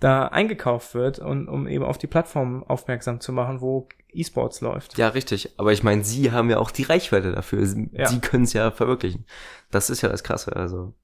da 0.00 0.26
eingekauft 0.28 0.94
wird 0.94 1.18
und 1.18 1.48
um 1.48 1.66
eben 1.66 1.84
auf 1.84 1.98
die 1.98 2.06
Plattform 2.06 2.62
aufmerksam 2.64 3.20
zu 3.20 3.32
machen, 3.32 3.60
wo 3.60 3.88
E-Sports 4.12 4.60
läuft. 4.60 4.96
Ja, 4.96 5.08
richtig. 5.08 5.58
Aber 5.58 5.72
ich 5.72 5.82
meine, 5.82 6.04
sie 6.04 6.32
haben 6.32 6.48
ja 6.50 6.58
auch 6.58 6.70
die 6.70 6.84
Reichweite 6.84 7.32
dafür. 7.32 7.66
Sie, 7.66 7.90
Ja. 7.92 8.06
sie 8.06 8.20
können 8.20 8.44
es 8.44 8.52
ja 8.52 8.70
verwirklichen. 8.70 9.26
Das 9.70 9.90
ist 9.90 10.00
ja 10.02 10.08
das 10.08 10.22
Krasse. 10.24 10.54
Also 10.56 10.94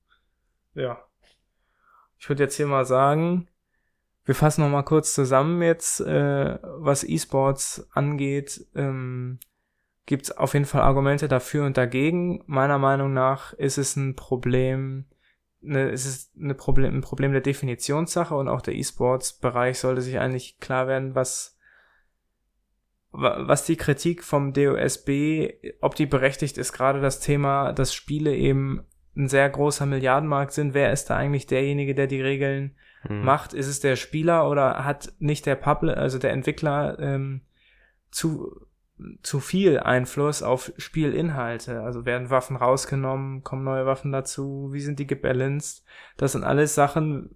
Ja. 0.75 0.99
Ich 2.19 2.29
würde 2.29 2.45
jetzt 2.45 2.57
hier 2.57 2.67
mal 2.67 2.85
sagen, 2.87 3.49
wir 4.25 4.35
fassen 4.35 4.63
noch 4.63 4.71
mal 4.71 4.83
kurz 4.85 5.13
zusammen 5.13 5.61
jetzt, 5.61 6.01
äh, 6.01 6.59
was 6.63 7.05
E-Sports 7.05 7.87
angeht. 7.93 8.67
Ähm, 8.75 9.39
Gibt 10.07 10.25
es 10.25 10.37
auf 10.37 10.55
jeden 10.55 10.67
Fall 10.67 10.83
Argumente 10.83 11.29
dafür 11.29 11.65
und 11.67 11.77
dagegen. 11.77 12.43
Meiner 12.47 12.79
Meinung 12.79 13.13
nach 13.13 13.53
ist 13.55 13.79
es 13.79 13.97
ein 13.97 14.17
Problem, 14.17 15.07
ne, 15.65 15.91
es 15.91 16.07
ist 16.07 16.33
eine 16.41 16.55
Problem, 16.55 16.95
ein 16.95 17.01
Problem 17.01 17.33
der 17.33 17.41
Definitionssache 17.41 18.35
und 18.35 18.49
auch 18.49 18.61
der 18.61 18.75
E-Sports-Bereich 18.75 19.79
sollte 19.79 20.03
sich 20.03 20.19
eigentlich 20.19 20.59
klar 20.61 20.87
werden, 20.87 21.15
was 21.15 21.59
wa- 23.13 23.39
was 23.47 23.65
die 23.67 23.77
Kritik 23.77 24.25
vom 24.25 24.53
DOSB, 24.53 25.53
ob 25.81 25.95
die 25.95 26.07
berechtigt 26.07 26.59
ist, 26.59 26.73
gerade 26.73 27.01
das 27.01 27.21
Thema, 27.21 27.73
dass 27.73 27.95
Spiele 27.95 28.35
eben 28.35 28.85
ein 29.17 29.29
sehr 29.29 29.49
großer 29.49 29.87
Milliardenmarkt 29.87 30.53
sind, 30.53 30.75
wer 30.75 30.93
ist 30.93 31.09
da 31.11 31.17
eigentlich 31.17 31.47
derjenige, 31.47 31.95
der 31.95 32.07
die 32.09 32.21
Regeln 32.21 32.77
Hm. 33.03 33.23
macht? 33.25 33.53
Ist 33.53 33.69
es 33.69 33.81
der 33.81 33.97
Spieler 33.97 34.49
oder 34.51 34.85
hat 34.85 35.13
nicht 35.19 35.47
der 35.47 35.55
Publisher, 35.57 35.99
also 35.99 36.19
der 36.19 36.33
Entwickler, 36.33 36.99
ähm, 36.99 37.43
zu, 38.11 38.64
zu 39.23 39.41
viel 39.41 39.81
Einfluss 39.81 40.43
auf 40.43 40.73
Spielinhalte? 40.77 41.81
Also 41.83 42.05
werden 42.05 42.31
Waffen 42.31 42.57
rausgenommen, 42.57 43.43
kommen 43.43 43.65
neue 43.65 43.87
Waffen 43.87 44.13
dazu, 44.13 44.69
wie 44.73 44.81
sind 44.81 44.99
die 44.99 45.07
gebalanced? 45.07 45.85
Das 46.17 46.33
sind 46.33 46.45
alles 46.45 46.75
Sachen, 46.75 47.35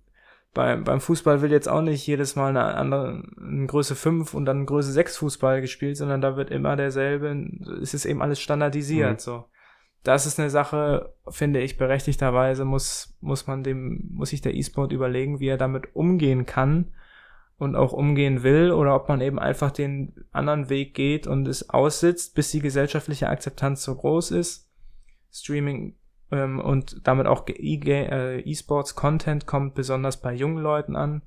beim, 0.54 0.84
beim 0.84 1.00
Fußball 1.00 1.40
wird 1.42 1.52
jetzt 1.52 1.68
auch 1.68 1.82
nicht 1.82 2.06
jedes 2.06 2.34
Mal 2.36 2.48
eine 2.48 2.64
andere, 2.74 3.22
eine 3.40 3.66
Größe 3.66 3.94
5 3.94 4.34
und 4.34 4.44
dann 4.46 4.59
eine 4.59 4.66
Größe 4.66 4.92
6 4.92 5.16
Fußball 5.18 5.61
gespielt, 5.61 5.96
sondern 5.96 6.20
da 6.20 6.36
wird 6.36 6.50
immer 6.50 6.74
derselbe, 6.74 7.48
es 7.82 7.94
ist 7.94 8.06
eben 8.06 8.22
alles 8.22 8.40
standardisiert, 8.40 9.12
Mhm. 9.14 9.18
so. 9.18 9.44
Das 10.04 10.26
ist 10.26 10.38
eine 10.38 10.48
Sache, 10.48 11.12
finde 11.28 11.61
ich, 11.61 11.76
berechtigterweise 11.76 12.64
muss, 12.64 13.16
muss 13.20 13.46
man 13.46 13.62
dem, 13.62 14.09
muss 14.12 14.30
sich 14.30 14.40
der 14.40 14.54
E-Sport 14.54 14.92
überlegen, 14.92 15.40
wie 15.40 15.48
er 15.48 15.59
damit 15.59 15.94
umgehen 15.94 16.46
kann 16.46 16.92
und 17.59 17.74
auch 17.76 17.92
umgehen 17.92 18.42
will 18.44 18.70
oder 18.70 18.94
ob 18.94 19.09
man 19.09 19.20
eben 19.20 19.38
einfach 19.38 19.70
den 19.72 20.14
anderen 20.32 20.68
Weg 20.70 20.94
geht 20.94 21.26
und 21.26 21.46
es 21.48 21.70
aussitzt, 21.70 22.34
bis 22.34 22.50
die 22.52 22.61
gesellschaftliche 22.61 23.28
Akzeptanz 23.28 23.82
so 23.82 23.94
groß 23.96 24.30
ist. 24.30 24.68
Streaming 25.32 25.96
ähm, 26.30 26.61
und 26.61 27.00
damit 27.06 27.26
auch 27.26 27.46
E- 27.48 27.80
äh, 27.84 28.40
E-Sports-Content 28.40 29.46
kommt 29.46 29.74
besonders 29.74 30.20
bei 30.20 30.32
jungen 30.32 30.62
Leuten 30.62 30.94
an. 30.96 31.22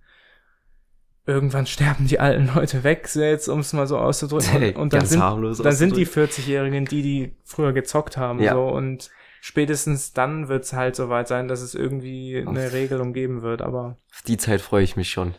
Irgendwann 1.26 1.66
sterben 1.68 2.08
die 2.08 2.20
alten 2.20 2.50
Leute 2.56 2.84
weg, 2.84 3.08
so 3.08 3.22
jetzt, 3.22 3.48
um 3.48 3.60
es 3.60 3.74
mal 3.74 3.88
so 3.88 3.98
auszudrücken. 3.98 4.64
Und, 4.76 4.78
und 4.78 4.94
dann, 4.94 5.06
sind, 5.06 5.20
dann 5.20 5.74
sind 5.74 5.96
die 5.98 6.04
auszudrücken. 6.06 6.34
40-Jährigen, 6.34 6.86
die, 6.86 7.02
die 7.02 7.36
früher 7.44 7.74
gezockt 7.74 8.18
haben, 8.18 8.40
Ja. 8.40 8.54
so 8.54 8.68
und 8.70 9.10
spätestens 9.42 10.14
dann 10.14 10.48
wird 10.50 10.64
es 10.64 10.74
halt 10.74 10.96
soweit 10.96 11.28
sein, 11.28 11.48
dass 11.48 11.62
es 11.62 11.74
irgendwie 11.76 12.44
eine 12.48 12.72
Regelung 12.74 13.12
geben 13.14 13.42
wird, 13.42 13.62
aber 13.62 13.98
Auf 14.14 14.22
die 14.24 14.38
Zeit 14.38 14.62
freue 14.62 14.84
ich 14.84 14.96
mich 14.96 15.10
schon. 15.10 15.34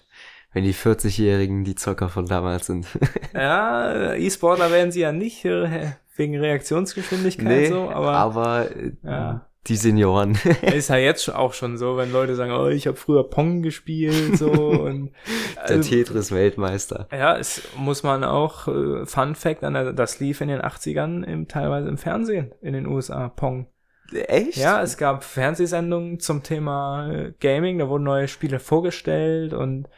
Wenn 0.52 0.64
die 0.64 0.74
40-Jährigen 0.74 1.64
die 1.64 1.74
Zocker 1.74 2.08
von 2.08 2.26
damals 2.26 2.66
sind. 2.66 2.86
ja, 3.34 4.14
E-Sportler 4.14 4.70
werden 4.70 4.92
sie 4.92 5.00
ja 5.00 5.12
nicht 5.12 5.44
äh, 5.44 5.92
wegen 6.16 6.38
Reaktionsgeschwindigkeit 6.38 7.68
so, 7.68 7.90
aber, 7.90 8.12
aber 8.12 8.70
äh, 8.76 8.92
Ja. 9.02 9.46
die 9.66 9.76
Senioren. 9.76 10.38
ist 10.62 10.90
ja 10.90 10.96
jetzt 10.96 11.28
auch 11.34 11.54
schon 11.54 11.78
so, 11.78 11.96
wenn 11.96 12.12
Leute 12.12 12.34
sagen, 12.34 12.52
oh, 12.52 12.68
ich 12.68 12.86
habe 12.86 12.96
früher 12.96 13.28
Pong 13.28 13.62
gespielt 13.62 14.36
so 14.36 14.50
und 14.50 15.12
Der 15.68 15.76
äh, 15.76 15.80
Tetris-Weltmeister. 15.80 17.08
Ja, 17.10 17.38
es 17.38 17.62
muss 17.76 18.02
man 18.02 18.22
auch, 18.24 18.68
äh, 18.68 19.06
Fun 19.06 19.34
Fact, 19.34 19.64
an 19.64 19.74
der, 19.74 19.92
das 19.94 20.20
lief 20.20 20.42
in 20.42 20.48
den 20.48 20.60
80ern 20.60 21.24
im, 21.24 21.48
teilweise 21.48 21.88
im 21.88 21.96
Fernsehen 21.96 22.52
in 22.60 22.74
den 22.74 22.86
USA, 22.86 23.28
Pong. 23.28 23.68
Echt? 24.12 24.56
Ja, 24.56 24.82
es 24.82 24.96
gab 24.96 25.24
Fernsehsendungen 25.24 26.20
zum 26.20 26.42
Thema 26.42 27.10
äh, 27.10 27.32
Gaming, 27.40 27.78
da 27.78 27.88
wurden 27.88 28.04
neue 28.04 28.28
Spiele 28.28 28.58
vorgestellt 28.60 29.52
und 29.54 29.88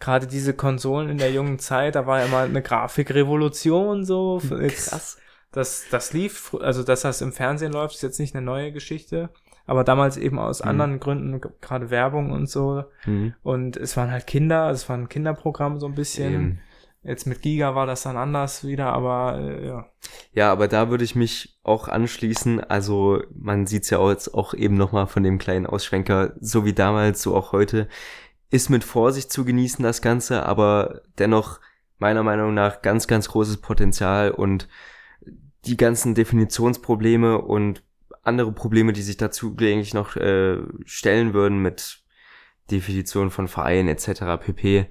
gerade 0.00 0.26
diese 0.26 0.54
Konsolen 0.54 1.08
in 1.08 1.18
der 1.18 1.32
jungen 1.32 1.58
Zeit, 1.58 1.94
da 1.94 2.06
war 2.06 2.20
ja 2.20 2.26
immer 2.26 2.40
eine 2.40 2.62
Grafikrevolution 2.62 4.04
so. 4.04 4.40
Jetzt, 4.60 4.90
Krass. 4.90 5.18
Das, 5.52 5.84
das 5.90 6.12
lief, 6.12 6.54
also 6.60 6.82
dass 6.82 7.02
das 7.02 7.20
im 7.20 7.32
Fernsehen 7.32 7.72
läuft, 7.72 7.94
ist 7.94 8.02
jetzt 8.02 8.18
nicht 8.18 8.34
eine 8.34 8.44
neue 8.44 8.72
Geschichte, 8.72 9.30
aber 9.66 9.84
damals 9.84 10.16
eben 10.16 10.38
aus 10.38 10.62
Mhm. 10.62 10.68
anderen 10.70 11.00
Gründen, 11.00 11.40
gerade 11.60 11.90
Werbung 11.90 12.32
und 12.32 12.48
so. 12.50 12.84
Mhm. 13.06 13.34
Und 13.44 13.76
es 13.76 13.96
waren 13.96 14.10
halt 14.10 14.26
Kinder, 14.26 14.68
es 14.70 14.88
war 14.88 14.96
ein 14.96 15.08
Kinderprogramm 15.08 15.78
so 15.78 15.86
ein 15.86 15.94
bisschen. 15.94 16.34
Eben. 16.34 16.58
Jetzt 17.04 17.26
mit 17.26 17.42
Giga 17.42 17.74
war 17.74 17.86
das 17.86 18.02
dann 18.02 18.16
anders 18.16 18.64
wieder, 18.64 18.86
aber 18.86 19.38
äh, 19.38 19.66
ja. 19.66 19.86
Ja, 20.32 20.50
aber 20.50 20.68
da 20.68 20.88
würde 20.88 21.04
ich 21.04 21.14
mich 21.14 21.58
auch 21.62 21.88
anschließen. 21.88 22.64
Also 22.64 23.22
man 23.34 23.66
sieht's 23.66 23.90
ja 23.90 23.98
auch 23.98 24.10
jetzt 24.10 24.32
auch 24.34 24.54
eben 24.54 24.76
nochmal 24.76 25.06
von 25.06 25.22
dem 25.22 25.38
kleinen 25.38 25.66
Ausschwenker, 25.66 26.32
so 26.40 26.64
wie 26.64 26.72
damals, 26.72 27.22
so 27.22 27.36
auch 27.36 27.52
heute, 27.52 27.88
ist 28.50 28.70
mit 28.70 28.84
Vorsicht 28.84 29.30
zu 29.30 29.44
genießen 29.44 29.82
das 29.82 30.00
Ganze, 30.00 30.46
aber 30.46 31.02
dennoch 31.18 31.60
meiner 31.98 32.22
Meinung 32.22 32.54
nach 32.54 32.82
ganz, 32.82 33.06
ganz 33.06 33.28
großes 33.28 33.58
Potenzial 33.58 34.30
und 34.30 34.68
die 35.66 35.76
ganzen 35.76 36.14
Definitionsprobleme 36.14 37.38
und 37.40 37.82
andere 38.22 38.52
Probleme, 38.52 38.92
die 38.92 39.02
sich 39.02 39.16
dazu 39.16 39.54
eigentlich 39.60 39.94
noch 39.94 40.16
äh, 40.16 40.58
stellen 40.84 41.34
würden 41.34 41.60
mit 41.60 42.02
Definition 42.70 43.30
von 43.30 43.48
Vereinen 43.48 43.88
etc. 43.88 44.40
pp. 44.40 44.86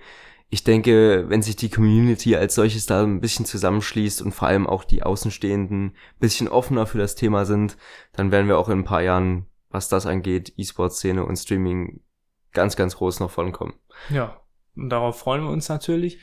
Ich 0.54 0.64
denke, 0.64 1.26
wenn 1.30 1.42
sich 1.42 1.56
die 1.56 1.72
Community 1.72 2.36
als 2.36 2.54
solches 2.54 2.86
da 2.86 3.02
ein 3.02 3.22
bisschen 3.22 3.44
zusammenschließt 3.44 4.22
und 4.22 4.34
vor 4.34 4.50
allem 4.50 4.68
auch 4.68 4.84
die 4.84 5.02
Außenstehenden 5.02 5.86
ein 5.86 5.94
bisschen 6.20 6.48
offener 6.48 6.86
für 6.86 7.00
das 7.00 7.16
Thema 7.16 7.46
sind, 7.46 7.76
dann 8.12 8.30
werden 8.30 8.48
wir 8.48 8.60
auch 8.60 8.70
in 8.70 8.78
ein 8.78 8.84
paar 8.84 9.02
Jahren, 9.02 9.48
was 9.72 9.90
das 9.90 10.06
angeht, 10.06 10.54
E-Sport-Szene 10.56 11.26
und 11.26 11.38
Streaming 11.38 12.02
ganz, 12.52 12.76
ganz 12.76 12.98
groß 12.98 13.20
noch 13.20 13.32
vorankommen. 13.32 13.74
Ja, 14.12 14.42
und 14.76 14.92
darauf 14.92 15.18
freuen 15.18 15.42
wir 15.42 15.50
uns 15.50 15.70
natürlich. 15.70 16.20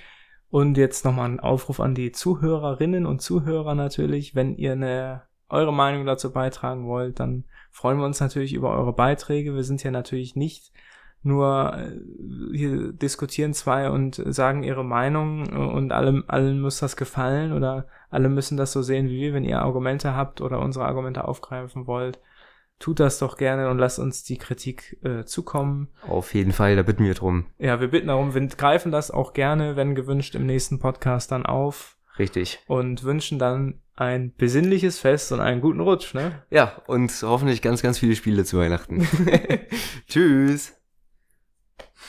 Und 0.49 0.77
jetzt 0.77 1.05
nochmal 1.05 1.29
ein 1.29 1.41
Aufruf 1.41 1.81
an 1.81 1.97
die 1.97 2.13
Zuhörerinnen 2.13 3.07
und 3.07 3.23
Zuhörer 3.23 3.75
natürlich. 3.75 4.37
Wenn 4.37 4.55
ihr 4.55 4.75
eine, 4.75 5.23
eure 5.49 5.73
Meinung 5.73 6.07
dazu 6.07 6.33
beitragen 6.33 6.87
wollt, 6.87 7.19
dann 7.19 7.47
freuen 7.73 7.99
wir 7.99 8.07
uns 8.07 8.21
natürlich 8.21 8.53
über 8.53 8.71
eure 8.71 8.93
Beiträge. 8.93 9.57
Wir 9.57 9.65
sind 9.65 9.81
hier 9.81 9.91
natürlich 9.91 10.37
nicht 10.37 10.71
nur 11.23 11.77
äh, 11.77 12.57
hier 12.57 12.93
diskutieren 12.93 13.53
zwei 13.55 13.91
und 13.91 14.23
sagen 14.27 14.63
ihre 14.63 14.85
Meinung 14.85 15.49
und 15.49 15.93
allem, 15.93 16.25
allen 16.29 16.61
muss 16.61 16.79
das 16.79 16.97
gefallen 16.97 17.53
oder 17.53 17.87
alle 18.09 18.29
müssen 18.29 18.57
das 18.57 18.73
so 18.73 18.83
sehen 18.83 19.09
wie 19.09 19.21
wir. 19.21 19.35
Wenn 19.35 19.45
ihr 19.45 19.61
Argumente 19.61 20.15
habt 20.15 20.41
oder 20.41 20.61
unsere 20.61 20.87
Argumente 20.87 21.27
aufgreifen 21.27 21.87
wollt, 21.87 22.19
tut 22.79 22.99
das 22.99 23.19
doch 23.19 23.37
gerne 23.37 23.69
und 23.71 23.79
lasst 23.79 23.99
uns 23.99 24.25
die 24.25 24.39
Kritik 24.39 24.99
äh, 25.05 25.25
zukommen. 25.25 25.89
Auf 26.09 26.35
jeden 26.35 26.53
Fall, 26.53 26.75
da 26.77 26.83
bitten 26.83 27.05
wir 27.05 27.15
drum. 27.15 27.47
Ja, 27.59 27.81
wir 27.81 27.89
bitten 27.89 28.09
darum, 28.09 28.35
wir 28.35 28.47
greifen 28.49 28.91
das 28.91 29.11
auch 29.11 29.35
gerne, 29.35 29.77
wenn 29.77 29.95
gewünscht, 29.95 30.35
im 30.35 30.47
nächsten 30.47 30.79
Podcast 30.79 31.31
dann 31.31 31.45
auf 31.45 31.99
Richtig. 32.19 32.59
und 32.67 33.05
wünschen 33.05 33.39
dann 33.39 33.83
ein 33.95 34.35
besinnliches 34.35 34.99
Fest 34.99 35.31
und 35.31 35.41
einen 35.41 35.61
guten 35.61 35.81
Rutsch, 35.81 36.15
ne? 36.15 36.43
Ja, 36.49 36.81
und 36.87 37.13
hoffentlich 37.23 37.61
ganz, 37.61 37.83
ganz 37.83 37.99
viele 37.99 38.17
Spiele 38.17 38.47
zu 38.47 38.59
Weihnachten. 38.59 39.07
Tschüss. 40.09 40.80